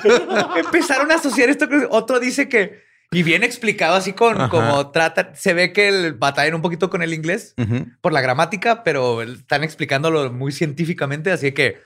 Empezaron 0.57 1.11
a 1.11 1.15
asociar 1.15 1.49
esto. 1.49 1.67
con- 1.67 1.87
Otro 1.91 2.19
dice 2.19 2.49
que, 2.49 2.81
y 3.11 3.23
bien 3.23 3.43
explicado 3.43 3.95
así 3.95 4.13
con 4.13 4.35
Ajá. 4.35 4.49
como 4.49 4.91
trata, 4.91 5.33
se 5.35 5.53
ve 5.53 5.71
que 5.73 5.87
el, 5.87 6.13
batallan 6.13 6.55
un 6.55 6.61
poquito 6.61 6.89
con 6.89 7.01
el 7.01 7.13
inglés 7.13 7.53
por 8.01 8.11
la 8.13 8.21
gramática, 8.21 8.83
pero 8.83 9.21
están 9.21 9.63
explicándolo 9.63 10.31
muy 10.31 10.51
científicamente. 10.51 11.31
Así 11.31 11.51
que, 11.51 11.79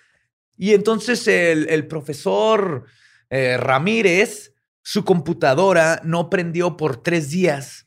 y 0.58 0.74
entonces 0.74 1.28
el, 1.28 1.70
el 1.70 1.88
profesor 1.88 2.86
eh, 3.30 3.58
Ramírez, 3.58 4.54
su 4.82 5.06
computadora 5.06 6.02
no 6.04 6.30
prendió 6.30 6.78
por 6.78 6.98
tres 7.04 7.30
días 7.30 7.86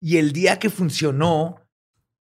y 0.00 0.16
el 0.16 0.32
día 0.32 0.58
que 0.58 0.70
funcionó, 0.70 1.60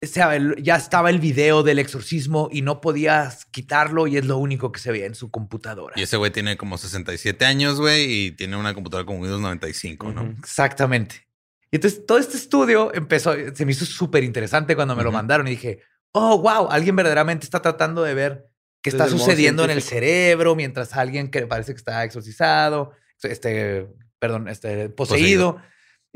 ya 0.01 0.75
estaba 0.75 1.09
el 1.09 1.19
video 1.19 1.63
del 1.63 1.79
exorcismo 1.79 2.49
y 2.51 2.61
no 2.61 2.81
podías 2.81 3.45
quitarlo 3.45 4.07
y 4.07 4.17
es 4.17 4.25
lo 4.25 4.37
único 4.37 4.71
que 4.71 4.79
se 4.79 4.91
veía 4.91 5.05
en 5.05 5.15
su 5.15 5.31
computadora. 5.31 5.93
Y 5.97 6.03
ese 6.03 6.17
güey 6.17 6.31
tiene 6.31 6.57
como 6.57 6.77
67 6.77 7.45
años, 7.45 7.79
güey, 7.79 8.03
y 8.11 8.31
tiene 8.31 8.57
una 8.57 8.73
computadora 8.73 9.05
con 9.05 9.19
Windows 9.19 9.41
95, 9.41 10.11
¿no? 10.11 10.35
Exactamente. 10.39 11.27
Y 11.71 11.77
entonces 11.77 12.05
todo 12.05 12.17
este 12.17 12.37
estudio 12.37 12.93
empezó, 12.93 13.33
se 13.53 13.65
me 13.65 13.71
hizo 13.71 13.85
súper 13.85 14.23
interesante 14.23 14.75
cuando 14.75 14.95
me 14.95 15.03
lo 15.03 15.11
mandaron 15.11 15.47
y 15.47 15.51
dije, 15.51 15.81
oh, 16.11 16.39
wow, 16.39 16.69
alguien 16.69 16.95
verdaderamente 16.95 17.45
está 17.45 17.61
tratando 17.61 18.03
de 18.03 18.13
ver 18.13 18.47
qué 18.81 18.89
está 18.91 19.05
Desde 19.05 19.17
sucediendo 19.17 19.63
en 19.63 19.71
el 19.71 19.81
cerebro 19.81 20.55
mientras 20.55 20.95
alguien 20.95 21.29
que 21.29 21.47
parece 21.47 21.73
que 21.73 21.77
está 21.77 22.03
exorcizado, 22.03 22.91
este, 23.23 23.87
perdón, 24.19 24.47
este, 24.47 24.89
poseído. 24.89 25.59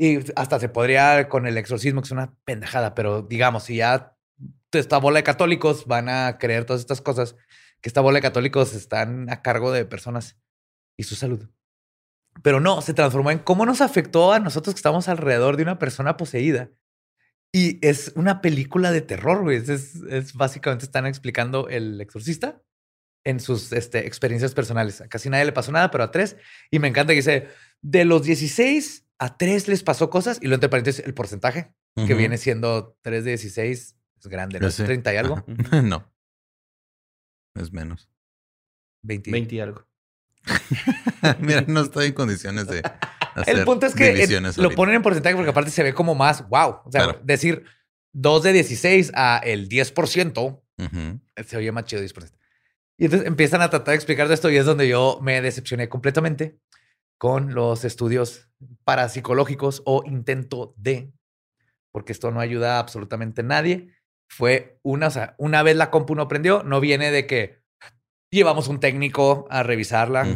Y 0.02 0.20
hasta 0.34 0.58
se 0.58 0.70
podría 0.70 1.28
con 1.28 1.46
el 1.46 1.58
exorcismo, 1.58 2.00
que 2.00 2.06
es 2.06 2.10
una 2.10 2.34
pendejada, 2.46 2.94
pero 2.94 3.20
digamos, 3.20 3.64
si 3.64 3.76
ya 3.76 4.16
esta 4.72 4.96
bola 4.96 5.18
de 5.18 5.24
católicos 5.24 5.84
van 5.84 6.08
a 6.08 6.38
creer 6.38 6.64
todas 6.64 6.80
estas 6.80 7.02
cosas, 7.02 7.36
que 7.82 7.90
esta 7.90 8.00
bola 8.00 8.16
de 8.16 8.22
católicos 8.22 8.72
están 8.74 9.28
a 9.28 9.42
cargo 9.42 9.72
de 9.72 9.84
personas 9.84 10.38
y 10.96 11.02
su 11.02 11.16
salud. 11.16 11.50
Pero 12.42 12.60
no, 12.60 12.80
se 12.80 12.94
transformó 12.94 13.30
en 13.30 13.40
cómo 13.40 13.66
nos 13.66 13.82
afectó 13.82 14.32
a 14.32 14.38
nosotros 14.38 14.74
que 14.74 14.78
estamos 14.78 15.06
alrededor 15.06 15.58
de 15.58 15.64
una 15.64 15.78
persona 15.78 16.16
poseída. 16.16 16.70
Y 17.52 17.86
es 17.86 18.12
una 18.14 18.40
película 18.40 18.92
de 18.92 19.02
terror, 19.02 19.42
güey. 19.42 19.58
Es, 19.58 19.68
es 19.68 20.32
básicamente 20.32 20.86
están 20.86 21.04
explicando 21.04 21.68
el 21.68 22.00
exorcista 22.00 22.62
en 23.22 23.38
sus 23.38 23.70
este, 23.74 24.06
experiencias 24.06 24.54
personales. 24.54 25.02
A 25.02 25.08
casi 25.08 25.28
nadie 25.28 25.44
le 25.44 25.52
pasó 25.52 25.72
nada, 25.72 25.90
pero 25.90 26.04
a 26.04 26.10
tres. 26.10 26.38
Y 26.70 26.78
me 26.78 26.88
encanta 26.88 27.12
que 27.12 27.16
dice, 27.16 27.48
de 27.82 28.06
los 28.06 28.22
16 28.22 29.09
a 29.20 29.36
tres 29.36 29.68
les 29.68 29.82
pasó 29.84 30.10
cosas. 30.10 30.38
Y 30.40 30.48
lo 30.48 30.54
entre 30.54 30.68
paréntesis, 30.68 31.04
el 31.04 31.14
porcentaje, 31.14 31.72
que 31.94 32.14
viene 32.14 32.38
siendo 32.38 32.96
3 33.02 33.22
de 33.24 33.30
16, 33.32 33.96
es 34.18 34.26
grande, 34.26 34.58
¿no? 34.58 34.66
Es 34.66 34.76
30 34.76 35.14
y 35.14 35.16
algo. 35.18 35.44
no. 35.84 36.10
Es 37.54 37.72
menos. 37.72 38.10
20. 39.02 39.30
20 39.30 39.54
y 39.54 39.60
algo. 39.60 39.86
Mira, 41.40 41.64
no 41.68 41.82
estoy 41.82 42.08
en 42.08 42.12
condiciones 42.14 42.66
de. 42.66 42.82
Hacer 43.34 43.58
el 43.58 43.64
punto 43.64 43.86
es 43.86 43.94
que 43.94 44.26
lo 44.56 44.70
ponen 44.72 44.96
en 44.96 45.02
porcentaje 45.02 45.36
porque 45.36 45.50
aparte 45.50 45.70
se 45.70 45.84
ve 45.84 45.94
como 45.94 46.16
más 46.16 46.48
wow. 46.48 46.80
O 46.84 46.90
sea, 46.90 47.16
decir 47.22 47.64
2 48.12 48.42
de 48.42 48.52
16 48.54 49.12
a 49.14 49.40
el 49.44 49.68
10%, 49.68 50.62
se 51.46 51.56
oye 51.56 51.70
más 51.70 51.84
chido 51.84 52.02
10%. 52.02 52.32
Y 52.98 53.04
entonces 53.04 53.28
empiezan 53.28 53.62
a 53.62 53.70
tratar 53.70 53.92
de 53.92 53.94
explicar 53.94 54.26
de 54.26 54.34
esto 54.34 54.50
y 54.50 54.56
es 54.56 54.66
donde 54.66 54.88
yo 54.88 55.20
me 55.22 55.40
decepcioné 55.40 55.88
completamente 55.88 56.58
con 57.20 57.54
los 57.54 57.84
estudios 57.84 58.48
parapsicológicos 58.82 59.82
o 59.84 60.02
intento 60.06 60.72
de, 60.78 61.12
porque 61.92 62.12
esto 62.12 62.30
no 62.30 62.40
ayuda 62.40 62.76
a 62.76 62.78
absolutamente 62.78 63.42
nadie. 63.42 63.92
Fue 64.32 64.78
una, 64.82 65.08
o 65.08 65.10
sea, 65.10 65.34
una 65.36 65.62
vez 65.62 65.76
la 65.76 65.90
compu 65.90 66.14
no 66.14 66.28
prendió, 66.28 66.62
no 66.62 66.80
viene 66.80 67.10
de 67.10 67.26
que 67.26 67.60
llevamos 68.30 68.68
un 68.68 68.80
técnico 68.80 69.46
a 69.50 69.62
revisarla. 69.62 70.26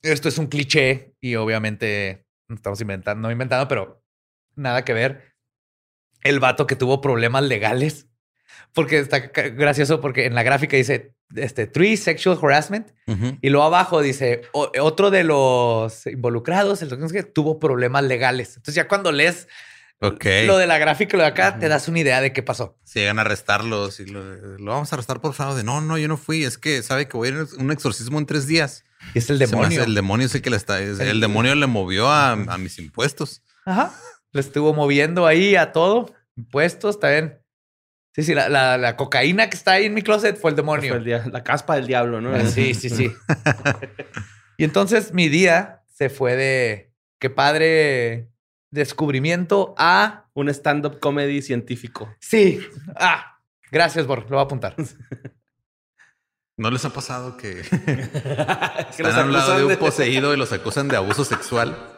Esto 0.00 0.30
es 0.30 0.38
un 0.38 0.46
cliché 0.46 1.14
y 1.20 1.34
obviamente 1.34 2.26
no 2.48 2.56
estamos 2.56 2.80
inventando, 2.80 3.28
no 3.28 3.30
inventando, 3.30 3.68
pero 3.68 4.02
nada 4.56 4.86
que 4.86 4.94
ver. 4.94 5.34
El 6.22 6.40
vato 6.40 6.66
que 6.66 6.76
tuvo 6.76 7.02
problemas 7.02 7.44
legales, 7.44 8.08
porque 8.72 9.00
está 9.00 9.18
gracioso 9.18 10.00
porque 10.00 10.24
en 10.24 10.34
la 10.34 10.42
gráfica 10.42 10.78
dice 10.78 11.17
este 11.34 11.66
three 11.66 11.96
sexual 11.96 12.38
harassment 12.42 12.88
y 13.40 13.50
luego 13.50 13.66
abajo 13.66 14.00
dice 14.00 14.42
otro 14.52 15.10
de 15.10 15.24
los 15.24 16.06
involucrados, 16.06 16.82
el 16.82 16.90
que 17.10 17.22
tuvo 17.22 17.58
problemas 17.58 18.04
legales. 18.04 18.56
Entonces 18.56 18.74
ya 18.74 18.88
cuando 18.88 19.12
lees 19.12 19.48
lo 20.00 20.58
de 20.58 20.66
la 20.66 20.78
gráfica, 20.78 21.16
lo 21.16 21.24
de 21.24 21.28
acá, 21.28 21.58
te 21.58 21.68
das 21.68 21.88
una 21.88 21.98
idea 21.98 22.20
de 22.20 22.32
qué 22.32 22.42
pasó. 22.42 22.78
Si 22.84 23.00
llegan 23.00 23.18
a 23.18 23.22
arrestarlos 23.22 23.98
y 23.98 24.06
lo, 24.06 24.22
vamos 24.58 24.92
a 24.92 24.96
arrestar 24.96 25.20
por 25.20 25.34
fraude. 25.34 25.64
No, 25.64 25.80
no, 25.80 25.98
yo 25.98 26.06
no 26.06 26.16
fui. 26.16 26.44
Es 26.44 26.56
que 26.56 26.82
sabe 26.82 27.08
que 27.08 27.16
voy 27.16 27.28
a 27.28 27.30
ir 27.32 27.36
a 27.38 27.60
un 27.60 27.72
exorcismo 27.72 28.18
en 28.18 28.26
tres 28.26 28.46
días. 28.46 28.84
Y 29.14 29.18
es 29.18 29.28
el 29.30 29.38
demonio. 29.38 29.82
el 29.82 29.94
demonio 29.94 30.26
es 30.26 30.34
el 30.34 30.42
que 30.42 30.50
le 30.50 30.56
está. 30.56 30.80
El, 30.80 31.20
demonio 31.20 31.54
le 31.54 31.66
movió 31.66 32.08
a, 32.08 32.36
mis 32.58 32.78
impuestos. 32.78 33.42
Ajá. 33.64 33.92
Le 34.32 34.40
estuvo 34.40 34.72
moviendo 34.72 35.26
ahí 35.26 35.56
a 35.56 35.72
todo. 35.72 36.14
Impuestos, 36.36 37.00
también. 37.00 37.40
Sí, 38.18 38.24
sí, 38.24 38.34
la, 38.34 38.96
cocaína 38.96 39.48
que 39.48 39.56
está 39.56 39.74
ahí 39.74 39.84
en 39.84 39.94
mi 39.94 40.02
closet 40.02 40.36
fue 40.40 40.50
el 40.50 40.56
demonio. 40.56 41.00
Fue 41.00 41.30
la 41.30 41.44
caspa 41.44 41.76
del 41.76 41.86
diablo, 41.86 42.20
¿no? 42.20 42.36
Sí, 42.50 42.74
sí, 42.74 42.90
sí. 42.90 43.12
y 44.56 44.64
entonces 44.64 45.14
mi 45.14 45.28
día 45.28 45.84
se 45.94 46.10
fue 46.10 46.34
de 46.34 46.92
qué 47.20 47.30
padre 47.30 48.32
descubrimiento 48.72 49.76
a 49.78 50.28
un 50.34 50.48
stand-up 50.48 50.98
comedy 50.98 51.42
científico. 51.42 52.12
Sí. 52.18 52.60
Ah, 52.96 53.38
gracias, 53.70 54.04
Bor. 54.08 54.22
Lo 54.22 54.30
voy 54.30 54.38
a 54.40 54.42
apuntar. 54.42 54.74
¿No 56.56 56.72
les 56.72 56.84
ha 56.84 56.90
pasado 56.90 57.36
que, 57.36 57.60
están 57.60 59.14
hablando 59.14 59.58
de 59.58 59.64
un 59.64 59.76
poseído 59.76 60.34
y 60.34 60.36
los 60.36 60.52
acusan 60.52 60.88
de 60.88 60.96
abuso 60.96 61.24
sexual? 61.24 61.94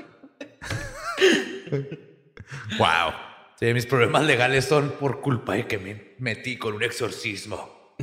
wow. 2.77 3.11
Sí, 3.59 3.73
mis 3.73 3.87
problemas 3.87 4.25
legales 4.25 4.67
son 4.67 4.91
por 5.01 5.23
culpa 5.23 5.55
de 5.55 5.67
que 5.67 5.79
me 5.79 6.10
metí 6.21 6.57
con 6.57 6.75
un 6.75 6.83
exorcismo. 6.83 7.97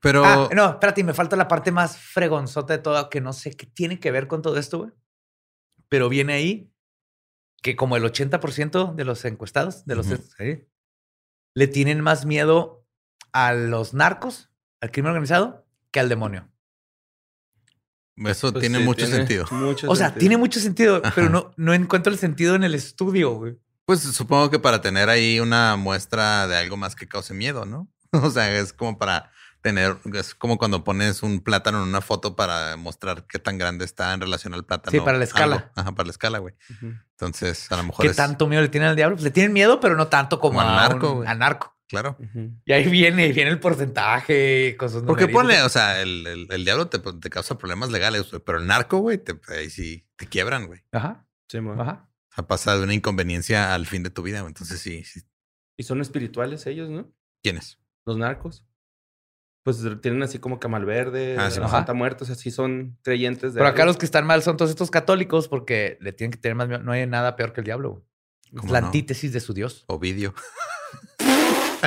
Pero. 0.00 0.24
Ah, 0.24 0.48
no, 0.54 0.70
espérate, 0.70 1.02
me 1.02 1.14
falta 1.14 1.36
la 1.36 1.48
parte 1.48 1.72
más 1.72 1.98
fregonzota 1.98 2.74
de 2.74 2.82
todo, 2.82 3.10
que 3.10 3.20
no 3.20 3.32
sé 3.32 3.56
qué 3.56 3.66
tiene 3.66 3.98
que 3.98 4.10
ver 4.10 4.28
con 4.28 4.42
todo 4.42 4.58
esto, 4.58 4.78
güey. 4.78 4.90
Pero 5.88 6.08
viene 6.08 6.34
ahí 6.34 6.72
que 7.62 7.74
como 7.74 7.96
el 7.96 8.04
80% 8.04 8.94
de 8.94 9.04
los 9.04 9.24
encuestados, 9.24 9.84
de 9.86 9.96
los 9.96 10.06
le 11.54 11.66
tienen 11.66 12.00
más 12.02 12.26
miedo 12.26 12.86
a 13.32 13.54
los 13.54 13.94
narcos, 13.94 14.50
al 14.80 14.90
crimen 14.90 15.10
organizado, 15.10 15.66
que 15.90 16.00
al 16.00 16.08
demonio. 16.08 16.50
Eso 18.16 18.52
pues 18.52 18.60
tiene 18.60 18.78
mucho 18.78 19.06
sentido. 19.06 19.46
o 19.88 19.96
sea, 19.96 20.14
tiene 20.14 20.36
mucho 20.36 20.60
sentido, 20.60 21.02
pero 21.14 21.28
no, 21.28 21.52
no 21.56 21.74
encuentro 21.74 22.12
el 22.12 22.18
sentido 22.18 22.54
en 22.54 22.64
el 22.64 22.74
estudio, 22.74 23.34
güey. 23.34 23.58
Pues 23.86 24.00
supongo 24.00 24.50
que 24.50 24.58
para 24.58 24.80
tener 24.80 25.08
ahí 25.08 25.38
una 25.38 25.76
muestra 25.76 26.48
de 26.48 26.56
algo 26.56 26.76
más 26.76 26.96
que 26.96 27.06
cause 27.06 27.32
miedo, 27.32 27.64
¿no? 27.64 27.88
O 28.12 28.30
sea, 28.30 28.52
es 28.58 28.72
como 28.72 28.98
para 28.98 29.30
tener, 29.60 29.96
es 30.14 30.34
como 30.34 30.58
cuando 30.58 30.84
pones 30.84 31.22
un 31.22 31.40
plátano 31.40 31.82
en 31.82 31.88
una 31.88 32.00
foto 32.00 32.34
para 32.36 32.76
mostrar 32.76 33.26
qué 33.26 33.38
tan 33.38 33.58
grande 33.58 33.84
está 33.84 34.12
en 34.12 34.20
relación 34.20 34.54
al 34.54 34.64
plátano. 34.64 34.90
Sí, 34.90 35.00
para 35.00 35.18
la 35.18 35.24
escala. 35.24 35.70
Ajá, 35.74 35.92
para 35.92 36.06
la 36.06 36.10
escala, 36.10 36.38
güey. 36.38 36.54
Entonces, 37.10 37.70
a 37.70 37.76
lo 37.76 37.84
mejor. 37.84 38.06
¿Qué 38.06 38.14
tanto 38.14 38.46
miedo 38.46 38.62
le 38.62 38.68
tienen 38.68 38.90
al 38.90 38.96
diablo? 38.96 39.16
Pues 39.16 39.24
le 39.24 39.30
tienen 39.30 39.52
miedo, 39.52 39.78
pero 39.80 39.96
no 39.96 40.08
tanto 40.08 40.40
como, 40.40 40.60
al 40.60 40.68
narco. 40.68 41.24
Al 41.26 41.38
narco. 41.38 41.76
Claro. 41.88 42.16
Y 42.64 42.72
ahí 42.72 42.88
viene, 42.88 43.32
viene 43.32 43.50
el 43.50 43.60
porcentaje, 43.60 44.76
cosas 44.76 45.04
Porque 45.06 45.28
ponle, 45.28 45.62
o 45.62 45.68
sea, 45.68 46.00
el, 46.02 46.48
el, 46.50 46.64
diablo 46.64 46.88
te, 46.88 46.98
te, 46.98 47.30
causa 47.30 47.58
problemas 47.58 47.90
legales, 47.90 48.26
pero 48.44 48.58
el 48.58 48.66
narco, 48.66 48.98
güey, 48.98 49.22
ahí 49.48 49.70
sí 49.70 50.04
te 50.16 50.26
quiebran, 50.26 50.66
güey. 50.66 50.82
Ajá. 50.90 51.24
Sí, 51.48 51.58
Ajá. 51.78 52.05
O 52.36 52.42
sea, 52.42 52.46
pasa 52.46 52.76
de 52.76 52.84
una 52.84 52.94
inconveniencia 52.94 53.74
al 53.74 53.86
fin 53.86 54.02
de 54.02 54.10
tu 54.10 54.22
vida, 54.22 54.40
Entonces 54.40 54.80
sí, 54.80 55.04
sí. 55.04 55.22
Y 55.78 55.82
son 55.84 56.00
espirituales 56.00 56.66
ellos, 56.66 56.90
¿no? 56.90 57.12
¿Quiénes? 57.42 57.78
Los 58.04 58.16
narcos 58.18 58.64
pues 59.66 59.84
tienen 60.00 60.22
así 60.22 60.38
como 60.38 60.60
que 60.60 60.68
Malverde, 60.68 61.36
ah, 61.36 61.50
Santa 61.50 61.92
Muertos, 61.92 62.30
así 62.30 62.52
son 62.52 62.96
creyentes 63.02 63.52
de. 63.52 63.58
Pero 63.58 63.68
acá 63.68 63.84
los 63.84 63.96
que 63.96 64.04
están 64.04 64.24
mal 64.24 64.40
son 64.44 64.56
todos 64.56 64.70
estos 64.70 64.92
católicos 64.92 65.48
porque 65.48 65.98
le 66.00 66.12
tienen 66.12 66.30
que 66.30 66.38
tener 66.38 66.54
más. 66.54 66.68
No 66.68 66.92
hay 66.92 67.04
nada 67.08 67.34
peor 67.34 67.52
que 67.52 67.62
el 67.62 67.64
diablo. 67.64 68.06
Es 68.52 68.70
la 68.70 68.78
antítesis 68.78 69.32
de 69.32 69.40
su 69.40 69.54
Dios. 69.54 69.82
Ovidio. 69.88 70.34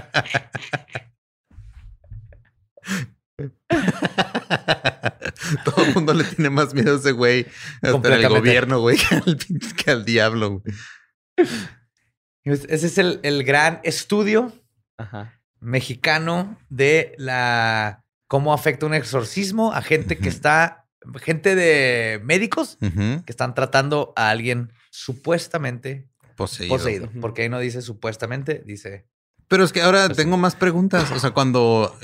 Todo 5.66 5.86
el 5.86 5.94
mundo 5.94 6.14
le 6.14 6.24
tiene 6.26 6.50
más 6.50 6.74
miedo 6.74 6.96
a 6.96 7.00
ese 7.00 7.12
güey. 7.12 7.46
Hasta 7.82 8.16
el 8.16 8.30
gobierno, 8.30 8.82
güey, 8.82 8.98
que 9.78 9.92
al, 9.92 10.06
diablo. 10.06 10.64
Ese 12.44 12.74
es 12.74 12.98
el, 12.98 13.20
el 13.24 13.44
gran 13.44 13.80
estudio 13.84 14.54
Ajá 14.98 15.40
mexicano 15.60 16.58
de 16.70 17.14
la 17.18 18.06
cómo 18.28 18.54
afecta 18.54 18.86
un 18.86 18.94
exorcismo 18.94 19.74
a 19.74 19.82
gente 19.82 20.18
que 20.18 20.30
está, 20.30 20.88
gente 21.22 21.56
de 21.56 22.22
médicos 22.24 22.78
que 22.80 23.24
están 23.28 23.56
tratando 23.56 24.14
a 24.16 24.30
alguien 24.30 24.72
supuestamente 24.92 26.10
poseído. 26.36 27.10
Porque 27.20 27.44
ahí 27.44 27.50
no 27.50 27.60
dice 27.60 27.82
supuestamente, 27.82 28.64
dice. 28.66 29.08
Pero 29.48 29.64
es 29.64 29.74
que 29.74 29.82
ahora 29.82 30.10
tengo 30.10 30.38
más 30.38 30.56
preguntas. 30.56 31.12
O 31.12 31.20
sea, 31.20 31.32
cuando 31.32 31.98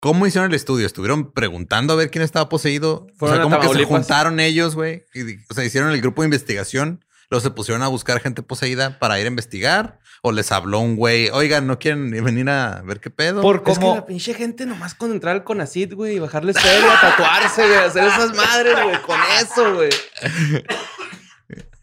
¿Cómo 0.00 0.26
hicieron 0.26 0.50
el 0.50 0.54
estudio? 0.54 0.86
¿Estuvieron 0.86 1.32
preguntando 1.32 1.92
a 1.92 1.96
ver 1.96 2.10
quién 2.10 2.22
estaba 2.22 2.48
poseído? 2.48 3.08
O 3.18 3.28
sea, 3.28 3.42
¿cómo 3.42 3.58
que 3.58 3.68
se 3.68 3.84
juntaron 3.84 4.38
ellos, 4.38 4.76
güey? 4.76 5.04
O 5.50 5.54
sea, 5.54 5.64
hicieron 5.64 5.90
el 5.90 6.00
grupo 6.00 6.22
de 6.22 6.26
investigación. 6.26 7.04
Luego 7.30 7.42
se 7.42 7.50
pusieron 7.50 7.82
a 7.82 7.88
buscar 7.88 8.20
gente 8.20 8.42
poseída 8.42 8.98
para 9.00 9.18
ir 9.18 9.26
a 9.26 9.28
investigar. 9.28 9.98
O 10.22 10.32
les 10.32 10.50
habló 10.50 10.80
un 10.80 10.96
güey, 10.96 11.30
oigan, 11.30 11.66
¿no 11.66 11.78
quieren 11.78 12.10
venir 12.10 12.48
a 12.48 12.82
ver 12.82 13.00
qué 13.00 13.10
pedo? 13.10 13.40
Por 13.40 13.62
Es 13.66 13.78
que 13.78 13.84
la 13.84 14.06
pinche 14.06 14.34
gente 14.34 14.66
nomás 14.66 14.94
con 14.94 15.12
entrar 15.12 15.36
al 15.36 15.44
Conacid, 15.44 15.94
güey, 15.94 16.16
y 16.16 16.18
bajarles 16.18 16.56
a 16.56 17.00
tatuarse, 17.00 17.66
güey, 17.66 17.78
hacer 17.78 18.04
esas 18.04 18.34
madres, 18.34 18.74
güey, 18.82 19.02
con 19.02 19.20
eso, 19.40 19.74
güey. 19.74 19.90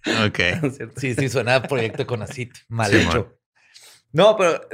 ok. 0.28 0.92
sí, 0.98 1.16
sí, 1.16 1.30
suena 1.30 1.56
a 1.56 1.64
proyecto 1.64 2.06
Conacid. 2.06 2.52
Mal 2.68 2.94
hecho. 2.94 3.38
No, 4.12 4.36
pero 4.36 4.68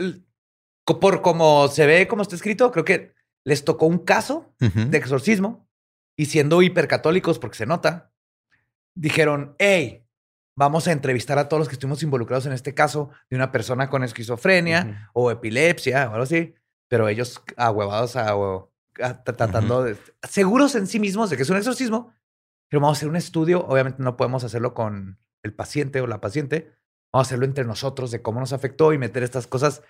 por 1.00 1.22
como 1.22 1.68
se 1.68 1.86
ve, 1.86 2.08
como 2.08 2.24
está 2.24 2.36
escrito, 2.36 2.72
creo 2.72 2.86
que 2.86 3.14
les 3.44 3.66
tocó 3.66 3.86
un 3.86 4.00
caso 4.00 4.54
de 4.60 4.98
exorcismo 4.98 5.68
y 6.16 6.28
siendo 6.28 6.62
hipercatólicos, 6.62 7.40
porque 7.40 7.58
se 7.58 7.66
nota, 7.66 8.12
dijeron, 8.96 9.56
hey, 9.58 10.06
vamos 10.56 10.88
a 10.88 10.92
entrevistar 10.92 11.40
a 11.40 11.50
todos 11.50 11.62
los 11.62 11.68
que 11.68 11.74
estuvimos 11.74 12.04
involucrados 12.04 12.46
en 12.46 12.54
este 12.54 12.74
caso 12.74 13.10
de 13.30 13.36
una 13.36 13.52
persona 13.52 13.90
con 13.90 14.04
esquizofrenia 14.04 15.10
o 15.14 15.32
epilepsia 15.32 16.10
o 16.10 16.12
algo 16.12 16.24
así, 16.24 16.54
pero 16.88 17.08
ellos 17.08 17.42
ahuevados 17.58 18.16
a, 18.16 18.36
tratando 19.24 19.84
de, 19.84 19.98
seguros 20.24 20.76
en 20.76 20.88
sí 20.88 21.00
mismos 21.00 21.30
de 21.30 21.38
que 21.38 21.44
es 21.44 21.50
un 21.50 21.58
exorcismo, 21.58 22.14
pero 22.70 22.82
vamos 22.82 22.98
a 22.98 23.00
hacer 23.00 23.10
un 23.10 23.16
estudio, 23.16 23.66
obviamente 23.66 24.04
no 24.04 24.18
podemos 24.18 24.44
hacerlo 24.44 24.74
con 24.74 25.20
el 25.44 25.54
paciente 25.54 26.02
o 26.02 26.08
la 26.08 26.22
paciente, 26.22 26.74
Vamos 27.12 27.28
a 27.28 27.30
hacerlo 27.30 27.46
entre 27.46 27.66
nosotros 27.66 28.10
de 28.12 28.22
cómo 28.22 28.40
nos 28.40 28.54
afectó 28.54 28.94
y 28.94 28.98
meter 28.98 29.24
estas 29.24 29.46
cosas. 29.46 29.84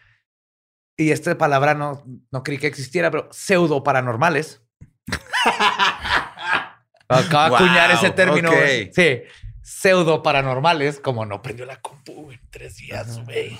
Y 1.01 1.11
esta 1.11 1.35
palabra 1.35 1.73
no, 1.73 2.03
no 2.29 2.43
creí 2.43 2.59
que 2.59 2.67
existiera, 2.67 3.09
pero 3.09 3.27
pseudo 3.31 3.83
paranormales. 3.83 4.61
Acaba 7.07 7.49
de 7.49 7.55
acuñar 7.55 7.89
ese 7.89 8.11
término. 8.11 8.51
Sí, 8.93 9.23
pseudo 9.63 10.21
paranormales, 10.21 10.99
como 10.99 11.25
no 11.25 11.41
prendió 11.41 11.65
la 11.65 11.81
compu 11.81 12.31
en 12.31 12.39
tres 12.51 12.77
días, 12.77 13.25
güey. 13.25 13.59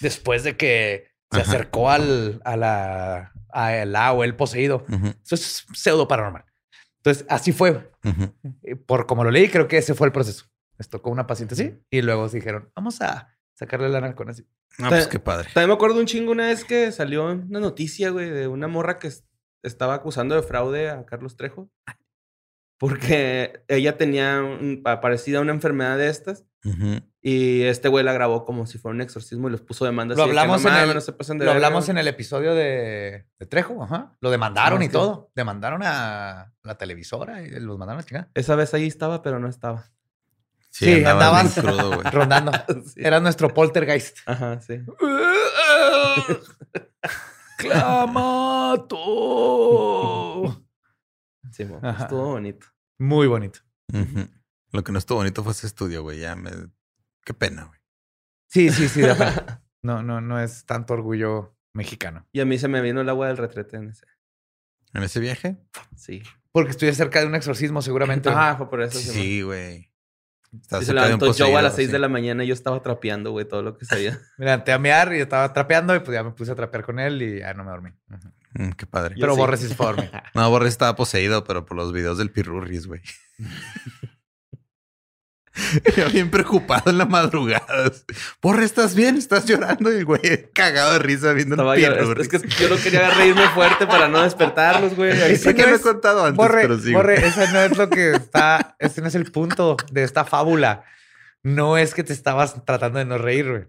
Después 0.00 0.42
de 0.42 0.56
que 0.56 1.10
se 1.30 1.42
acercó 1.42 1.90
al, 1.90 2.40
a 2.46 2.56
la, 2.56 3.32
a 3.52 3.76
el 3.76 3.94
o 3.94 4.24
el 4.24 4.34
poseído. 4.34 4.86
Eso 5.22 5.34
es 5.34 5.66
pseudo 5.74 6.08
paranormal. 6.08 6.46
Entonces, 6.96 7.26
así 7.28 7.52
fue. 7.52 7.92
Por 8.86 9.04
como 9.04 9.22
lo 9.22 9.30
leí, 9.30 9.50
creo 9.50 9.68
que 9.68 9.76
ese 9.76 9.94
fue 9.94 10.06
el 10.06 10.14
proceso. 10.14 10.46
Les 10.78 10.88
tocó 10.88 11.10
una 11.10 11.26
paciente 11.26 11.52
así 11.52 11.78
y 11.90 12.00
luego 12.00 12.26
dijeron, 12.30 12.72
vamos 12.74 13.02
a 13.02 13.36
sacarle 13.54 13.88
la 13.88 14.14
con 14.14 14.30
así. 14.30 14.46
Ah, 14.78 14.88
pues 14.88 15.06
qué 15.06 15.18
padre. 15.18 15.48
También 15.52 15.68
me 15.68 15.74
acuerdo 15.74 16.00
un 16.00 16.06
chingo 16.06 16.32
una 16.32 16.46
vez 16.46 16.64
que 16.64 16.92
salió 16.92 17.26
una 17.26 17.60
noticia, 17.60 18.10
güey, 18.10 18.30
de 18.30 18.48
una 18.48 18.68
morra 18.68 18.98
que 18.98 19.10
estaba 19.62 19.94
acusando 19.94 20.34
de 20.34 20.42
fraude 20.42 20.90
a 20.90 21.04
Carlos 21.04 21.36
Trejo. 21.36 21.70
Porque 22.78 23.62
ella 23.68 23.98
tenía 23.98 24.42
parecida 24.82 25.38
a 25.38 25.42
una 25.42 25.52
enfermedad 25.52 25.98
de 25.98 26.08
estas. 26.08 26.46
Y 27.22 27.62
este 27.62 27.88
güey 27.88 28.02
la 28.02 28.14
grabó 28.14 28.46
como 28.46 28.64
si 28.64 28.78
fuera 28.78 28.94
un 28.94 29.02
exorcismo 29.02 29.48
y 29.48 29.50
los 29.50 29.60
puso 29.60 29.84
demandas. 29.84 30.16
Lo 30.16 30.24
hablamos, 30.24 30.64
en, 30.64 30.72
el, 30.72 31.44
lo 31.44 31.50
hablamos 31.50 31.90
en 31.90 31.98
el 31.98 32.08
episodio 32.08 32.54
de, 32.54 33.26
Trejo, 33.50 33.82
ajá. 33.82 34.16
Lo 34.20 34.30
demandaron 34.30 34.82
y 34.82 34.88
todo. 34.88 35.30
Demandaron 35.34 35.82
a 35.84 36.54
la 36.62 36.78
televisora 36.78 37.42
y 37.42 37.50
los 37.60 37.76
mandaron 37.76 38.00
a 38.00 38.04
chingar. 38.04 38.30
Esa 38.32 38.56
vez 38.56 38.72
ahí 38.72 38.86
estaba, 38.86 39.20
pero 39.20 39.38
no 39.38 39.48
estaba. 39.48 39.92
Sí, 40.70 41.04
andaban 41.04 41.50
rondando. 42.12 42.52
Era 42.96 43.20
nuestro 43.20 43.52
poltergeist. 43.52 44.18
Ajá, 44.26 44.60
sí. 44.60 44.78
¡Clamato! 47.58 48.86
Sí, 51.52 51.64
estuvo 51.64 52.28
bonito. 52.28 52.66
Muy 52.98 53.26
bonito. 53.26 53.60
Lo 54.72 54.84
que 54.84 54.92
no 54.92 54.98
estuvo 54.98 55.18
bonito 55.18 55.42
fue 55.42 55.52
ese 55.52 55.66
estudio, 55.66 56.02
güey. 56.02 56.20
Ya 56.20 56.36
me... 56.36 56.50
Qué 57.24 57.34
pena, 57.34 57.64
güey. 57.64 57.78
Sí, 58.46 58.70
sí, 58.70 58.88
sí. 58.88 59.02
no, 59.82 60.02
no, 60.02 60.20
no 60.20 60.40
es 60.40 60.64
tanto 60.64 60.94
orgullo 60.94 61.56
mexicano. 61.74 62.26
Y 62.32 62.40
a 62.40 62.46
mí 62.46 62.58
se 62.58 62.68
me 62.68 62.80
vino 62.80 63.00
el 63.00 63.08
agua 63.08 63.26
del 63.28 63.36
retrete 63.36 63.76
en 63.76 63.90
ese. 63.90 64.06
¿En 64.94 65.02
ese 65.02 65.20
viaje? 65.20 65.58
Sí. 65.96 66.22
Porque 66.52 66.70
estuve 66.70 66.92
cerca 66.94 67.20
de 67.20 67.26
un 67.26 67.34
exorcismo, 67.34 67.82
seguramente. 67.82 68.30
Ah, 68.32 68.54
fue 68.56 68.68
por 68.70 68.80
eso. 68.82 68.98
Sí, 68.98 69.42
güey. 69.42 69.89
Y 70.52 70.84
se 70.84 70.92
levantó 70.92 71.32
Joe 71.32 71.56
a 71.56 71.62
las 71.62 71.76
6 71.76 71.92
de 71.92 71.98
la 71.98 72.08
mañana 72.08 72.42
y 72.44 72.48
yo 72.48 72.54
estaba 72.54 72.82
trapeando, 72.82 73.30
güey, 73.30 73.46
todo 73.46 73.62
lo 73.62 73.78
que 73.78 73.84
sabía. 73.84 74.18
me 74.38 74.46
levanté 74.46 74.72
a 74.72 74.78
mear 74.78 75.14
y 75.14 75.20
estaba 75.20 75.52
trapeando 75.52 75.94
y 75.94 76.00
pues 76.00 76.14
ya 76.14 76.24
me 76.24 76.32
puse 76.32 76.52
a 76.52 76.54
trapear 76.54 76.84
con 76.84 76.98
él 76.98 77.22
y 77.22 77.38
ya 77.38 77.54
no 77.54 77.64
me 77.64 77.70
dormí. 77.70 77.90
Mm, 78.54 78.70
qué 78.70 78.86
padre. 78.86 79.14
Pero 79.18 79.36
Borres 79.36 79.60
sí 79.60 79.68
se 79.68 79.74
fue 79.74 79.86
No, 80.34 80.50
Borres 80.50 80.70
estaba 80.70 80.96
poseído, 80.96 81.44
pero 81.44 81.64
por 81.64 81.76
los 81.76 81.92
videos 81.92 82.18
del 82.18 82.30
Pirurris, 82.30 82.86
güey. 82.86 83.00
Yo 85.96 86.08
bien 86.10 86.30
preocupado 86.30 86.90
en 86.90 86.98
la 86.98 87.06
madrugada. 87.06 87.92
Porra, 88.40 88.64
¿estás 88.64 88.94
bien? 88.94 89.16
¿Estás 89.16 89.46
llorando? 89.46 89.92
Y 89.92 89.96
el 89.96 90.04
güey 90.04 90.20
cagado 90.54 90.92
de 90.92 90.98
risa 91.00 91.32
viendo 91.32 91.72
el 91.72 92.20
Es, 92.20 92.28
que 92.28 92.38
yo 92.38 92.68
no 92.68 92.76
quería 92.76 93.10
reírme 93.10 93.48
fuerte 93.48 93.86
para 93.86 94.08
no 94.08 94.22
despertarlos, 94.22 94.94
güey. 94.94 95.36
Sé 95.36 95.54
que 95.54 95.66
lo 95.66 95.74
he 95.74 95.80
contado 95.80 96.24
antes, 96.24 96.36
borre, 96.36 96.62
pero 96.62 96.78
sí. 96.78 96.92
Borre, 96.92 97.26
ese 97.26 97.48
no 97.52 97.60
es 97.60 97.76
lo 97.76 97.90
que 97.90 98.12
está... 98.12 98.76
Ese 98.78 99.00
no 99.00 99.08
es 99.08 99.14
el 99.14 99.30
punto 99.30 99.76
de 99.90 100.04
esta 100.04 100.24
fábula. 100.24 100.84
No 101.42 101.76
es 101.76 101.94
que 101.94 102.04
te 102.04 102.12
estabas 102.12 102.64
tratando 102.64 102.98
de 102.98 103.04
no 103.04 103.18
reír, 103.18 103.50
güey. 103.50 103.64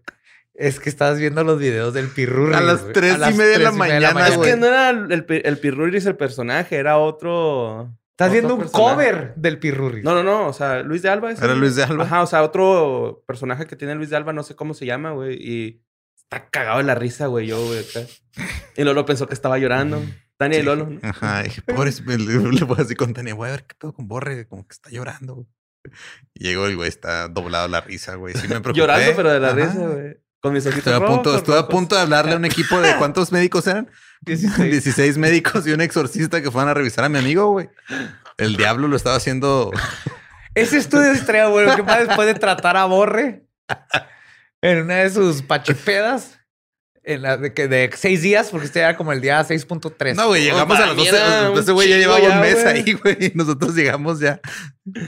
Es 0.54 0.80
que 0.80 0.90
estabas 0.90 1.18
viendo 1.18 1.44
los 1.44 1.58
videos 1.58 1.94
del 1.94 2.10
Pirurri. 2.10 2.54
A 2.54 2.62
las 2.62 2.92
tres, 2.94 3.16
y, 3.16 3.34
media 3.34 3.58
de 3.58 3.60
la 3.60 3.72
mañana. 3.72 4.28
Es 4.28 4.38
que 4.38 4.56
no 4.56 4.68
era 4.68 4.90
el, 4.90 5.26
el 5.28 5.58
Pirurri 5.58 5.98
es 5.98 6.06
el 6.06 6.16
personaje, 6.16 6.76
era 6.76 6.98
otro... 6.98 7.90
Estás 8.26 8.32
viendo 8.32 8.56
un 8.56 8.68
cover 8.70 9.34
del 9.36 9.58
Pirurri. 9.60 10.04
No, 10.04 10.14
no, 10.14 10.24
no. 10.24 10.48
O 10.48 10.54
sea, 10.54 10.84
Luis 10.84 11.02
de 11.02 11.10
Alba. 11.10 11.32
Era 11.32 11.56
Luis 11.56 11.76
de 11.76 11.84
Alba. 11.84 12.04
Ajá, 12.04 12.22
o 12.22 12.28
sea, 12.28 12.44
otro 12.44 13.24
personaje 13.26 13.66
que 13.66 13.76
tiene 13.76 13.96
Luis 13.96 14.10
de 14.10 14.16
Alba, 14.18 14.32
no 14.32 14.44
sé 14.44 14.56
cómo 14.56 14.74
se 14.74 14.86
llama, 14.86 15.12
güey. 15.12 15.36
Y 15.36 15.82
está 16.16 16.50
cagado 16.50 16.78
de 16.78 16.84
la 16.84 16.96
risa, 16.96 17.28
güey, 17.28 17.48
yo, 17.48 17.64
güey. 17.66 17.84
Y 18.78 18.84
Lolo 18.84 19.06
pensó 19.06 19.28
que 19.28 19.34
estaba 19.34 19.58
llorando. 19.58 20.02
Tania 20.38 20.60
y 20.60 20.64
Lolo. 20.64 20.90
Ajá, 21.04 21.44
dije, 21.44 21.62
pobre, 21.62 21.92
le 22.18 22.66
voy 22.66 22.78
así 22.80 22.96
con 22.96 23.14
Tania, 23.14 23.36
voy 23.36 23.50
a 23.50 23.52
ver 23.52 23.66
qué 23.66 23.76
pedo 23.76 23.94
con 23.94 24.08
Borre, 24.08 24.48
como 24.48 24.66
que 24.66 24.74
está 24.74 24.90
llorando. 24.90 25.46
Y 26.34 26.46
llegó 26.46 26.68
el 26.68 26.76
güey, 26.76 26.90
está 26.90 27.28
doblado 27.28 27.68
la 27.68 27.82
risa, 27.82 28.16
güey. 28.16 28.34
Sí 28.34 28.48
me 28.48 28.60
preocupé. 28.62 28.78
Llorando, 28.80 29.12
pero 29.16 29.32
de 29.32 29.40
la 29.40 29.54
risa, 29.54 29.88
güey. 29.88 30.18
Con 30.42 30.54
mis 30.54 30.66
ojitos 30.66 30.88
estuve 30.88 31.06
a 31.06 31.08
punto, 31.08 31.38
Estuve 31.38 31.60
a 31.60 31.68
punto 31.68 31.96
de 31.96 32.02
hablarle 32.02 32.34
a 32.34 32.38
un 32.38 32.46
equipo 32.46 32.82
de 32.82 32.96
cuántos 32.98 33.32
médicos 33.32 33.68
eran. 33.68 33.90
16. 34.22 34.72
16 34.72 35.18
médicos 35.18 35.66
y 35.68 35.72
un 35.72 35.82
exorcista 35.82 36.42
que 36.42 36.52
fueran 36.52 36.70
a 36.70 36.74
revisar 36.74 37.06
a 37.06 37.10
mi 37.10 37.20
amigo, 37.20 37.52
güey. 37.52 37.70
El 38.38 38.58
diablo 38.58 38.88
lo 38.88 38.96
estaba 38.96 39.16
haciendo. 39.16 39.72
Ese 40.56 40.78
estudio 40.78 41.12
estrella, 41.12 41.48
güey. 41.48 41.76
¿Qué 41.76 41.84
más 41.84 42.08
después 42.08 42.28
de 42.28 42.34
tratar 42.34 42.76
a 42.76 42.86
Borre 42.86 43.46
en 44.62 44.84
una 44.84 44.98
de 44.98 45.10
sus 45.10 45.44
pachipedas? 45.44 46.40
En 47.04 47.24
la 47.24 47.38
de, 47.38 47.52
que 47.54 47.68
de 47.68 47.90
seis 47.96 48.22
días, 48.22 48.50
porque 48.52 48.68
este 48.68 48.80
era 48.80 48.96
como 48.96 49.12
el 49.12 49.22
día 49.22 49.42
6.3. 49.42 50.14
No, 50.14 50.28
güey, 50.28 50.44
llegamos 50.44 50.78
a 50.78 50.86
las 50.86 50.96
12. 50.96 51.60
Ese 51.60 51.72
güey 51.72 51.90
ya 51.90 51.98
llevaba 51.98 52.20
un 52.20 52.42
mes 52.42 52.64
ahí, 52.64 52.94
güey. 52.94 53.18
Y 53.26 53.32
nosotros 53.34 53.74
llegamos 53.74 54.20
ya. 54.20 54.40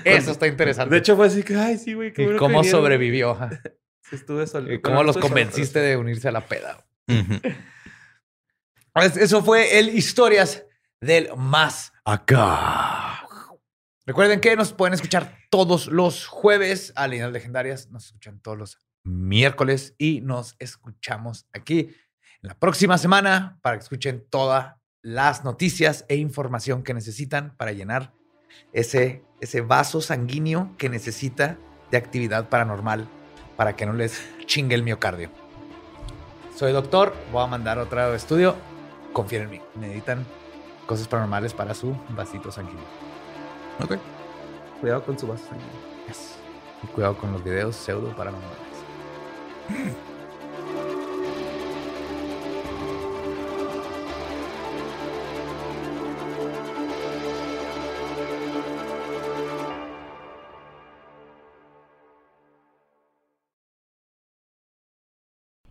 Eso 0.04 0.32
está 0.32 0.48
interesante. 0.48 0.96
De 0.96 1.00
hecho, 1.00 1.16
fue 1.16 1.28
así 1.28 1.44
que, 1.44 1.56
ay, 1.56 1.78
sí, 1.78 1.94
güey. 1.94 2.12
¿Y 2.18 2.36
cómo 2.38 2.64
sobrevivió? 2.64 3.38
Sí, 4.14 4.18
estuve 4.18 4.45
solo. 4.45 4.72
¿Y 4.72 4.80
cómo 4.80 5.01
los 5.01 5.18
convenciste 5.18 5.80
de 5.80 5.97
unirse 5.97 6.28
a 6.28 6.32
la 6.32 6.45
peda? 6.45 6.86
Eso 8.95 9.43
fue 9.43 9.80
el 9.80 9.89
Historias 9.89 10.64
del 11.01 11.30
Más 11.36 11.91
Acá. 12.05 13.28
Recuerden 14.05 14.39
que 14.39 14.55
nos 14.55 14.72
pueden 14.72 14.93
escuchar 14.93 15.36
todos 15.49 15.88
los 15.88 16.28
jueves 16.28 16.93
a 16.95 17.07
Líneas 17.07 17.32
Legendarias. 17.32 17.89
Nos 17.89 18.05
escuchan 18.05 18.39
todos 18.39 18.55
los 18.55 18.78
miércoles 19.03 19.95
y 19.97 20.22
nos 20.22 20.57
escuchamos 20.59 21.47
aquí 21.51 21.80
en 21.80 22.49
la 22.49 22.59
próxima 22.59 22.99
semana 22.99 23.57
para 23.64 23.78
que 23.78 23.84
escuchen 23.84 24.28
todas 24.30 24.76
las 25.01 25.43
noticias 25.43 26.05
e 26.07 26.18
información 26.18 26.84
que 26.84 26.93
necesitan 26.93 27.57
para 27.57 27.72
llenar 27.72 28.14
ese, 28.74 29.24
ese 29.41 29.61
vaso 29.61 30.01
sanguíneo 30.01 30.76
que 30.78 30.88
necesita 30.88 31.57
de 31.89 31.97
actividad 31.97 32.47
paranormal 32.49 33.09
para 33.56 33.76
que 33.76 33.86
no 33.86 33.93
les 33.93 34.24
chingue 34.45 34.76
el 34.76 34.84
miocardio. 34.84 35.30
Soy 36.56 36.72
doctor, 36.72 37.14
voy 37.32 37.43
a 37.43 37.47
mandar 37.47 37.80
otro 37.80 38.14
estudio. 38.14 38.56
Confíen 39.12 39.43
en 39.43 39.49
mí. 39.49 39.62
Necesitan 39.76 40.26
cosas 40.86 41.08
paranormales 41.08 41.54
para 41.54 41.74
su 41.74 41.95
vasito 42.10 42.51
sanguíneo. 42.51 42.84
Ok. 43.84 43.97
Cuidado 44.80 45.04
con 45.04 45.18
su 45.18 45.28
vaso 45.28 45.43
Y 46.84 46.88
cuidado 46.88 47.18
con 47.18 47.32
los 47.32 47.43
videos 47.43 47.76
pseudo 47.76 48.16
paranormales. 48.16 48.58